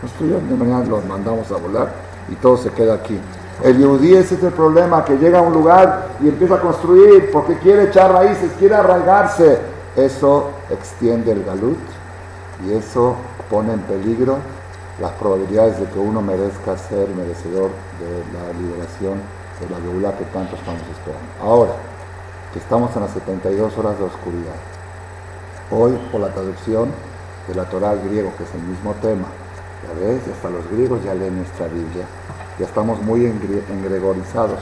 construyan, 0.00 0.48
de 0.48 0.56
mañana 0.56 0.84
los 0.84 1.04
mandamos 1.06 1.50
a 1.52 1.56
volar 1.56 1.92
y 2.28 2.34
todo 2.34 2.56
se 2.56 2.70
queda 2.70 2.94
aquí. 2.94 3.18
El 3.62 3.78
yudí 3.78 4.14
ese 4.14 4.36
es 4.36 4.42
el 4.42 4.52
problema, 4.52 5.04
que 5.04 5.18
llega 5.18 5.40
a 5.40 5.42
un 5.42 5.52
lugar 5.52 6.08
y 6.20 6.28
empieza 6.28 6.54
a 6.54 6.60
construir 6.60 7.30
porque 7.30 7.58
quiere 7.58 7.84
echar 7.84 8.10
raíces, 8.12 8.50
quiere 8.58 8.74
arraigarse. 8.74 9.58
Eso 9.96 10.50
extiende 10.70 11.32
el 11.32 11.44
galut 11.44 11.78
y 12.66 12.72
eso 12.72 13.16
pone 13.50 13.72
en 13.72 13.80
peligro 13.80 14.38
las 15.00 15.12
probabilidades 15.12 15.78
de 15.78 15.86
que 15.86 15.98
uno 15.98 16.22
merezca 16.22 16.76
ser 16.76 17.08
merecedor 17.10 17.70
de 17.98 18.22
la 18.32 18.58
liberación 18.58 19.20
de 19.60 19.68
la 19.68 19.80
geula 19.80 20.16
que 20.16 20.24
tanto 20.26 20.56
estamos 20.56 20.82
esperando. 20.82 21.28
Ahora, 21.42 21.72
que 22.52 22.58
estamos 22.58 22.94
en 22.96 23.02
las 23.02 23.10
72 23.12 23.76
horas 23.76 23.98
de 23.98 24.04
oscuridad, 24.04 24.56
hoy 25.70 25.98
por 26.10 26.20
la 26.20 26.28
traducción 26.28 26.90
de 27.46 27.54
la 27.54 27.64
Torah 27.64 27.90
al 27.90 28.00
griego, 28.00 28.32
que 28.38 28.44
es 28.44 28.54
el 28.54 28.62
mismo 28.62 28.94
tema. 29.02 29.26
Ya 29.82 30.06
ves, 30.06 30.22
hasta 30.32 30.50
los 30.50 30.68
griegos 30.70 31.02
ya 31.04 31.14
leen 31.14 31.36
nuestra 31.36 31.66
Biblia. 31.66 32.06
Ya 32.60 32.66
estamos 32.66 33.00
muy 33.00 33.24
engregorizados. 33.24 34.58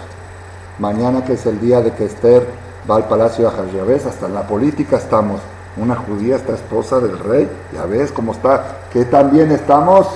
Mañana 0.78 1.24
que 1.24 1.32
es 1.32 1.44
el 1.46 1.58
día 1.58 1.80
de 1.80 1.90
que 1.90 2.04
Esther 2.04 2.46
va 2.88 2.94
al 2.94 3.08
palacio 3.08 3.50
de 3.50 3.82
ves, 3.82 4.06
hasta 4.06 4.26
en 4.26 4.34
la 4.34 4.46
política 4.46 4.98
estamos. 4.98 5.40
Una 5.76 5.96
judía 5.96 6.36
está 6.36 6.54
esposa 6.54 7.00
del 7.00 7.18
rey, 7.18 7.50
ya 7.74 7.86
ves 7.86 8.12
cómo 8.12 8.30
está, 8.30 8.82
que 8.92 9.04
también 9.04 9.50
estamos. 9.50 10.06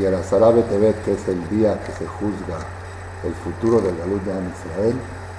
Y 0.00 0.04
el 0.06 0.14
Azarabe 0.14 0.62
Tebet, 0.62 1.04
que 1.04 1.12
es 1.12 1.28
el 1.28 1.46
día 1.50 1.78
que 1.84 1.92
se 1.92 2.06
juzga 2.06 2.56
el 3.22 3.34
futuro 3.34 3.82
del 3.82 3.94
Galut 3.98 4.22
de 4.24 4.32
Israel, 4.32 4.96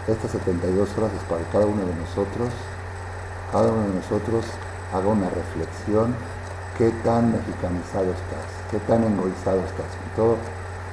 estas 0.08 0.30
72 0.30 0.88
horas 1.00 1.10
es 1.18 1.24
para 1.24 1.42
cada 1.52 1.66
uno 1.66 1.82
de 1.82 1.96
nosotros, 1.96 2.50
cada 3.52 3.72
uno 3.72 3.88
de 3.88 3.96
nosotros 3.96 4.46
haga 4.94 5.08
una 5.08 5.30
reflexión, 5.30 6.14
qué 6.78 6.92
tan 7.04 7.32
mexicanizado 7.32 8.12
estás, 8.14 8.46
qué 8.70 8.78
tan 8.86 9.04
egoizado 9.04 9.62
estás. 9.66 9.90
Todo, 10.16 10.38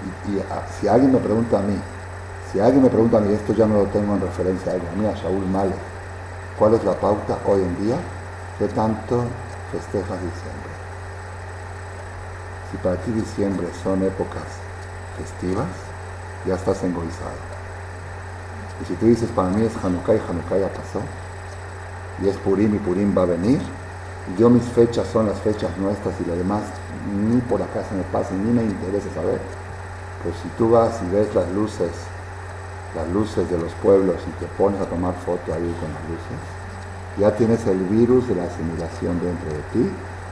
y, 0.05 0.81
si 0.81 0.89
alguien 0.89 1.13
me 1.13 1.19
pregunta 1.19 1.59
a 1.59 1.63
mí, 1.63 1.77
si 2.53 2.61
alguien 2.61 2.83
me 2.83 2.91
pregunta 2.91 3.19
a 3.19 3.21
mí, 3.21 3.33
esto 3.33 3.53
ya 3.53 3.67
no 3.67 3.77
lo 3.77 3.87
tengo 3.87 4.15
en 4.15 4.21
referencia 4.21 4.73
a 4.73 4.75
alguien, 4.75 4.93
a 4.93 4.97
mí, 4.97 5.07
a 5.07 5.15
Shaul 5.15 5.47
Male, 5.47 5.75
¿cuál 6.59 6.75
es 6.75 6.85
la 6.85 6.95
pauta 6.95 7.39
hoy 7.47 7.63
en 7.63 7.85
día? 7.85 7.97
¿Qué 8.59 8.69
tanto 8.69 9.25
festejas 9.73 10.19
diciembre? 10.21 10.73
Si 12.71 12.77
para 12.79 12.97
ti 12.97 13.13
diciembre 13.13 13.69
son 13.83 14.03
épocas 14.03 14.45
festivas, 15.19 15.67
ya 16.47 16.55
estás 16.55 16.83
egoizado. 16.83 17.57
Y 18.81 18.85
si 18.85 18.95
tú 18.95 19.07
dices, 19.07 19.31
para 19.31 19.49
mí 19.49 19.65
es 19.65 19.73
Hanukkah 19.83 20.15
y 20.15 20.19
Hanukkah 20.19 20.59
ya 20.59 20.69
pasó, 20.69 21.01
y 22.23 22.29
es 22.29 22.37
Purim 22.39 22.75
y 22.75 22.79
Purim 22.79 23.17
va 23.17 23.23
a 23.23 23.27
venir, 23.27 23.61
yo 24.39 24.51
mis 24.51 24.65
fechas 24.65 25.07
son 25.13 25.27
las 25.27 25.39
fechas 25.41 25.71
nuestras 25.79 26.15
y 26.21 26.25
lo 26.25 26.35
demás 26.35 26.63
ni 27.15 27.41
por 27.43 27.63
acá 27.63 27.85
se 27.89 27.95
me 27.95 28.03
pasa, 28.05 28.35
ni 28.35 28.51
me 28.51 28.65
interesa 28.65 29.09
saber. 29.15 29.41
Pues 30.27 30.39
si 30.43 30.49
tú 30.59 30.71
vas 30.71 31.01
y 31.07 31.15
ves 31.15 31.33
las 31.37 31.49
luces, 31.53 31.93
las 32.97 33.09
luces 33.11 33.49
de 33.49 33.57
los 33.57 33.71
pueblos 33.75 34.17
y 34.27 34.41
te 34.41 34.47
pones 34.59 34.81
a 34.81 34.87
tomar 34.87 35.15
foto 35.15 35.55
ahí 35.55 35.73
con 35.79 35.89
las 35.95 36.03
luces, 36.11 36.43
ya 37.17 37.31
tienes 37.37 37.65
el 37.69 37.79
virus 37.85 38.27
de 38.27 38.35
la 38.35 38.43
asimilación 38.43 39.21
dentro 39.21 39.51
de 39.51 39.63
ti 39.73 39.89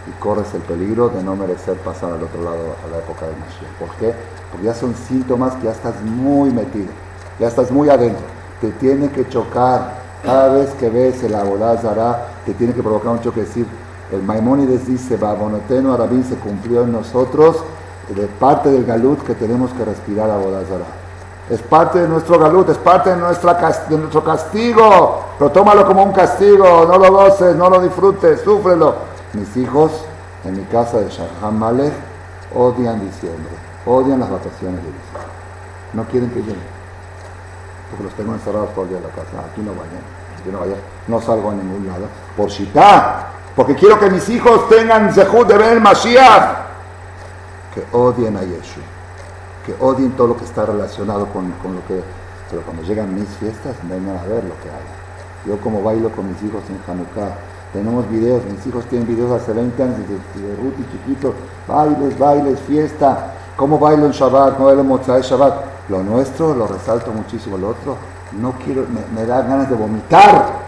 y 0.09 0.11
corres 0.21 0.53
el 0.53 0.63
peligro 0.63 1.11
de 1.11 1.23
no 1.23 1.37
merecer 1.37 1.77
pasar 1.77 2.13
al 2.13 2.25
otro 2.25 2.43
lado 2.43 2.75
a 2.85 2.91
la 2.91 2.99
época 2.99 3.27
de 3.27 3.37
Mashiach. 3.37 3.71
¿Por 3.79 3.91
qué? 3.99 4.13
Porque 4.51 4.67
ya 4.67 4.75
son 4.75 4.97
síntomas 4.97 5.55
que 5.55 5.67
ya 5.67 5.71
estás 5.71 5.95
muy 6.03 6.51
metido, 6.51 6.91
ya 7.39 7.47
estás 7.47 7.71
muy 7.71 7.89
adentro. 7.89 8.27
Te 8.61 8.73
tiene 8.73 9.11
que 9.11 9.29
chocar. 9.29 10.03
Cada 10.25 10.55
vez 10.55 10.71
que 10.71 10.91
ves 10.91 11.23
el 11.23 11.37
Zara, 11.81 12.31
te 12.45 12.55
tiene 12.55 12.75
que 12.75 12.83
provocar 12.83 13.13
un 13.13 13.21
choque. 13.21 13.43
decir, 13.43 13.67
el 14.11 14.25
Maimónides 14.25 14.89
dice, 14.89 15.17
Babonoteno 15.19 15.95
Arabín 15.95 16.25
se 16.25 16.35
cumplió 16.35 16.83
en 16.83 16.91
nosotros 16.91 17.63
de 18.09 18.27
parte 18.27 18.71
del 18.71 18.85
galut 18.85 19.23
que 19.23 19.35
tenemos 19.35 19.73
que 19.73 19.85
respirar 19.85 20.31
a 20.31 20.37
Bodazara. 20.37 20.85
Es 21.49 21.61
parte 21.61 22.01
de 22.01 22.09
nuestro 22.09 22.39
galut, 22.39 22.69
es 22.71 22.79
parte 22.79 23.11
de, 23.11 23.17
nuestra, 23.17 23.55
de 23.89 23.99
nuestro 23.99 24.25
castigo. 24.25 25.25
Pero 25.39 25.51
tómalo 25.51 25.87
como 25.87 26.03
un 26.03 26.13
castigo, 26.13 26.87
no 26.87 26.99
lo 26.99 27.13
goces, 27.13 27.55
no 27.57 27.69
lo 27.69 27.81
disfrutes, 27.81 28.41
súfrelo 28.41 29.15
mis 29.35 29.57
hijos 29.57 29.91
en 30.45 30.57
mi 30.57 30.65
casa 30.65 30.99
de 30.99 31.09
Shaham 31.09 31.59
Malek 31.59 31.93
odian 32.55 33.01
diciembre, 33.01 33.53
odian 33.85 34.21
las 34.21 34.31
vacaciones 34.31 34.81
de 34.83 34.93
diciembre. 34.93 35.35
No 35.93 36.05
quieren 36.05 36.31
que 36.31 36.41
lleguen, 36.41 36.63
porque 37.91 38.05
los 38.05 38.15
tengo 38.15 38.33
encerrados 38.33 38.73
todo 38.75 38.85
el 38.85 38.91
día 38.91 38.99
en 38.99 39.05
la 39.05 39.11
casa. 39.11 39.49
Aquí 39.51 39.61
no 39.61 39.73
vayan, 39.73 40.03
aquí 40.39 40.51
no 40.51 40.61
vayan, 40.61 40.79
no 41.09 41.21
salgo 41.21 41.51
a 41.51 41.55
ningún 41.55 41.87
lado. 41.87 42.07
Por 42.37 42.49
Shita, 42.49 43.29
porque 43.57 43.75
quiero 43.75 43.99
que 43.99 44.11
mis 44.11 44.29
hijos 44.29 44.69
tengan 44.69 45.13
zehut 45.13 45.49
de 45.49 45.59
ver 45.59 45.73
el 45.75 45.81
Mashiach. 45.81 46.64
Que 47.75 47.85
odien 47.93 48.37
a 48.37 48.43
Yeshua, 48.43 48.85
que 49.67 49.75
odien 49.81 50.13
todo 50.13 50.29
lo 50.29 50.37
que 50.37 50.45
está 50.45 50.65
relacionado 50.65 51.27
con, 51.27 51.51
con 51.63 51.75
lo 51.75 51.87
que. 51.87 52.03
Pero 52.51 52.63
cuando 52.63 52.83
llegan 52.83 53.15
mis 53.15 53.29
fiestas, 53.41 53.77
vengan 53.83 54.17
a 54.17 54.25
ver 54.25 54.45
lo 54.45 54.55
que 54.63 54.71
hay. 54.71 55.47
Yo 55.47 55.61
como 55.61 55.83
bailo 55.83 56.11
con 56.11 56.29
mis 56.29 56.43
hijos 56.43 56.63
en 56.69 56.79
Hanukkah, 56.87 57.37
tenemos 57.73 58.09
videos, 58.09 58.43
mis 58.45 58.65
hijos 58.67 58.85
tienen 58.87 59.09
videos 59.09 59.43
hace 59.43 59.53
20 59.53 59.83
años 59.83 59.99
de, 59.99 60.57
Ruth 60.57 60.75
y 60.79 60.93
chiquito, 60.93 61.35
bailes, 61.67 62.19
bailes, 62.19 62.61
fiesta, 62.61 63.35
cómo 63.57 63.79
bailo 63.79 64.07
en 64.07 64.13
Shabbat, 64.13 64.55
cómo 64.55 64.67
bailo 64.67 64.83
en 64.83 64.89
Motzai 64.89 65.23
Shabbat. 65.23 65.75
Lo 65.89 66.03
nuestro 66.03 66.55
lo 66.55 66.67
resalto 66.67 67.11
muchísimo, 67.11 67.59
lo 67.59 67.71
otro 67.71 67.97
no 68.41 68.53
quiero, 68.65 68.87
me, 69.15 69.27
da 69.27 69.43
ganas 69.43 69.69
de 69.69 69.77
vomitar. 69.77 70.65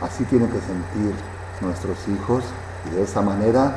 Así 0.00 0.24
tienen 0.24 0.48
que 0.48 0.60
sentir 0.60 1.14
nuestros 1.60 1.96
hijos 2.08 2.44
y 2.86 2.94
de 2.94 3.02
esa 3.02 3.20
manera 3.20 3.72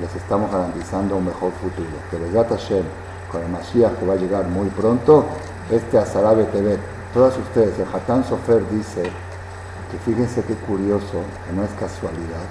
les 0.00 0.14
estamos 0.14 0.50
garantizando 0.50 1.16
un 1.16 1.26
mejor 1.26 1.52
futuro. 1.52 1.88
Que 2.10 2.16
Begat 2.16 2.50
Hashem, 2.50 2.84
con 3.30 3.42
el 3.42 3.48
Mashiach 3.48 3.94
que 3.98 4.06
va 4.06 4.14
a 4.14 4.16
llegar 4.16 4.46
muy 4.46 4.68
pronto, 4.68 5.24
este 5.70 5.98
Azarabe 5.98 6.44
TV, 6.44 6.78
todas 7.12 7.36
ustedes, 7.36 7.78
el 7.78 7.86
Hatán 7.92 8.24
Sofer 8.24 8.62
dice, 8.70 9.02
que 9.90 9.98
fíjense 9.98 10.42
qué 10.44 10.54
curioso, 10.54 11.22
que 11.46 11.52
no 11.54 11.64
es 11.64 11.70
casualidad, 11.78 12.46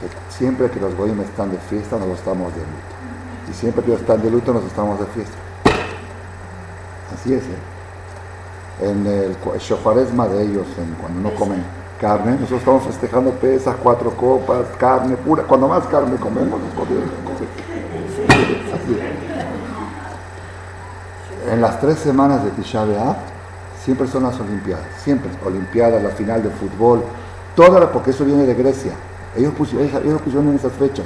que 0.00 0.08
siempre 0.32 0.70
que 0.70 0.80
los 0.80 0.94
goyim 0.96 1.20
están 1.20 1.50
de 1.50 1.58
fiesta, 1.58 1.98
nos 1.98 2.18
estamos 2.18 2.52
de 2.54 2.60
luto. 2.60 2.94
Y 3.50 3.54
siempre 3.54 3.84
que 3.84 3.90
ellos 3.90 4.00
están 4.00 4.22
de 4.22 4.30
luto, 4.30 4.52
nos 4.52 4.64
estamos 4.64 4.98
de 4.98 5.06
fiesta. 5.06 5.36
Así 7.14 7.34
es, 7.34 7.42
¿eh? 7.42 8.90
En 8.90 9.06
el, 9.06 9.36
shofaresma 9.58 10.26
de 10.26 10.42
ellos, 10.42 10.66
en, 10.78 10.94
cuando 10.94 11.30
no 11.30 11.34
comen 11.36 11.64
carne, 12.00 12.32
nosotros 12.32 12.60
estamos 12.60 12.82
festejando 12.84 13.30
pesas, 13.32 13.76
cuatro 13.82 14.10
copas, 14.10 14.66
carne 14.78 15.16
pura. 15.16 15.44
Cuando 15.44 15.68
más 15.68 15.86
carne 15.86 16.16
comemos, 16.16 16.60
Así 18.74 18.98
En 21.50 21.60
las 21.60 21.80
tres 21.80 21.98
semanas 21.98 22.44
de 22.44 22.50
Tisha 22.50 22.84
B'Av, 22.84 23.16
siempre 23.82 24.06
son 24.08 24.24
las 24.24 24.38
Olimpiadas, 24.40 24.84
siempre, 25.02 25.30
Olimpiadas, 25.44 26.02
la 26.02 26.10
final 26.10 26.42
de 26.42 26.50
fútbol, 26.50 27.02
toda 27.54 27.90
porque 27.92 28.10
eso 28.10 28.24
viene 28.24 28.44
de 28.44 28.54
Grecia, 28.54 28.92
ellos 29.36 29.52
pusieron, 29.54 30.18
pusieron 30.18 30.48
en 30.48 30.56
esas 30.56 30.72
fechas, 30.72 31.04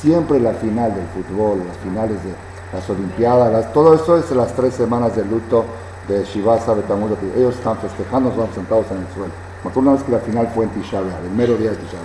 siempre 0.00 0.38
la 0.38 0.52
final 0.52 0.94
del 0.94 1.06
fútbol, 1.08 1.58
las 1.66 1.76
finales 1.78 2.22
de 2.22 2.30
las 2.72 2.88
Olimpiadas, 2.88 3.72
todo 3.72 3.94
eso 3.94 4.16
es 4.16 4.30
las 4.30 4.54
tres 4.54 4.74
semanas 4.74 5.16
de 5.16 5.24
luto 5.24 5.64
de 6.06 6.24
Shivasa, 6.24 6.74
Betamud, 6.74 7.10
ellos 7.36 7.56
están 7.56 7.76
festejando, 7.78 8.30
están 8.30 8.52
sentados 8.54 8.86
en 8.92 8.98
el 8.98 9.06
suelo. 9.14 9.49
Me 9.62 9.68
acuerdo 9.68 9.90
una 9.90 9.92
vez 9.92 10.02
que 10.02 10.12
la 10.12 10.20
final 10.20 10.48
fue 10.54 10.64
en 10.64 10.70
Tisha 10.70 11.00
el 11.00 11.30
mero 11.36 11.54
día 11.56 11.70
de 11.70 11.76
Tisha 11.76 11.98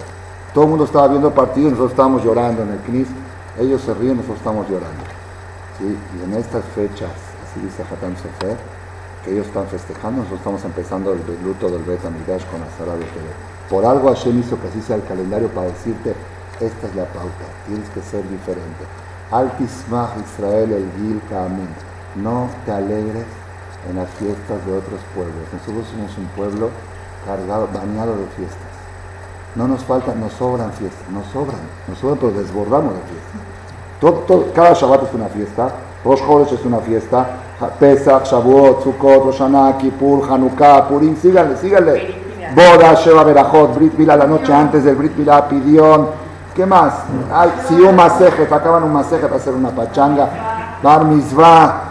Todo 0.54 0.66
el 0.66 0.70
mundo 0.72 0.84
estaba 0.84 1.08
viendo 1.08 1.30
el 1.30 1.34
partido, 1.34 1.70
nosotros 1.70 1.92
estábamos 1.92 2.24
llorando 2.24 2.64
en 2.64 2.72
el 2.72 2.80
CNIS, 2.80 3.08
ellos 3.60 3.82
se 3.82 3.94
ríen, 3.94 4.18
nosotros 4.18 4.40
estamos 4.40 4.68
llorando. 4.70 5.04
¿sí? 5.80 5.98
Y 6.20 6.24
en 6.24 6.34
estas 6.34 6.66
fechas, 6.76 7.12
así 7.48 7.62
dice 7.64 7.84
Hatam 7.84 8.14
Sefer, 8.18 8.58
que 9.24 9.32
ellos 9.32 9.48
están 9.48 9.68
festejando, 9.68 10.20
nosotros 10.24 10.40
estamos 10.40 10.66
empezando 10.66 11.14
el 11.14 11.20
luto 11.44 11.70
del 11.70 11.84
Bet 11.84 12.04
Amidash 12.06 12.44
con 12.52 12.62
Azara 12.62 12.98
de 12.98 13.06
Por 13.70 13.86
algo 13.86 14.10
Hashem 14.10 14.38
hizo 14.38 14.60
que 14.60 14.68
así 14.68 14.82
sea 14.82 14.98
el 14.98 15.06
calendario 15.06 15.48
para 15.48 15.68
decirte, 15.68 16.14
esta 16.60 16.88
es 16.88 16.96
la 16.96 17.06
pauta, 17.06 17.46
tienes 17.68 17.88
que 17.90 18.02
ser 18.02 18.28
diferente. 18.30 18.84
Altismach 19.32 20.12
Israel 20.20 20.74
el 20.74 20.92
Gil 21.00 21.22
Kamin, 21.30 21.70
no 22.16 22.50
te 22.66 22.72
alegres 22.72 23.26
en 23.90 23.96
las 23.96 24.10
fiestas 24.12 24.66
de 24.66 24.78
otros 24.78 25.00
pueblos. 25.16 25.48
Nosotros 25.54 25.88
somos 25.88 26.18
un 26.18 26.26
pueblo 26.36 26.70
cargado, 27.26 27.68
bañado 27.74 28.16
de 28.18 28.26
fiestas. 28.38 28.60
No 29.56 29.68
nos 29.68 29.84
faltan, 29.84 30.20
nos 30.20 30.34
sobran 30.34 30.72
fiestas, 30.74 31.10
nos 31.10 31.26
sobran, 31.28 31.60
nos 31.88 31.98
sobran, 31.98 32.18
pero 32.20 32.32
desbordamos 32.34 32.94
de 32.94 33.02
fiestas. 33.02 33.42
Todo, 34.00 34.54
cada 34.54 34.74
Shabbat 34.74 35.04
es 35.04 35.14
una 35.14 35.28
fiesta, 35.28 35.70
Rosh 36.04 36.20
Chodesh 36.20 36.54
es 36.54 36.66
una 36.66 36.80
fiesta, 36.80 37.26
Pesach, 37.80 38.26
Shavuot, 38.26 38.84
Sukkot, 38.84 39.26
Rosh 39.26 39.40
Hashanah, 39.40 39.78
Kippur, 39.78 40.30
Hanukkah, 40.30 40.88
Purim, 40.88 41.16
síganle, 41.16 41.58
síganle. 41.58 42.26
Boda, 42.54 42.94
Sheva 42.96 43.24
Berajot, 43.24 43.76
Brit 43.76 43.98
Mila 43.98 44.16
la 44.16 44.28
noche 44.28 44.54
antes 44.54 44.84
del 44.84 44.96
Brit 44.96 45.16
Mila, 45.18 45.48
Pidión. 45.48 46.10
¿Qué 46.54 46.66
más? 46.66 46.94
Ay, 47.34 47.52
si 47.68 47.74
un 47.74 47.96
masejet, 47.96 48.52
acaban 48.52 48.84
un 48.84 48.94
masejet 48.94 49.24
para 49.28 49.38
hacer 49.38 49.54
una 49.54 49.70
pachanga. 49.70 50.30
Bar 50.82 51.06
Mitzvah, 51.06 51.84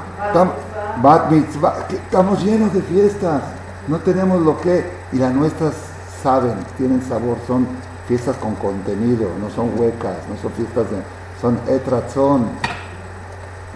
Bat 1.03 1.31
Mitzvah. 1.31 1.75
Estamos 1.91 2.43
llenos 2.43 2.73
de 2.73 2.81
fiestas. 2.83 3.43
No 3.89 3.99
tenemos 3.99 4.41
lo 4.41 4.61
que. 4.61 4.85
Y 5.13 5.17
las 5.19 5.33
nuestras 5.33 5.75
saben, 6.23 6.57
tienen 6.77 7.03
sabor, 7.03 7.37
son 7.47 7.67
fiestas 8.09 8.37
con 8.37 8.55
contenido, 8.55 9.29
no 9.41 9.51
son 9.51 9.79
huecas, 9.79 10.17
no 10.29 10.37
son 10.41 10.53
fiestas 10.53 10.91
de. 10.91 10.97
son 11.41 11.59
etrazón. 11.69 12.49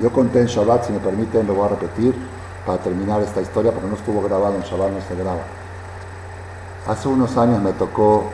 Yo 0.01 0.13
conté 0.13 0.41
en 0.41 0.47
Shabbat, 0.47 0.87
si 0.87 0.93
me 0.93 1.01
permiten, 1.01 1.47
lo 1.47 1.55
voy 1.55 1.67
a 1.67 1.69
repetir 1.71 2.15
para 2.65 2.79
terminar 2.79 3.21
esta 3.23 3.41
historia, 3.41 3.73
porque 3.73 3.89
no 3.89 3.97
estuvo 3.97 4.23
grabado 4.23 4.55
en 4.55 4.63
Shabbat, 4.63 4.93
no 4.93 5.01
se 5.01 5.15
graba. 5.17 5.43
Hace 6.87 7.09
unos 7.09 7.37
años 7.37 7.61
me 7.61 7.73
tocó 7.73 8.31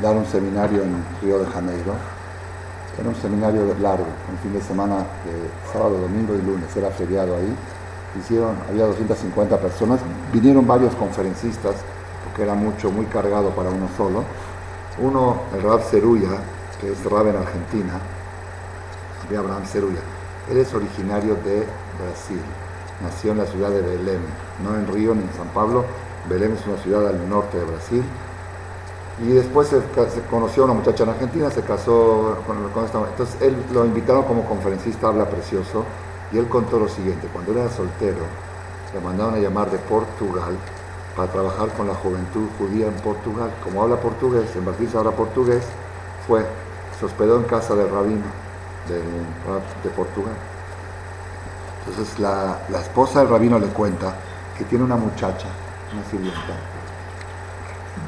dar 0.00 0.14
un 0.14 0.26
seminario 0.26 0.82
en 0.82 1.04
Río 1.22 1.38
de 1.38 1.46
Janeiro. 1.46 1.94
Era 2.98 3.08
un 3.08 3.16
seminario 3.16 3.74
largo, 3.80 4.06
un 4.30 4.38
fin 4.38 4.52
de 4.52 4.60
semana, 4.60 4.98
de 4.98 5.72
sábado, 5.72 5.98
domingo 5.98 6.34
y 6.34 6.42
lunes, 6.42 6.76
era 6.76 6.90
feriado 6.90 7.34
ahí. 7.34 7.56
Hicieron, 8.18 8.56
había 8.68 8.86
250 8.86 9.58
personas, 9.58 10.00
vinieron 10.32 10.66
varios 10.66 10.94
conferencistas, 10.94 11.74
porque 12.24 12.42
era 12.42 12.54
mucho, 12.54 12.90
muy 12.90 13.06
cargado 13.06 13.50
para 13.50 13.70
uno 13.70 13.88
solo. 13.96 14.24
Uno, 14.98 15.42
el 15.54 15.62
Rab 15.62 15.82
Cerulla, 15.82 16.38
que 16.80 16.92
es 16.92 17.04
Rab 17.04 17.26
en 17.26 17.36
Argentina, 17.36 18.00
de 19.28 19.36
Abraham 19.36 19.64
Cerulla. 19.64 20.00
Él 20.50 20.58
es 20.58 20.72
originario 20.74 21.34
de 21.36 21.66
Brasil, 21.98 22.40
nació 23.02 23.32
en 23.32 23.38
la 23.38 23.46
ciudad 23.46 23.70
de 23.70 23.80
Belém, 23.80 24.20
no 24.62 24.74
en 24.76 24.86
Río 24.86 25.14
ni 25.14 25.22
en 25.22 25.32
San 25.32 25.48
Pablo. 25.48 25.84
Belém 26.28 26.54
es 26.54 26.66
una 26.66 26.76
ciudad 26.78 27.08
al 27.08 27.28
norte 27.28 27.58
de 27.58 27.64
Brasil. 27.64 28.04
Y 29.22 29.28
después 29.28 29.68
se, 29.68 29.80
conoció 30.30 30.62
a 30.62 30.66
una 30.66 30.74
muchacha 30.74 31.04
en 31.04 31.10
Argentina, 31.10 31.50
se 31.50 31.62
casó 31.62 32.38
con, 32.46 32.68
con 32.70 32.84
esta 32.84 32.98
Entonces 32.98 33.40
él 33.40 33.56
lo 33.72 33.84
invitaron 33.84 34.24
como 34.24 34.44
conferencista, 34.44 35.08
habla 35.08 35.28
precioso, 35.28 35.84
y 36.34 36.38
él 36.38 36.48
contó 36.48 36.80
lo 36.80 36.88
siguiente, 36.88 37.28
cuando 37.32 37.52
él 37.52 37.58
era 37.58 37.70
soltero, 37.70 38.24
le 38.92 39.00
mandaron 39.00 39.34
a 39.34 39.38
llamar 39.38 39.70
de 39.70 39.78
Portugal 39.78 40.56
para 41.14 41.30
trabajar 41.30 41.68
con 41.76 41.86
la 41.86 41.94
juventud 41.94 42.48
judía 42.58 42.88
en 42.88 42.94
Portugal. 42.94 43.52
Como 43.62 43.80
habla 43.80 44.00
portugués, 44.00 44.50
en 44.56 44.88
se 44.88 44.98
habla 44.98 45.12
portugués, 45.12 45.64
fue, 46.26 46.44
se 46.98 47.06
hospedó 47.06 47.36
en 47.36 47.44
casa 47.44 47.76
del 47.76 47.88
rabino 47.88 48.26
de, 48.88 48.96
de 48.96 49.94
Portugal. 49.94 50.34
Entonces 51.86 52.18
la, 52.18 52.58
la, 52.68 52.80
esposa 52.80 53.20
del 53.20 53.28
rabino 53.28 53.60
le 53.60 53.68
cuenta 53.68 54.16
que 54.58 54.64
tiene 54.64 54.82
una 54.82 54.96
muchacha, 54.96 55.46
una 55.92 56.04
sirvienta, 56.10 56.40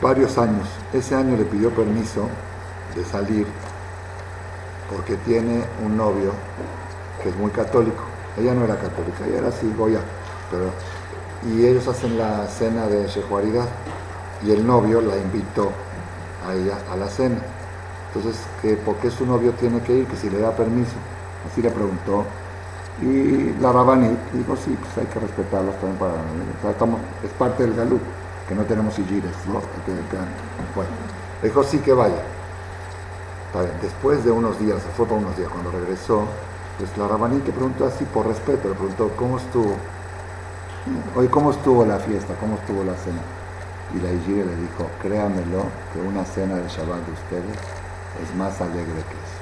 varios 0.02 0.36
años. 0.36 0.66
Ese 0.92 1.14
año 1.14 1.36
le 1.36 1.44
pidió 1.44 1.70
permiso 1.70 2.28
de 2.96 3.04
salir 3.04 3.46
porque 4.90 5.16
tiene 5.18 5.64
un 5.84 5.96
novio 5.96 6.32
que 7.22 7.28
es 7.28 7.36
muy 7.36 7.52
católico. 7.52 8.15
Ella 8.38 8.54
no 8.54 8.64
era 8.64 8.76
católica, 8.76 9.26
ella 9.26 9.38
era 9.38 9.48
así, 9.48 9.72
pero 10.50 10.70
y 11.44 11.64
ellos 11.64 11.86
hacen 11.86 12.18
la 12.18 12.46
cena 12.46 12.86
de 12.86 13.06
Shehuaridad 13.06 13.66
y 14.42 14.50
el 14.50 14.66
novio 14.66 15.00
la 15.00 15.16
invitó 15.16 15.70
a 16.46 16.54
ella 16.54 16.78
a 16.90 16.96
la 16.96 17.08
cena. 17.08 17.38
Entonces, 18.08 18.40
que 18.62 18.76
¿por 18.76 18.96
qué 18.96 19.10
su 19.10 19.26
novio 19.26 19.52
tiene 19.52 19.80
que 19.80 19.94
ir? 19.94 20.06
Que 20.06 20.16
si 20.16 20.30
le 20.30 20.38
da 20.38 20.50
permiso. 20.52 20.94
Así 21.50 21.62
le 21.62 21.70
preguntó. 21.70 22.24
Y 23.02 23.54
la 23.60 23.72
Rabani 23.72 24.16
dijo, 24.32 24.56
sí, 24.56 24.76
pues 24.80 24.98
hay 24.98 25.12
que 25.12 25.20
respetarlos 25.20 25.74
también 25.76 25.98
para... 25.98 26.70
estamos, 26.70 27.00
es 27.22 27.30
parte 27.32 27.64
del 27.64 27.74
galú, 27.74 28.00
que 28.48 28.54
no 28.54 28.62
tenemos 28.62 28.98
igires. 28.98 29.32
¿no? 29.46 29.60
Bueno, 30.74 30.90
dijo, 31.42 31.62
sí 31.62 31.78
que 31.78 31.92
vaya. 31.92 32.22
Después 33.80 34.24
de 34.24 34.30
unos 34.30 34.58
días, 34.58 34.82
se 34.82 34.88
fue 34.90 35.06
por 35.06 35.18
unos 35.18 35.36
días, 35.36 35.48
cuando 35.48 35.70
regresó, 35.70 36.26
pues 36.78 36.96
la 36.98 37.08
Rabani 37.08 37.40
te 37.40 37.52
preguntó 37.52 37.86
así, 37.86 38.04
por 38.04 38.26
respeto, 38.26 38.68
le 38.68 38.74
preguntó, 38.74 39.10
¿cómo 39.16 39.38
estuvo? 39.38 39.76
Hoy, 41.16 41.28
¿cómo 41.28 41.50
estuvo 41.50 41.84
la 41.84 41.98
fiesta? 41.98 42.34
¿Cómo 42.38 42.56
estuvo 42.56 42.84
la 42.84 42.94
cena? 42.94 43.20
Y 43.94 44.00
la 44.00 44.12
Igire 44.12 44.44
le 44.44 44.56
dijo, 44.56 44.88
créamelo, 45.00 45.64
que 45.92 46.00
una 46.00 46.24
cena 46.24 46.56
de 46.56 46.68
Shabbat 46.68 47.04
de 47.06 47.12
ustedes 47.12 47.56
es 48.22 48.34
más 48.36 48.60
alegre 48.60 48.84
que 48.84 49.16
eso. 49.16 49.40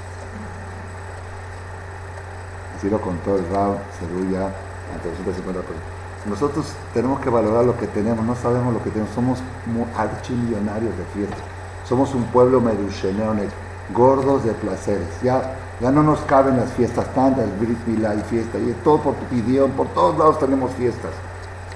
Así 2.77 2.89
lo 2.89 3.01
contó 3.01 3.37
el 3.37 3.49
Rab 3.51 3.79
Cerulla 3.99 4.47
ante 4.95 5.09
250 5.09 5.61
Nosotros 6.29 6.73
tenemos 6.93 7.21
que 7.21 7.31
valorar 7.31 7.65
lo 7.65 7.77
que 7.77 7.87
tenemos, 7.89 8.25
no 8.25 8.37
sabemos 8.37 8.73
lo 8.73 8.83
que 8.83 8.91
tenemos, 8.91 9.13
somos 9.15 9.39
archimillonarios 9.97 10.97
de 10.97 11.05
fiesta. 11.15 11.43
Somos 11.89 12.15
un 12.15 12.25
pueblo 12.25 12.61
medusheneonet, 12.61 13.51
gordos 13.93 14.45
de 14.45 14.53
placeres. 14.53 15.09
Ya, 15.23 15.57
ya 15.81 15.91
no 15.91 16.03
nos 16.03 16.21
caben 16.21 16.57
las 16.57 16.71
fiestas 16.73 17.13
tantas, 17.15 17.47
Brit 17.59 17.79
y 17.87 18.23
fiesta, 18.31 18.59
y 18.59 18.75
todo 18.85 18.99
por 18.99 19.15
tu 19.15 19.69
por 19.77 19.89
todos 19.89 20.19
lados 20.19 20.39
tenemos 20.39 20.73
fiestas 20.73 21.11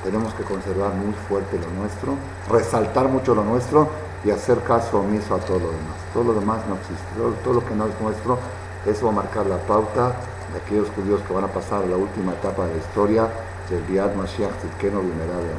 tenemos 0.03 0.33
que 0.35 0.43
conservar 0.45 0.95
muy 0.95 1.13
fuerte 1.29 1.59
lo 1.59 1.71
nuestro, 1.81 2.15
resaltar 2.51 3.09
mucho 3.09 3.35
lo 3.35 3.45
nuestro 3.45 3.89
y 4.25 4.31
hacer 4.31 4.59
caso 4.63 5.01
omiso 5.01 5.35
a 5.35 5.39
todo 5.39 5.59
lo 5.59 5.67
demás. 5.67 5.99
Todo 6.13 6.25
lo 6.25 6.35
demás 6.35 6.61
no 6.69 6.77
existe, 6.77 7.05
todo, 7.45 7.55
lo 7.55 7.65
que 7.65 7.75
no 7.75 7.87
es 7.87 8.01
nuestro, 8.01 8.39
eso 8.87 9.07
va 9.07 9.13
a 9.13 9.15
marcar 9.17 9.47
la 9.47 9.59
pauta 9.59 10.13
de 10.53 10.59
aquellos 10.65 10.89
judíos 10.97 11.21
que 11.27 11.33
van 11.33 11.45
a 11.45 11.49
pasar 11.49 11.85
la 11.87 11.97
última 11.97 12.33
etapa 12.33 12.67
de 12.67 12.73
la 12.73 12.79
historia 12.79 13.29
del 13.69 13.83
Biad 13.83 14.15
Mashiach 14.15 14.51
Tzidkenu 14.61 15.01
Venerable. 15.01 15.51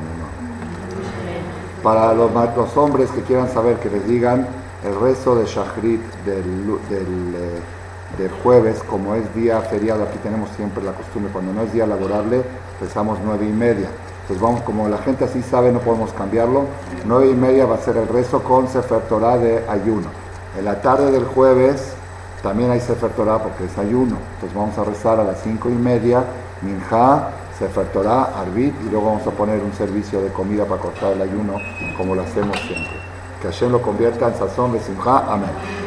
Para 1.83 2.13
los, 2.13 2.75
hombres 2.75 3.09
que 3.11 3.21
quieran 3.21 3.49
saber, 3.49 3.77
que 3.77 3.89
les 3.89 4.05
digan 4.07 4.47
el 4.83 4.99
rezo 4.99 5.35
de 5.35 5.45
Shachrit 5.45 6.01
del, 6.25 6.65
del, 6.89 7.35
eh, 7.35 7.61
del 8.17 8.31
jueves, 8.43 8.81
como 8.83 9.15
es 9.15 9.33
día 9.35 9.61
feriado, 9.61 10.03
aquí 10.03 10.17
tenemos 10.23 10.49
siempre 10.55 10.83
la 10.83 10.93
costumbre, 10.93 11.31
cuando 11.31 11.53
no 11.53 11.61
es 11.61 11.73
día 11.73 11.85
laborable, 11.85 12.43
rezamos 12.81 13.19
nueve 13.23 13.45
y 13.45 13.53
media 13.53 13.89
pues 14.29 14.39
vamos, 14.39 14.61
como 14.61 14.87
la 14.87 14.99
gente 14.99 15.25
así 15.25 15.41
sabe, 15.41 15.71
no 15.71 15.79
podemos 15.79 16.13
cambiarlo. 16.13 16.65
Nueve 17.03 17.31
y 17.31 17.33
media 17.33 17.65
va 17.65 17.75
a 17.75 17.77
ser 17.79 17.97
el 17.97 18.07
rezo 18.07 18.43
con 18.43 18.67
Sefer 18.67 19.01
Torah 19.09 19.39
de 19.39 19.67
ayuno. 19.67 20.07
En 20.55 20.65
la 20.65 20.79
tarde 20.83 21.11
del 21.11 21.25
jueves 21.25 21.93
también 22.43 22.69
hay 22.69 22.79
Sefer 22.79 23.09
Torah 23.13 23.39
porque 23.39 23.65
es 23.65 23.75
ayuno. 23.79 24.17
Entonces 24.35 24.55
vamos 24.55 24.77
a 24.77 24.83
rezar 24.83 25.19
a 25.19 25.23
las 25.23 25.41
cinco 25.41 25.67
y 25.67 25.73
media, 25.73 26.23
Minja, 26.61 27.31
Sefer 27.57 27.87
Torah, 27.87 28.39
Arbit, 28.39 28.75
y 28.85 28.91
luego 28.91 29.07
vamos 29.07 29.25
a 29.25 29.31
poner 29.31 29.63
un 29.63 29.73
servicio 29.73 30.21
de 30.21 30.29
comida 30.29 30.63
para 30.63 30.79
cortar 30.79 31.13
el 31.13 31.23
ayuno, 31.23 31.55
como 31.97 32.13
lo 32.13 32.21
hacemos 32.21 32.55
siempre. 32.59 32.99
Que 33.41 33.47
Hashem 33.47 33.71
lo 33.71 33.81
convierta 33.81 34.27
en 34.27 34.35
sazón 34.35 34.73
de 34.73 34.79
Simja. 34.79 35.25
Amén. 35.27 35.79